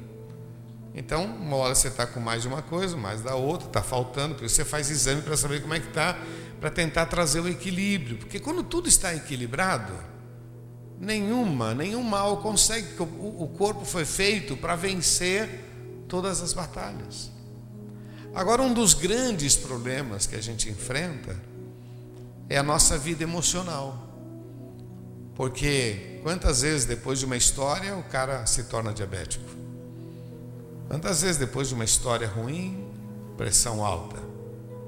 Então, 0.94 1.24
uma 1.24 1.56
hora 1.56 1.74
você 1.74 1.88
está 1.88 2.06
com 2.06 2.20
mais 2.20 2.42
de 2.42 2.48
uma 2.48 2.60
coisa, 2.60 2.96
mais 2.96 3.22
da 3.22 3.34
outra, 3.34 3.68
está 3.68 3.82
faltando, 3.82 4.34
por 4.34 4.44
isso 4.44 4.56
você 4.56 4.64
faz 4.64 4.90
exame 4.90 5.22
para 5.22 5.36
saber 5.36 5.62
como 5.62 5.74
é 5.74 5.80
que 5.80 5.88
está, 5.88 6.18
para 6.60 6.70
tentar 6.70 7.06
trazer 7.06 7.40
o 7.40 7.48
equilíbrio. 7.48 8.18
Porque 8.18 8.40
quando 8.40 8.62
tudo 8.62 8.88
está 8.88 9.14
equilibrado, 9.14 9.92
nenhuma, 10.98 11.74
nenhum 11.74 12.02
mal 12.02 12.38
consegue, 12.38 12.88
o 13.00 13.48
corpo 13.56 13.84
foi 13.84 14.04
feito 14.04 14.56
para 14.56 14.74
vencer 14.74 15.48
todas 16.08 16.42
as 16.42 16.52
batalhas. 16.52 17.30
Agora, 18.38 18.62
um 18.62 18.72
dos 18.72 18.94
grandes 18.94 19.56
problemas 19.56 20.24
que 20.24 20.36
a 20.36 20.40
gente 20.40 20.70
enfrenta 20.70 21.36
é 22.48 22.56
a 22.56 22.62
nossa 22.62 22.96
vida 22.96 23.24
emocional. 23.24 23.98
Porque 25.34 26.20
quantas 26.22 26.60
vezes 26.60 26.86
depois 26.86 27.18
de 27.18 27.24
uma 27.24 27.36
história 27.36 27.96
o 27.96 28.02
cara 28.04 28.46
se 28.46 28.62
torna 28.62 28.92
diabético? 28.92 29.44
Quantas 30.86 31.22
vezes 31.22 31.36
depois 31.36 31.66
de 31.66 31.74
uma 31.74 31.84
história 31.84 32.28
ruim, 32.28 32.86
pressão 33.36 33.84
alta? 33.84 34.22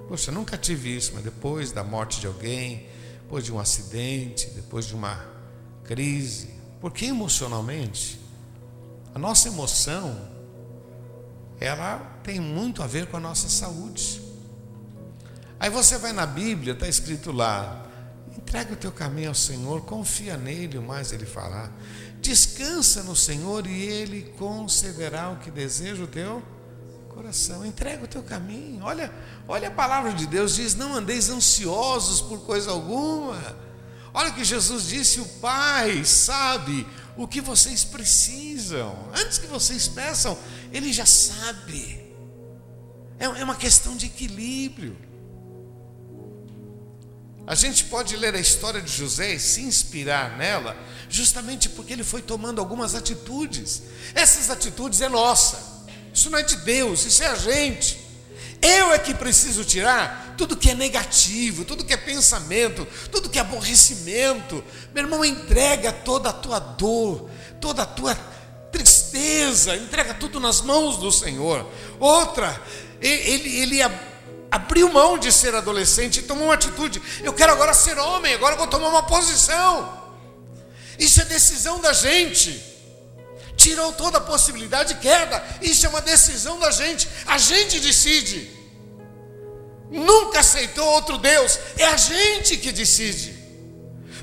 Poxa, 0.06 0.30
nunca 0.30 0.56
tive 0.56 0.96
isso, 0.96 1.10
mas 1.12 1.24
depois 1.24 1.72
da 1.72 1.82
morte 1.82 2.20
de 2.20 2.28
alguém, 2.28 2.86
depois 3.24 3.44
de 3.44 3.52
um 3.52 3.58
acidente, 3.58 4.48
depois 4.50 4.86
de 4.86 4.94
uma 4.94 5.26
crise, 5.82 6.50
porque 6.80 7.06
emocionalmente 7.06 8.20
a 9.12 9.18
nossa 9.18 9.48
emoção 9.48 10.39
ela 11.60 11.98
tem 12.24 12.40
muito 12.40 12.82
a 12.82 12.86
ver 12.86 13.06
com 13.06 13.18
a 13.18 13.20
nossa 13.20 13.48
saúde. 13.48 14.22
Aí 15.60 15.68
você 15.68 15.98
vai 15.98 16.12
na 16.12 16.24
Bíblia, 16.24 16.72
está 16.72 16.88
escrito 16.88 17.30
lá: 17.30 17.86
entrega 18.36 18.72
o 18.72 18.76
teu 18.76 18.90
caminho 18.90 19.28
ao 19.28 19.34
Senhor, 19.34 19.82
confia 19.82 20.38
nele, 20.38 20.78
o 20.78 20.82
mais 20.82 21.12
ele 21.12 21.26
fará. 21.26 21.70
Descansa 22.22 23.02
no 23.02 23.14
Senhor 23.14 23.66
e 23.66 23.82
ele 23.82 24.34
concederá 24.38 25.30
o 25.30 25.36
que 25.36 25.50
deseja 25.50 26.02
o 26.02 26.06
teu 26.06 26.42
coração. 27.10 27.64
Entrega 27.64 28.04
o 28.04 28.08
teu 28.08 28.22
caminho. 28.22 28.82
Olha, 28.82 29.12
olha 29.46 29.68
a 29.68 29.70
palavra 29.70 30.14
de 30.14 30.26
Deus 30.26 30.54
diz: 30.54 30.74
não 30.74 30.94
andeis 30.94 31.28
ansiosos 31.28 32.22
por 32.22 32.40
coisa 32.40 32.70
alguma. 32.70 33.38
Olha 34.14 34.30
o 34.30 34.34
que 34.34 34.44
Jesus 34.44 34.86
disse: 34.86 35.20
o 35.20 35.26
Pai 35.26 36.04
sabe 36.04 36.86
o 37.22 37.28
que 37.28 37.40
vocês 37.40 37.84
precisam. 37.84 38.96
Antes 39.14 39.38
que 39.38 39.46
vocês 39.46 39.86
peçam, 39.86 40.38
Ele 40.72 40.92
já 40.92 41.04
sabe. 41.04 42.00
É, 43.18 43.24
é 43.24 43.44
uma 43.44 43.54
questão 43.54 43.94
de 43.96 44.06
equilíbrio. 44.06 44.96
A 47.46 47.54
gente 47.54 47.84
pode 47.84 48.16
ler 48.16 48.34
a 48.34 48.40
história 48.40 48.80
de 48.80 48.90
José 48.90 49.34
e 49.34 49.40
se 49.40 49.60
inspirar 49.60 50.38
nela, 50.38 50.76
justamente 51.08 51.68
porque 51.68 51.92
ele 51.92 52.04
foi 52.04 52.22
tomando 52.22 52.60
algumas 52.60 52.94
atitudes. 52.94 53.82
Essas 54.14 54.50
atitudes 54.50 55.00
é 55.00 55.08
nossa. 55.08 55.58
Isso 56.14 56.30
não 56.30 56.38
é 56.38 56.42
de 56.42 56.56
Deus, 56.56 57.04
isso 57.04 57.22
é 57.22 57.26
a 57.26 57.34
gente. 57.34 57.98
Eu 58.62 58.92
é 58.92 58.98
que 58.98 59.14
preciso 59.14 59.64
tirar 59.64 60.34
tudo 60.36 60.56
que 60.56 60.70
é 60.70 60.74
negativo, 60.74 61.64
tudo 61.64 61.84
que 61.84 61.94
é 61.94 61.96
pensamento, 61.96 62.86
tudo 63.10 63.28
que 63.28 63.38
é 63.38 63.40
aborrecimento. 63.40 64.62
Meu 64.94 65.04
irmão, 65.04 65.24
entrega 65.24 65.92
toda 65.92 66.28
a 66.28 66.32
tua 66.32 66.58
dor, 66.58 67.30
toda 67.60 67.82
a 67.82 67.86
tua 67.86 68.14
tristeza, 68.70 69.76
entrega 69.76 70.14
tudo 70.14 70.38
nas 70.38 70.60
mãos 70.60 70.98
do 70.98 71.10
Senhor. 71.10 71.66
Outra, 71.98 72.60
ele, 73.00 73.56
ele 73.60 73.82
abriu 74.50 74.92
mão 74.92 75.18
de 75.18 75.32
ser 75.32 75.54
adolescente 75.54 76.20
e 76.20 76.22
tomou 76.22 76.46
uma 76.46 76.54
atitude. 76.54 77.00
Eu 77.22 77.32
quero 77.32 77.52
agora 77.52 77.72
ser 77.72 77.98
homem, 77.98 78.34
agora 78.34 78.56
vou 78.56 78.66
tomar 78.66 78.88
uma 78.88 79.04
posição. 79.04 80.00
Isso 80.98 81.20
é 81.22 81.24
decisão 81.24 81.80
da 81.80 81.92
gente. 81.92 82.69
Tirou 83.60 83.92
toda 83.92 84.16
a 84.16 84.22
possibilidade 84.22 84.94
de 84.94 85.00
queda. 85.00 85.44
Isso 85.60 85.84
é 85.84 85.88
uma 85.90 86.00
decisão 86.00 86.58
da 86.58 86.70
gente. 86.70 87.06
A 87.26 87.36
gente 87.36 87.78
decide. 87.78 88.50
Nunca 89.90 90.40
aceitou 90.40 90.86
outro 90.88 91.18
Deus. 91.18 91.58
É 91.76 91.84
a 91.84 91.96
gente 91.98 92.56
que 92.56 92.72
decide. 92.72 93.38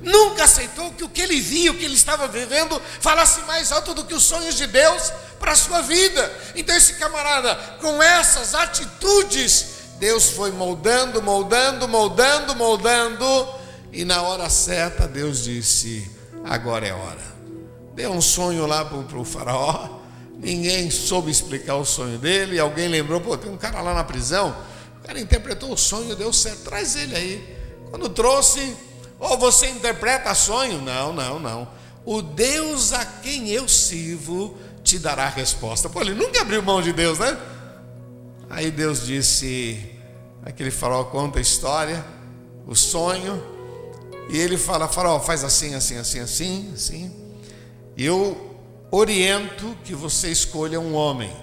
Nunca 0.02 0.46
aceitou 0.46 0.92
que 0.94 1.04
o 1.04 1.10
que 1.10 1.22
ele 1.22 1.40
via, 1.40 1.72
o 1.72 1.76
que 1.76 1.86
ele 1.86 1.94
estava 1.94 2.28
vivendo, 2.28 2.82
falasse 3.00 3.42
mais 3.42 3.72
alto 3.72 3.94
do 3.94 4.06
que 4.06 4.16
os 4.16 4.24
sonhos 4.24 4.56
de 4.56 4.66
Deus 4.66 5.14
para 5.40 5.52
a 5.52 5.56
sua 5.56 5.82
vida. 5.82 6.34
Então, 6.56 6.76
esse 6.76 6.96
camarada, 6.96 7.54
com 7.80 8.02
essas 8.02 8.56
atitudes, 8.56 9.68
Deus 10.00 10.32
foi 10.32 10.52
moldando, 10.52 11.22
moldando, 11.22 11.88
moldando, 11.88 12.56
moldando, 12.56 13.48
e 13.94 14.04
na 14.04 14.24
hora 14.24 14.50
certa, 14.50 15.08
Deus 15.08 15.44
disse: 15.44 16.10
agora 16.44 16.88
é 16.88 16.94
hora. 16.94 17.37
Deu 17.98 18.12
um 18.12 18.22
sonho 18.22 18.68
lá 18.68 18.86
para 18.86 19.18
o 19.18 19.26
faraó, 19.26 19.90
ninguém 20.38 20.92
soube 20.92 21.32
explicar 21.32 21.78
o 21.78 21.84
sonho 21.84 22.20
dele, 22.20 22.60
alguém 22.60 22.88
lembrou, 22.88 23.20
pô, 23.20 23.36
tem 23.36 23.52
um 23.52 23.58
cara 23.58 23.82
lá 23.82 23.92
na 23.92 24.04
prisão, 24.04 24.56
o 25.00 25.08
cara 25.08 25.20
interpretou 25.20 25.72
o 25.72 25.76
sonho, 25.76 26.16
deu 26.16 26.32
certo, 26.32 26.66
traz 26.66 26.96
ele 26.96 27.16
aí. 27.16 27.58
Quando 27.90 28.08
trouxe, 28.08 28.78
ou 29.20 29.34
oh, 29.34 29.38
você 29.38 29.68
interpreta 29.70 30.36
sonho? 30.36 30.80
Não, 30.80 31.12
não, 31.12 31.40
não. 31.40 31.68
O 32.06 32.22
Deus 32.22 32.94
a 32.94 33.04
quem 33.04 33.50
eu 33.50 33.68
sirvo 33.68 34.56
te 34.84 35.00
dará 35.00 35.24
a 35.24 35.30
resposta. 35.30 35.90
Pô, 35.90 36.00
ele 36.02 36.14
nunca 36.14 36.42
abriu 36.42 36.62
mão 36.62 36.84
de 36.84 36.94
Deus, 36.94 37.18
né? 37.18 37.36
Aí 38.48 38.70
Deus 38.70 39.08
disse, 39.08 39.92
aquele 40.46 40.70
farol 40.70 41.06
conta 41.06 41.40
a 41.40 41.42
história, 41.42 42.06
o 42.68 42.76
sonho, 42.76 43.44
e 44.30 44.38
ele 44.38 44.56
fala, 44.56 44.88
farol, 44.88 45.20
faz 45.20 45.44
assim, 45.44 45.74
assim, 45.74 45.98
assim, 45.98 46.20
assim, 46.20 46.72
assim. 46.76 47.27
Eu 47.98 48.56
oriento 48.92 49.76
que 49.84 49.96
você 49.96 50.30
escolha 50.30 50.80
um 50.80 50.94
homem, 50.94 51.36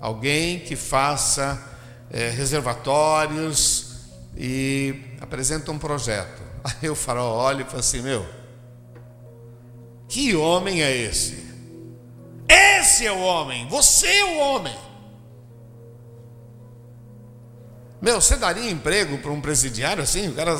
alguém 0.00 0.58
que 0.58 0.74
faça 0.74 1.62
é, 2.10 2.30
reservatórios 2.30 4.08
e 4.36 4.94
apresenta 5.20 5.70
um 5.70 5.78
projeto. 5.78 6.42
Aí 6.82 6.90
o 6.90 6.96
farol 6.96 7.36
olha 7.36 7.62
e 7.62 7.64
fala 7.64 7.78
assim: 7.78 8.02
Meu, 8.02 8.26
que 10.08 10.34
homem 10.34 10.82
é 10.82 10.96
esse? 10.96 11.46
Esse 12.48 13.06
é 13.06 13.12
o 13.12 13.20
homem, 13.20 13.68
você 13.68 14.08
é 14.08 14.24
o 14.24 14.38
homem. 14.38 14.76
Meu, 18.00 18.20
você 18.20 18.36
daria 18.36 18.70
emprego 18.70 19.18
para 19.18 19.30
um 19.30 19.40
presidiário 19.40 20.02
assim? 20.02 20.28
O 20.28 20.34
cara. 20.34 20.56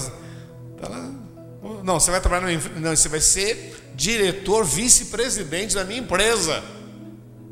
Não, 1.82 1.98
você 1.98 2.10
vai 2.10 2.20
trabalhar 2.20 2.46
no. 2.46 2.80
Não, 2.80 2.94
você 2.94 3.08
vai 3.08 3.20
ser 3.20 3.77
diretor, 3.98 4.64
vice-presidente 4.64 5.74
da 5.74 5.84
minha 5.84 5.98
empresa. 5.98 6.62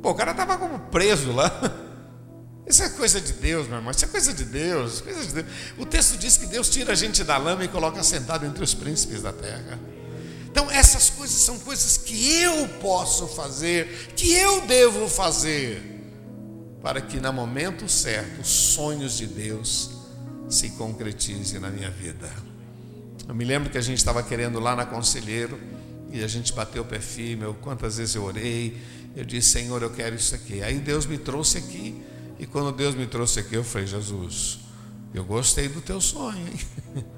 Pô, 0.01 0.11
o 0.11 0.15
cara 0.15 0.31
estava 0.31 0.57
como 0.57 0.79
preso 0.79 1.33
lá. 1.33 1.51
Isso 2.65 2.85
é 2.85 2.89
coisa 2.89 3.21
de 3.21 3.33
Deus, 3.33 3.67
meu 3.67 3.79
irmão. 3.79 3.91
Isso 3.91 4.05
é 4.05 4.09
coisa 4.09 4.33
de 4.33 4.45
Deus, 4.45 5.01
coisa 5.01 5.27
de 5.27 5.33
Deus. 5.33 5.47
O 5.77 5.85
texto 5.85 6.17
diz 6.17 6.37
que 6.37 6.47
Deus 6.47 6.71
tira 6.71 6.93
a 6.93 6.95
gente 6.95 7.25
da 7.25 7.37
lama 7.37 7.65
e 7.65 7.69
coloca 7.69 8.01
sentado 8.05 8.47
entre 8.47 8.63
os 8.63 8.75
príncipes 8.75 9.23
da 9.23 9.33
terra. 9.33 9.79
Então, 10.49 10.71
essas 10.71 11.11
coisas 11.11 11.41
são 11.41 11.59
coisas 11.59 11.97
que 11.97 12.41
eu 12.41 12.69
posso 12.81 13.27
fazer, 13.27 14.13
que 14.15 14.33
eu 14.33 14.61
devo 14.63 15.09
fazer, 15.09 15.83
para 16.81 17.01
que 17.01 17.19
no 17.19 17.33
momento 17.33 17.89
certo 17.89 18.41
os 18.41 18.49
sonhos 18.49 19.17
de 19.17 19.27
Deus 19.27 19.91
se 20.49 20.71
concretizem 20.71 21.59
na 21.59 21.71
minha 21.71 21.91
vida. 21.91 22.31
Eu 23.29 23.35
me 23.35 23.45
lembro 23.45 23.69
que 23.69 23.77
a 23.77 23.83
gente 23.83 23.99
estava 23.99 24.23
querendo 24.23 24.61
lá 24.61 24.77
na 24.77 24.87
Conselheiro 24.87 25.59
e 26.11 26.23
a 26.23 26.27
gente 26.27 26.53
bateu 26.53 26.83
o 26.83 26.87
pé 26.87 27.01
firme. 27.01 27.45
Eu, 27.45 27.55
quantas 27.55 27.97
vezes 27.97 28.15
eu 28.15 28.25
orei, 28.25 28.77
eu 29.15 29.25
disse, 29.25 29.51
Senhor, 29.51 29.83
eu 29.83 29.91
quero 29.91 30.15
isso 30.15 30.35
aqui. 30.35 30.63
Aí 30.63 30.79
Deus 30.79 31.07
me 31.07 31.19
trouxe 31.19 31.59
aqui. 31.59 32.01
E 32.39 32.47
quando 32.47 32.71
Deus 32.73 32.95
me 32.95 33.07
trouxe 33.07 33.41
aqui, 33.41 33.55
eu 33.55 33.65
falei, 33.65 33.87
Jesus, 33.87 34.61
eu 35.15 35.25
gostei 35.25 35.69
do 35.69 35.81
teu 35.81 36.01
sonho, 36.01 36.47
hein? 36.47 37.05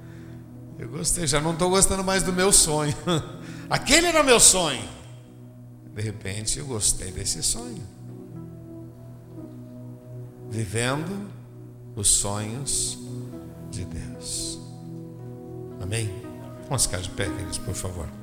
Eu 0.79 0.87
gostei, 0.87 1.27
já 1.27 1.41
não 1.41 1.51
estou 1.51 1.69
gostando 1.69 2.05
mais 2.05 2.23
do 2.23 2.31
meu 2.31 2.53
sonho. 2.53 2.95
Aquele 3.69 4.07
era 4.07 4.23
meu 4.23 4.39
sonho. 4.39 4.81
De 5.93 6.01
repente 6.01 6.57
eu 6.57 6.65
gostei 6.65 7.11
desse 7.11 7.43
sonho. 7.43 7.83
Vivendo 10.49 11.29
os 11.97 12.07
sonhos 12.07 12.97
de 13.69 13.83
Deus. 13.83 14.57
Amém? 15.81 16.09
Vamos 16.63 16.85
ficar 16.85 17.01
de 17.01 17.09
pé, 17.09 17.25
queridos, 17.25 17.57
por 17.57 17.75
favor. 17.75 18.18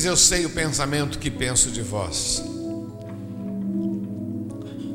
Diz: 0.00 0.04
Eu 0.06 0.16
sei 0.16 0.46
o 0.46 0.50
pensamento 0.50 1.18
que 1.18 1.30
penso 1.30 1.70
de 1.70 1.82
vós. 1.82 2.42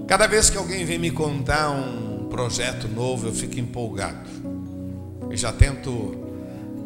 Cada 0.08 0.28
vez 0.28 0.50
que 0.50 0.58
alguém 0.58 0.84
vem 0.86 0.98
me 1.00 1.12
contar 1.12 1.70
um 1.72 2.28
projeto 2.30 2.88
novo, 2.88 3.28
eu 3.28 3.34
fico 3.34 3.60
empolgado. 3.60 4.30
E 5.32 5.38
já 5.38 5.52
tento 5.52 6.24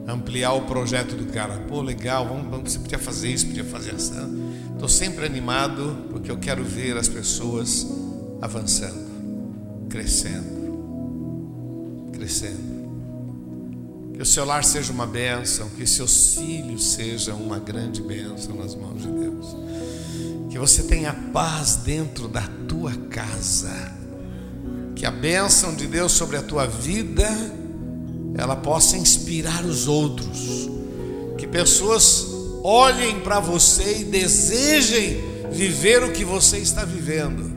ampliar 0.08 0.54
o 0.54 0.62
projeto 0.62 1.16
do 1.16 1.32
cara. 1.32 1.60
Pô, 1.68 1.82
legal, 1.82 2.28
vamos, 2.28 2.72
você 2.72 2.80
podia 2.80 3.00
fazer 3.00 3.30
isso, 3.30 3.48
podia 3.48 3.66
fazer 3.66 3.92
assim. 3.92 4.50
Estou 4.74 4.90
sempre 4.90 5.26
animado 5.26 6.06
porque 6.10 6.32
eu 6.32 6.38
quero 6.38 6.64
ver 6.64 6.98
as 6.98 7.08
pessoas 7.08 7.86
avançando, 8.42 9.88
crescendo, 9.90 10.60
crescendo. 12.14 12.79
Que 14.20 14.24
o 14.24 14.26
seu 14.26 14.44
lar 14.44 14.66
seja 14.66 14.92
uma 14.92 15.08
bênção, 15.08 15.70
que 15.70 15.88
seus 15.88 16.34
filhos 16.34 16.92
sejam 16.92 17.38
uma 17.38 17.58
grande 17.58 18.02
bênção 18.02 18.54
nas 18.54 18.76
mãos 18.76 19.02
de 19.02 19.08
Deus. 19.08 19.56
Que 20.50 20.60
você 20.60 20.84
tenha 20.84 21.14
paz 21.32 21.78
dentro 21.78 22.28
da 22.28 22.46
tua 22.68 22.92
casa. 23.10 23.94
Que 24.94 25.06
a 25.06 25.10
bênção 25.12 25.74
de 25.74 25.88
Deus 25.88 26.12
sobre 26.12 26.36
a 26.36 26.42
tua 26.42 26.68
vida 26.68 27.30
ela 28.36 28.58
possa 28.58 28.98
inspirar 28.98 29.64
os 29.64 29.88
outros. 29.88 30.70
Que 31.38 31.48
pessoas 31.48 32.28
olhem 32.62 33.22
para 33.22 33.40
você 33.40 34.02
e 34.02 34.04
desejem 34.04 35.22
viver 35.50 36.04
o 36.04 36.12
que 36.12 36.26
você 36.26 36.58
está 36.58 36.84
vivendo. 36.84 37.50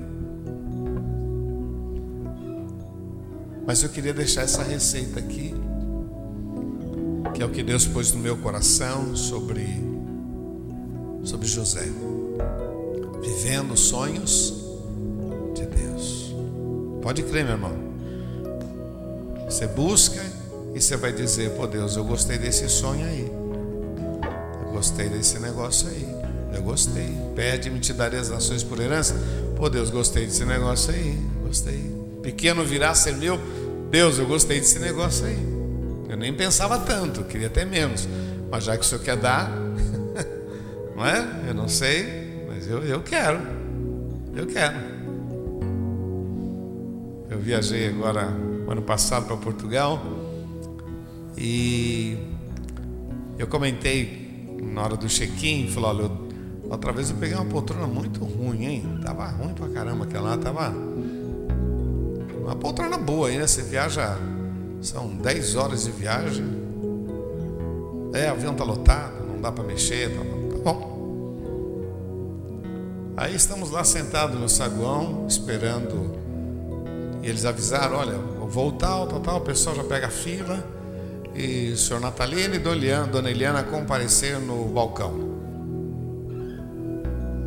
Mas 3.67 3.83
eu 3.83 3.89
queria 3.89 4.15
deixar 4.15 4.43
essa 4.43 4.63
receita 4.63 5.19
aqui 5.19 5.61
que 7.35 7.43
é 7.43 7.47
o 7.47 7.51
que 7.51 7.63
Deus 7.63 7.87
pôs 7.87 8.13
no 8.13 8.21
meu 8.21 8.37
coração 8.37 9.17
sobre, 9.17 9.67
sobre 11.25 11.49
José, 11.49 11.87
vivendo 13.23 13.77
sonhos 13.77 14.55
de 15.55 15.65
Deus. 15.65 16.35
Pode 17.01 17.23
crer, 17.23 17.45
meu 17.45 17.55
irmão. 17.55 17.73
Você 19.47 19.67
busca 19.67 20.23
e 20.75 20.81
você 20.81 20.97
vai 20.97 21.13
dizer: 21.13 21.51
Pô, 21.51 21.67
Deus, 21.67 21.97
eu 21.97 22.05
gostei 22.05 22.39
desse 22.39 22.69
sonho 22.69 23.07
aí, 23.07 23.31
eu 24.67 24.73
gostei 24.73 25.09
desse 25.09 25.39
negócio 25.39 25.89
aí, 25.89 26.07
eu 26.55 26.63
gostei. 26.63 27.17
Pede-me, 27.35 27.81
te 27.81 27.93
darei 27.93 28.21
as 28.21 28.29
nações 28.29 28.63
por 28.63 28.79
herança. 28.79 29.15
Pô, 29.57 29.71
Deus, 29.71 29.91
gostei 29.91 30.27
desse 30.27 30.45
negócio 30.45 30.93
aí, 30.93 31.19
gostei. 31.43 31.91
Pequeno 32.23 32.65
virá 32.65 32.95
ser 32.95 33.17
meu. 33.17 33.39
Deus, 33.91 34.19
eu 34.19 34.27
gostei 34.27 34.59
desse 34.59 34.79
negócio 34.79 35.27
aí. 35.27 35.52
Eu 36.13 36.19
nem 36.19 36.31
pensava 36.31 36.79
tanto, 36.79 37.25
queria 37.25 37.47
até 37.47 37.65
menos. 37.65 38.07
Mas 38.51 38.65
já 38.65 38.77
que 38.77 38.83
o 38.83 38.85
senhor 38.85 39.03
quer 39.03 39.17
dar, 39.17 39.51
não 40.95 41.07
é? 41.07 41.27
Eu 41.49 41.55
não 41.55 41.67
sei, 41.69 42.45
mas 42.47 42.69
eu, 42.69 42.85
eu 42.85 43.01
quero. 43.01 43.41
Eu 44.37 44.47
quero. 44.47 44.77
Eu 47.31 47.39
viajei 47.39 47.89
agora, 47.89 48.29
ano 48.69 48.83
passado, 48.83 49.25
para 49.25 49.39
Portugal. 49.39 50.03
E 51.39 52.19
eu 53.39 53.47
comentei 53.47 54.61
na 54.63 54.83
hora 54.83 54.97
do 54.99 55.09
check-in, 55.09 55.69
falou, 55.69 55.89
olha, 55.89 56.11
outra 56.71 56.93
vez 56.93 57.09
eu 57.09 57.17
peguei 57.17 57.35
uma 57.35 57.47
poltrona 57.47 57.87
muito 57.87 58.23
ruim, 58.23 58.67
hein? 58.67 59.01
Tava 59.03 59.29
ruim 59.29 59.55
pra 59.55 59.67
caramba 59.71 60.05
aquela 60.05 60.33
lá, 60.33 60.37
tava 60.37 60.75
uma 62.39 62.55
poltrona 62.57 62.99
boa 62.99 63.29
aí, 63.29 63.39
né? 63.39 63.47
Você 63.47 63.63
viaja 63.63 64.19
são 64.83 65.09
10 65.09 65.55
horas 65.55 65.85
de 65.85 65.93
viagem. 65.93 66.45
É, 68.13 68.29
o 68.29 68.33
avião 68.33 68.53
está 68.53 68.65
lotado, 68.65 69.25
não 69.27 69.41
dá 69.41 69.51
para 69.51 69.65
mexer. 69.65 70.11
Tá, 70.11 70.19
tá 70.19 70.73
bom. 70.73 70.93
Aí 73.17 73.35
estamos 73.35 73.71
lá 73.71 73.85
sentados 73.85 74.39
no 74.39 74.49
saguão, 74.49 75.27
esperando. 75.29 76.21
E 77.23 77.29
eles 77.29 77.45
avisaram: 77.45 77.97
olha, 77.97 78.19
vou 78.19 78.73
tal, 78.73 79.07
tal. 79.07 79.39
O 79.39 79.41
pessoal 79.41 79.77
já 79.77 79.85
pega 79.85 80.09
a 80.09 80.11
fila. 80.11 80.63
E 81.35 81.71
o 81.73 81.77
senhor 81.79 82.01
Natalino 82.01 82.55
e 82.55 82.59
Dona, 82.59 83.07
Dona 83.07 83.31
Eliana 83.31 83.63
compareceram 83.63 84.41
no 84.41 84.67
balcão. 84.67 85.15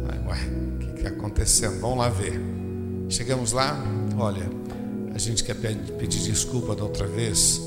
Aí, 0.09 0.19
ué, 0.27 0.37
o 0.73 0.79
que 0.79 0.97
está 0.97 1.09
acontecendo? 1.09 1.79
Vamos 1.81 1.99
lá 1.99 2.09
ver. 2.09 2.41
Chegamos 3.09 3.51
lá, 3.51 3.77
olha, 4.17 4.49
a 5.15 5.17
gente 5.17 5.45
quer 5.45 5.55
pedir 5.55 6.19
desculpa 6.19 6.75
da 6.75 6.83
outra 6.83 7.07
vez 7.07 7.61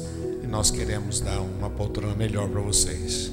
e 0.44 0.46
nós 0.46 0.70
queremos 0.70 1.18
dar 1.18 1.40
uma 1.40 1.70
poltrona 1.70 2.14
melhor 2.14 2.46
para 2.46 2.60
vocês. 2.60 3.32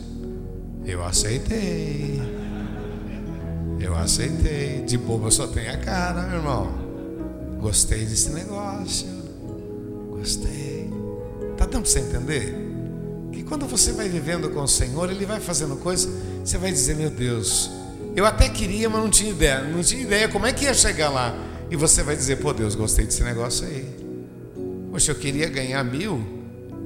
Eu 0.85 1.03
aceitei. 1.03 2.21
Eu 3.77 3.93
aceitei. 3.93 4.83
De 4.83 4.97
boba 4.97 5.29
só 5.29 5.47
tem 5.47 5.67
a 5.67 5.77
cara, 5.77 6.21
meu 6.27 6.37
irmão. 6.37 6.71
Gostei 7.59 8.05
desse 8.05 8.29
negócio. 8.29 9.05
Gostei. 10.11 10.89
Tá 11.57 11.65
dando 11.65 11.81
para 11.81 11.91
você 11.91 11.99
entender? 11.99 12.55
Que 13.33 13.43
quando 13.43 13.67
você 13.67 13.91
vai 13.91 14.07
vivendo 14.07 14.49
com 14.49 14.61
o 14.61 14.67
Senhor, 14.67 15.11
Ele 15.11 15.25
vai 15.25 15.41
fazendo 15.41 15.75
coisas, 15.75 16.09
você 16.41 16.57
vai 16.57 16.71
dizer, 16.71 16.95
meu 16.95 17.09
Deus, 17.09 17.69
eu 18.15 18.25
até 18.25 18.47
queria, 18.47 18.89
mas 18.89 19.01
não 19.01 19.09
tinha 19.09 19.31
ideia. 19.31 19.61
Não 19.61 19.83
tinha 19.83 20.03
ideia 20.03 20.29
como 20.29 20.45
é 20.45 20.53
que 20.53 20.63
ia 20.63 20.73
chegar 20.73 21.09
lá. 21.09 21.37
E 21.69 21.75
você 21.75 22.01
vai 22.01 22.15
dizer, 22.15 22.37
pô 22.37 22.53
Deus, 22.53 22.75
gostei 22.75 23.05
desse 23.05 23.21
negócio 23.21 23.67
aí. 23.67 24.04
Poxa, 24.95 25.11
eu 25.11 25.15
queria 25.15 25.49
ganhar 25.49 25.83
mil 25.83 26.25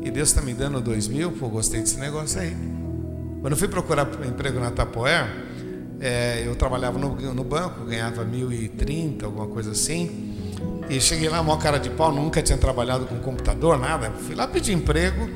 e 0.02 0.10
Deus 0.10 0.30
está 0.30 0.42
me 0.42 0.52
dando 0.52 0.82
dois 0.82 1.08
mil, 1.08 1.32
pô, 1.32 1.48
gostei 1.48 1.80
desse 1.80 2.00
negócio 2.00 2.42
aí. 2.42 2.58
Quando 3.40 3.54
eu 3.54 3.56
fui 3.56 3.68
procurar 3.68 4.10
emprego 4.28 4.60
na 4.60 4.72
Tapoé, 4.72 5.30
É, 6.02 6.42
eu 6.44 6.56
trabalhava 6.56 6.98
no, 6.98 7.16
no 7.36 7.44
banco, 7.44 7.86
ganhava 7.86 8.26
1.030, 8.26 9.26
alguma 9.26 9.46
coisa 9.46 9.74
assim. 9.74 10.34
E 10.90 11.00
cheguei 11.00 11.30
lá, 11.30 11.44
maior 11.44 11.60
cara 11.60 11.78
de 11.78 11.92
pau, 11.92 12.12
nunca 12.12 12.42
tinha 12.42 12.58
trabalhado 12.58 13.06
com 13.06 13.20
computador, 13.20 13.78
nada. 13.78 14.10
Fui 14.10 14.34
lá 14.34 14.48
pedir 14.48 14.74
emprego 14.74 15.30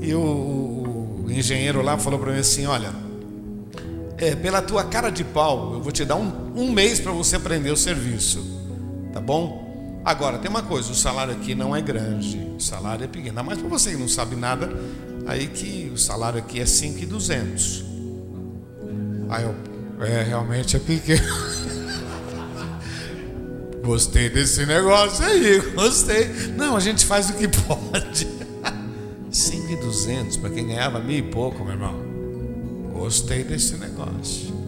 e 0.00 0.14
o, 0.14 1.24
o 1.24 1.26
engenheiro 1.28 1.82
lá 1.82 1.98
falou 1.98 2.20
para 2.20 2.32
mim 2.32 2.38
assim: 2.38 2.64
Olha, 2.64 2.92
é, 4.18 4.36
pela 4.36 4.62
tua 4.62 4.84
cara 4.84 5.10
de 5.10 5.24
pau, 5.24 5.72
eu 5.74 5.80
vou 5.80 5.90
te 5.90 6.04
dar 6.04 6.14
um, 6.14 6.30
um 6.54 6.70
mês 6.70 7.00
para 7.00 7.10
você 7.10 7.34
aprender 7.34 7.72
o 7.72 7.76
serviço, 7.76 8.38
tá 9.12 9.20
bom? 9.20 9.63
Agora, 10.04 10.38
tem 10.38 10.50
uma 10.50 10.62
coisa: 10.62 10.92
o 10.92 10.94
salário 10.94 11.32
aqui 11.32 11.54
não 11.54 11.74
é 11.74 11.80
grande, 11.80 12.38
o 12.56 12.60
salário 12.60 13.04
é 13.04 13.08
pequeno. 13.08 13.42
Mas 13.42 13.58
para 13.58 13.68
você 13.68 13.92
que 13.92 13.96
não 13.96 14.08
sabe 14.08 14.36
nada, 14.36 14.70
aí 15.26 15.46
que 15.46 15.90
o 15.92 15.98
salário 15.98 16.38
aqui 16.38 16.60
é 16.60 16.66
5,200. 16.66 17.84
Aí 19.30 19.44
eu, 19.44 19.54
é, 20.04 20.22
realmente 20.22 20.76
é 20.76 20.78
pequeno. 20.78 21.22
Gostei 23.82 24.30
desse 24.30 24.64
negócio 24.64 25.22
aí, 25.26 25.60
gostei. 25.74 26.26
Não, 26.56 26.74
a 26.74 26.80
gente 26.80 27.04
faz 27.04 27.28
o 27.28 27.34
que 27.34 27.46
pode. 27.68 28.26
5,200 29.30 30.38
para 30.38 30.48
quem 30.48 30.68
ganhava 30.68 31.00
mil 31.00 31.18
e 31.18 31.22
pouco, 31.22 31.62
meu 31.62 31.74
irmão. 31.74 31.94
Gostei 32.94 33.44
desse 33.44 33.76
negócio. 33.76 34.63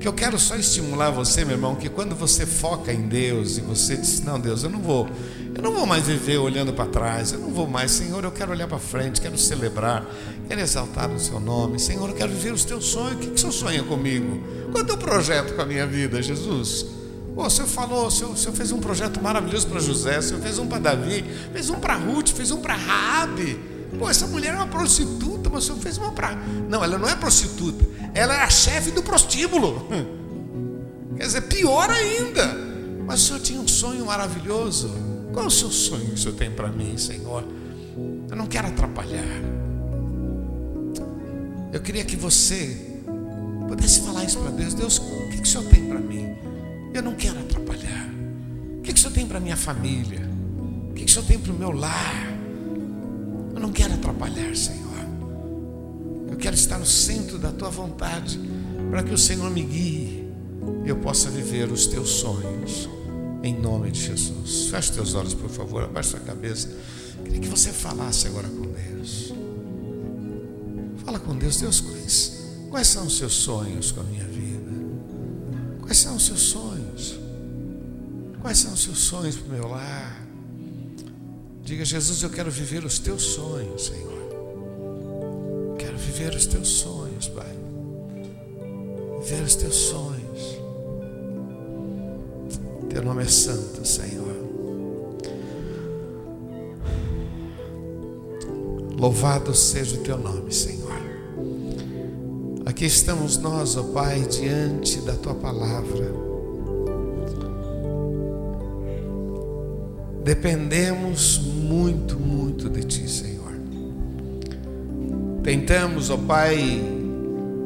Que 0.00 0.06
eu 0.06 0.12
quero 0.12 0.38
só 0.38 0.56
estimular 0.56 1.10
você, 1.10 1.44
meu 1.44 1.56
irmão, 1.56 1.74
que 1.74 1.88
quando 1.88 2.14
você 2.14 2.44
foca 2.44 2.92
em 2.92 3.08
Deus 3.08 3.56
e 3.56 3.60
você 3.60 3.96
diz: 3.96 4.20
"Não, 4.22 4.38
Deus, 4.38 4.62
eu 4.62 4.70
não 4.70 4.80
vou, 4.80 5.08
eu 5.54 5.62
não 5.62 5.72
vou 5.72 5.86
mais 5.86 6.06
viver 6.06 6.36
olhando 6.36 6.72
para 6.72 6.84
trás, 6.84 7.32
eu 7.32 7.38
não 7.38 7.50
vou 7.50 7.66
mais, 7.66 7.90
Senhor, 7.90 8.22
eu 8.22 8.30
quero 8.30 8.52
olhar 8.52 8.68
para 8.68 8.78
frente, 8.78 9.20
quero 9.22 9.38
celebrar, 9.38 10.06
quero 10.46 10.60
exaltar 10.60 11.10
o 11.10 11.18
seu 11.18 11.40
nome. 11.40 11.78
Senhor, 11.78 12.08
eu 12.10 12.14
quero 12.14 12.30
viver 12.30 12.52
os 12.52 12.64
teus 12.64 12.84
sonhos. 12.84 13.14
O 13.14 13.16
que, 13.16 13.26
que 13.28 13.34
o 13.34 13.38
senhor 13.38 13.52
sonha 13.52 13.82
comigo? 13.82 14.38
Qual 14.70 14.82
é 14.82 14.84
o 14.84 14.86
teu 14.86 14.98
projeto 14.98 15.54
com 15.54 15.62
a 15.62 15.66
minha 15.66 15.86
vida, 15.86 16.20
Jesus? 16.20 16.84
Oh, 17.34 17.46
o 17.46 17.50
senhor 17.50 17.68
falou, 17.68 18.06
o 18.06 18.10
senhor, 18.10 18.32
o 18.32 18.36
senhor 18.36 18.54
fez 18.54 18.72
um 18.72 18.80
projeto 18.80 19.22
maravilhoso 19.22 19.66
para 19.66 19.78
José, 19.78 20.18
o 20.18 20.22
senhor 20.22 20.42
fez 20.42 20.58
um 20.58 20.66
para 20.66 20.78
Davi, 20.78 21.24
fez 21.52 21.68
um 21.68 21.76
para 21.76 21.94
Ruth, 21.94 22.30
fez 22.30 22.50
um 22.50 22.60
para 22.60 22.74
Raabe. 22.74 23.60
Pô, 23.98 24.08
essa 24.08 24.26
mulher 24.26 24.54
é 24.54 24.56
uma 24.56 24.66
prostituta, 24.66 25.50
mas 25.50 25.64
o 25.64 25.66
senhor 25.66 25.78
fez 25.78 25.98
uma 25.98 26.12
para. 26.12 26.34
Não, 26.68 26.82
ela 26.82 26.98
não 26.98 27.08
é 27.08 27.14
prostituta, 27.14 27.84
ela 28.16 28.34
é 28.34 28.42
a 28.42 28.50
chefe 28.50 28.90
do 28.90 29.02
prostíbulo. 29.02 29.86
Quer 31.16 31.26
dizer, 31.26 31.42
pior 31.42 31.90
ainda. 31.90 32.54
Mas 33.06 33.22
o 33.22 33.26
senhor 33.26 33.40
tinha 33.40 33.60
um 33.60 33.68
sonho 33.68 34.06
maravilhoso. 34.06 34.90
Qual 35.32 35.44
é 35.44 35.48
o 35.48 35.50
seu 35.50 35.70
sonho 35.70 36.06
que 36.06 36.14
o 36.14 36.18
senhor 36.18 36.34
tem 36.34 36.50
para 36.50 36.68
mim, 36.68 36.96
Senhor? 36.96 37.44
Eu 38.30 38.36
não 38.36 38.46
quero 38.46 38.68
atrapalhar. 38.68 39.22
Eu 41.72 41.80
queria 41.80 42.04
que 42.04 42.16
você 42.16 43.00
pudesse 43.68 44.00
falar 44.00 44.24
isso 44.24 44.38
para 44.38 44.50
Deus. 44.50 44.72
Deus, 44.72 44.98
o 44.98 45.28
que, 45.30 45.36
que 45.36 45.42
o 45.42 45.46
senhor 45.46 45.66
tem 45.66 45.84
para 45.86 46.00
mim? 46.00 46.34
Eu 46.94 47.02
não 47.02 47.14
quero 47.14 47.38
atrapalhar. 47.38 48.08
O 48.78 48.80
que, 48.80 48.92
que 48.92 48.98
o 48.98 49.02
Senhor 49.02 49.12
tem 49.12 49.26
para 49.26 49.38
minha 49.38 49.56
família? 49.56 50.26
O 50.90 50.94
que, 50.94 51.04
que 51.04 51.10
o 51.10 51.12
Senhor 51.12 51.26
tem 51.26 51.38
para 51.38 51.52
o 51.52 51.54
meu 51.54 51.70
lar? 51.70 52.32
Eu 53.54 53.60
não 53.60 53.70
quero 53.70 53.92
atrapalhar, 53.92 54.56
Senhor. 54.56 54.95
Eu 56.30 56.36
quero 56.36 56.54
estar 56.54 56.78
no 56.78 56.86
centro 56.86 57.38
da 57.38 57.52
tua 57.52 57.70
vontade, 57.70 58.40
para 58.90 59.02
que 59.02 59.12
o 59.12 59.18
Senhor 59.18 59.50
me 59.50 59.62
guie 59.62 60.26
e 60.84 60.88
eu 60.88 60.96
possa 60.96 61.30
viver 61.30 61.70
os 61.70 61.86
teus 61.86 62.08
sonhos. 62.10 62.88
Em 63.42 63.58
nome 63.58 63.90
de 63.90 64.00
Jesus. 64.00 64.66
Feche 64.68 64.92
teus 64.92 65.14
olhos, 65.14 65.34
por 65.34 65.50
favor, 65.50 65.84
abaixe 65.84 66.10
sua 66.10 66.20
cabeça. 66.20 66.68
Queria 67.24 67.40
que 67.40 67.48
você 67.48 67.72
falasse 67.72 68.26
agora 68.26 68.48
com 68.48 68.62
Deus. 68.62 69.32
Fala 71.04 71.18
com 71.20 71.36
Deus, 71.36 71.58
Deus, 71.58 71.80
quais, 71.80 72.42
quais 72.70 72.88
são 72.88 73.06
os 73.06 73.16
seus 73.16 73.32
sonhos 73.32 73.92
com 73.92 74.00
a 74.00 74.04
minha 74.04 74.24
vida? 74.24 74.72
Quais 75.80 75.98
são 75.98 76.16
os 76.16 76.26
seus 76.26 76.40
sonhos? 76.40 77.18
Quais 78.40 78.58
são 78.58 78.72
os 78.72 78.82
seus 78.82 78.98
sonhos 78.98 79.36
para 79.36 79.46
o 79.46 79.50
meu 79.50 79.68
lar? 79.68 80.26
Diga, 81.62 81.84
Jesus, 81.84 82.22
eu 82.22 82.30
quero 82.30 82.50
viver 82.50 82.84
os 82.84 82.98
teus 82.98 83.22
sonhos, 83.22 83.86
Senhor. 83.86 84.25
Viver 86.06 86.34
os 86.34 86.46
teus 86.46 86.68
sonhos, 86.68 87.28
Pai. 87.28 87.52
Viver 89.20 89.42
os 89.42 89.54
teus 89.56 89.74
sonhos. 89.74 90.60
Teu 92.88 93.02
nome 93.02 93.24
é 93.24 93.26
santo, 93.26 93.84
Senhor. 93.84 94.34
Louvado 98.98 99.54
seja 99.54 99.96
o 99.96 100.02
teu 100.02 100.16
nome, 100.16 100.52
Senhor. 100.54 100.86
Aqui 102.64 102.86
estamos 102.86 103.36
nós, 103.36 103.76
ó 103.76 103.82
Pai, 103.82 104.20
diante 104.22 105.00
da 105.00 105.12
tua 105.14 105.34
palavra. 105.34 106.14
Dependemos 110.24 111.38
muito, 111.38 112.18
muito 112.18 112.70
de 112.70 112.84
ti, 112.84 113.08
Senhor. 113.08 113.35
Tentamos, 115.46 116.10
ó 116.10 116.16
Pai, 116.16 116.82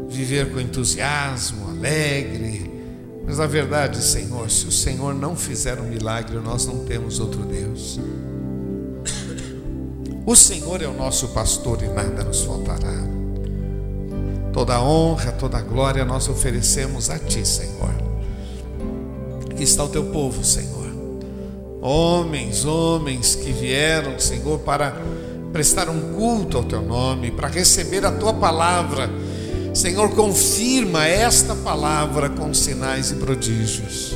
viver 0.06 0.52
com 0.52 0.60
entusiasmo, 0.60 1.70
alegre, 1.70 2.70
mas 3.24 3.38
na 3.38 3.46
verdade, 3.46 4.04
Senhor, 4.04 4.50
se 4.50 4.66
o 4.66 4.70
Senhor 4.70 5.14
não 5.14 5.34
fizer 5.34 5.80
um 5.80 5.84
milagre, 5.84 6.36
nós 6.40 6.66
não 6.66 6.84
temos 6.84 7.18
outro 7.18 7.40
Deus. 7.42 7.98
O 10.26 10.36
Senhor 10.36 10.82
é 10.82 10.86
o 10.86 10.92
nosso 10.92 11.28
pastor 11.28 11.82
e 11.82 11.88
nada 11.88 12.22
nos 12.22 12.42
faltará. 12.42 13.02
Toda 14.52 14.82
honra, 14.82 15.32
toda 15.32 15.58
glória 15.62 16.04
nós 16.04 16.28
oferecemos 16.28 17.08
a 17.08 17.18
Ti, 17.18 17.48
Senhor. 17.48 17.94
Aqui 19.50 19.62
está 19.62 19.84
o 19.84 19.88
Teu 19.88 20.04
povo, 20.10 20.44
Senhor. 20.44 20.90
Homens, 21.80 22.66
homens 22.66 23.36
que 23.36 23.50
vieram, 23.50 24.18
Senhor, 24.18 24.58
para 24.58 25.00
prestar 25.52 25.88
um 25.88 26.14
culto 26.14 26.58
ao 26.58 26.64
Teu 26.64 26.82
nome, 26.82 27.30
para 27.30 27.48
receber 27.48 28.04
a 28.04 28.12
Tua 28.12 28.32
palavra. 28.32 29.10
Senhor, 29.74 30.10
confirma 30.10 31.06
esta 31.06 31.54
palavra 31.54 32.28
com 32.28 32.52
sinais 32.52 33.10
e 33.10 33.14
prodígios. 33.14 34.12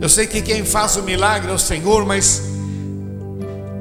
Eu 0.00 0.08
sei 0.08 0.26
que 0.26 0.42
quem 0.42 0.64
faz 0.64 0.96
o 0.96 1.02
milagre 1.02 1.50
é 1.50 1.54
o 1.54 1.58
Senhor, 1.58 2.04
mas 2.04 2.42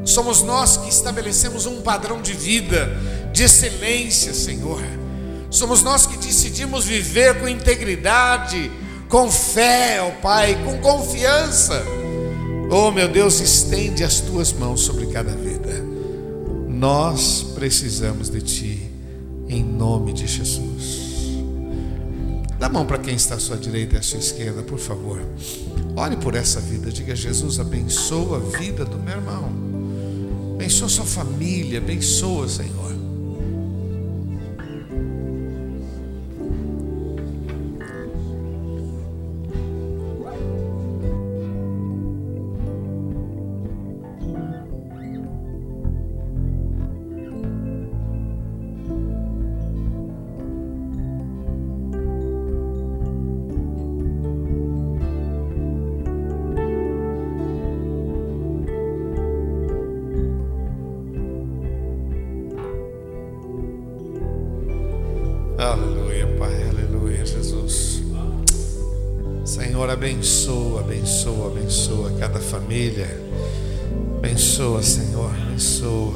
somos 0.05 0.41
nós 0.41 0.77
que 0.77 0.89
estabelecemos 0.89 1.65
um 1.65 1.81
padrão 1.81 2.21
de 2.21 2.33
vida, 2.33 2.89
de 3.33 3.43
excelência, 3.43 4.33
Senhor. 4.33 4.81
Somos 5.49 5.83
nós 5.83 6.05
que 6.05 6.17
decidimos 6.17 6.85
viver 6.85 7.39
com 7.39 7.47
integridade, 7.47 8.71
com 9.09 9.31
fé, 9.31 10.01
ó 10.01 10.21
Pai, 10.21 10.57
com 10.63 10.79
confiança. 10.79 11.83
Oh, 12.71 12.91
meu 12.91 13.07
Deus, 13.07 13.39
estende 13.39 14.03
as 14.03 14.19
tuas 14.19 14.51
mãos 14.51 14.81
sobre 14.81 15.05
cada 15.07 15.31
vida. 15.31 15.94
Nós 16.85 17.41
precisamos 17.55 18.29
de 18.29 18.41
Ti, 18.41 18.91
em 19.49 19.63
nome 19.63 20.13
de 20.13 20.27
Jesus. 20.27 21.41
Dá 22.59 22.67
a 22.67 22.69
mão 22.69 22.85
para 22.85 22.99
quem 22.99 23.15
está 23.15 23.33
à 23.33 23.39
sua 23.39 23.57
direita 23.57 23.95
e 23.95 23.97
à 23.97 24.03
sua 24.03 24.19
esquerda, 24.19 24.61
por 24.61 24.77
favor. 24.77 25.19
Ore 25.95 26.15
por 26.17 26.35
essa 26.35 26.59
vida. 26.61 26.91
Diga, 26.91 27.15
Jesus, 27.15 27.59
abençoa 27.59 28.37
a 28.37 28.59
vida 28.59 28.85
do 28.85 28.99
meu 28.99 29.15
irmão. 29.15 29.51
Abençoa 30.53 30.87
sua 30.87 31.05
família. 31.05 31.79
Abençoa, 31.79 32.47
Senhor. 32.47 33.04
Abençoa, 69.95 70.81
abençoa, 70.81 71.47
abençoa 71.47 72.11
cada 72.19 72.39
família. 72.39 73.19
Abençoa, 74.17 74.83
Senhor, 74.83 75.31
abençoa. 75.33 76.13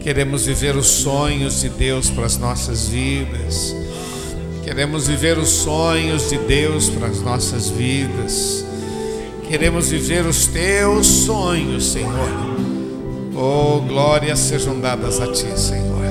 Queremos 0.00 0.46
viver 0.46 0.76
os 0.76 0.86
sonhos 0.86 1.60
de 1.60 1.68
Deus 1.68 2.10
para 2.10 2.26
as 2.26 2.38
nossas 2.38 2.88
vidas. 2.88 3.74
Queremos 4.62 5.08
viver 5.08 5.36
os 5.36 5.48
sonhos 5.48 6.30
de 6.30 6.38
Deus 6.38 6.88
para 6.88 7.08
as 7.08 7.20
nossas 7.20 7.70
vidas. 7.70 8.64
Queremos 9.48 9.88
viver 9.88 10.24
os 10.24 10.46
teus 10.46 11.06
sonhos, 11.06 11.92
Senhor. 11.92 12.28
Oh, 13.34 13.80
glórias 13.80 14.38
sejam 14.38 14.80
dadas 14.80 15.20
a 15.20 15.26
ti, 15.32 15.58
Senhor. 15.58 16.04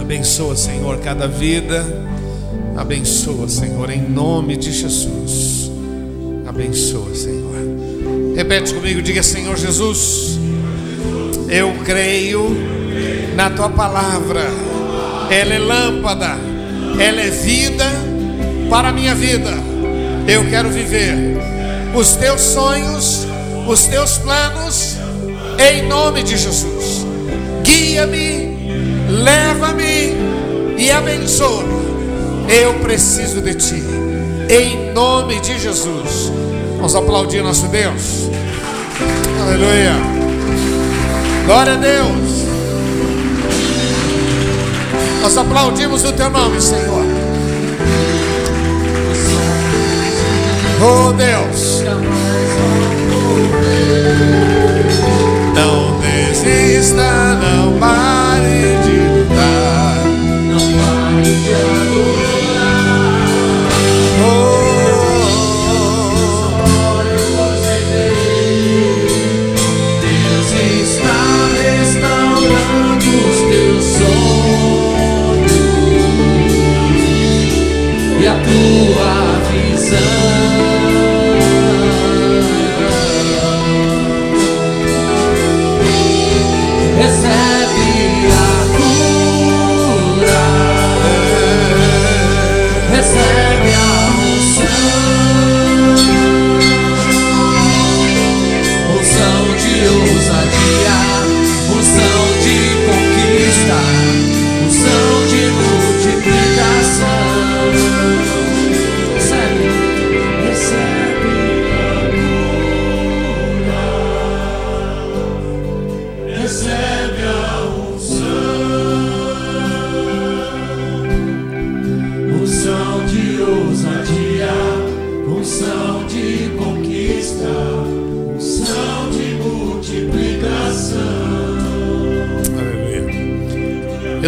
Abençoa, 0.00 0.54
Senhor, 0.54 0.98
cada 0.98 1.26
vida. 1.26 1.84
Abençoa, 2.80 3.46
Senhor, 3.46 3.90
em 3.90 4.00
nome 4.00 4.56
de 4.56 4.72
Jesus. 4.72 5.70
Abençoa, 6.46 7.14
Senhor. 7.14 7.54
Repete 8.34 8.72
comigo, 8.72 9.02
diga: 9.02 9.22
Senhor 9.22 9.54
Jesus, 9.58 10.40
eu 11.50 11.74
creio 11.84 12.48
na 13.36 13.50
tua 13.50 13.68
palavra. 13.68 14.40
Ela 15.28 15.54
é 15.54 15.58
lâmpada, 15.58 16.38
ela 16.98 17.20
é 17.20 17.28
vida 17.28 17.84
para 18.70 18.88
a 18.88 18.92
minha 18.92 19.14
vida. 19.14 19.52
Eu 20.26 20.48
quero 20.48 20.70
viver 20.70 21.36
os 21.94 22.12
teus 22.12 22.40
sonhos, 22.40 23.26
os 23.68 23.82
teus 23.88 24.16
planos, 24.16 24.96
em 25.58 25.86
nome 25.86 26.22
de 26.22 26.38
Jesus. 26.38 27.04
Guia-me, 27.62 29.12
leva-me 29.22 30.14
e 30.78 30.90
abençoa. 30.90 31.79
Eu 32.50 32.74
preciso 32.80 33.40
de 33.40 33.54
ti, 33.54 33.82
em 34.48 34.92
nome 34.92 35.38
de 35.40 35.56
Jesus. 35.56 36.32
Vamos 36.76 36.96
aplaudir 36.96 37.42
nosso 37.42 37.68
Deus. 37.68 38.28
Aleluia. 39.40 39.92
Glória 41.46 41.74
a 41.74 41.76
Deus. 41.76 42.40
Nós 45.22 45.36
aplaudimos 45.38 46.04
o 46.04 46.12
teu 46.12 46.28
nome, 46.28 46.60
Senhor. 46.60 47.04
Oh 50.82 51.12
Deus. 51.12 51.82
Não 55.54 56.00
desista, 56.00 57.19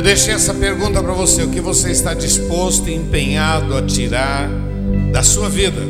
Eu 0.03 0.07
deixei 0.07 0.35
essa 0.35 0.53
pergunta 0.53 1.01
para 1.01 1.13
você: 1.13 1.45
o 1.45 1.49
que 1.49 1.61
você 1.61 1.93
está 1.93 2.13
disposto 2.13 2.89
e 2.89 2.95
empenhado 2.97 3.77
a 3.77 3.83
tirar 3.83 4.51
da 5.13 5.23
sua 5.23 5.49
vida 5.49 5.81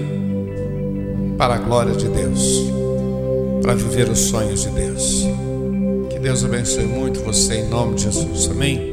para 1.38 1.54
a 1.54 1.56
glória 1.56 1.94
de 1.94 2.06
Deus, 2.10 2.70
para 3.62 3.74
viver 3.74 4.10
os 4.10 4.18
sonhos 4.18 4.64
de 4.64 4.68
Deus? 4.68 5.24
Que 6.10 6.18
Deus 6.18 6.44
abençoe 6.44 6.84
muito 6.84 7.20
você 7.20 7.60
em 7.60 7.70
nome 7.70 7.94
de 7.94 8.02
Jesus. 8.02 8.50
Amém. 8.50 8.91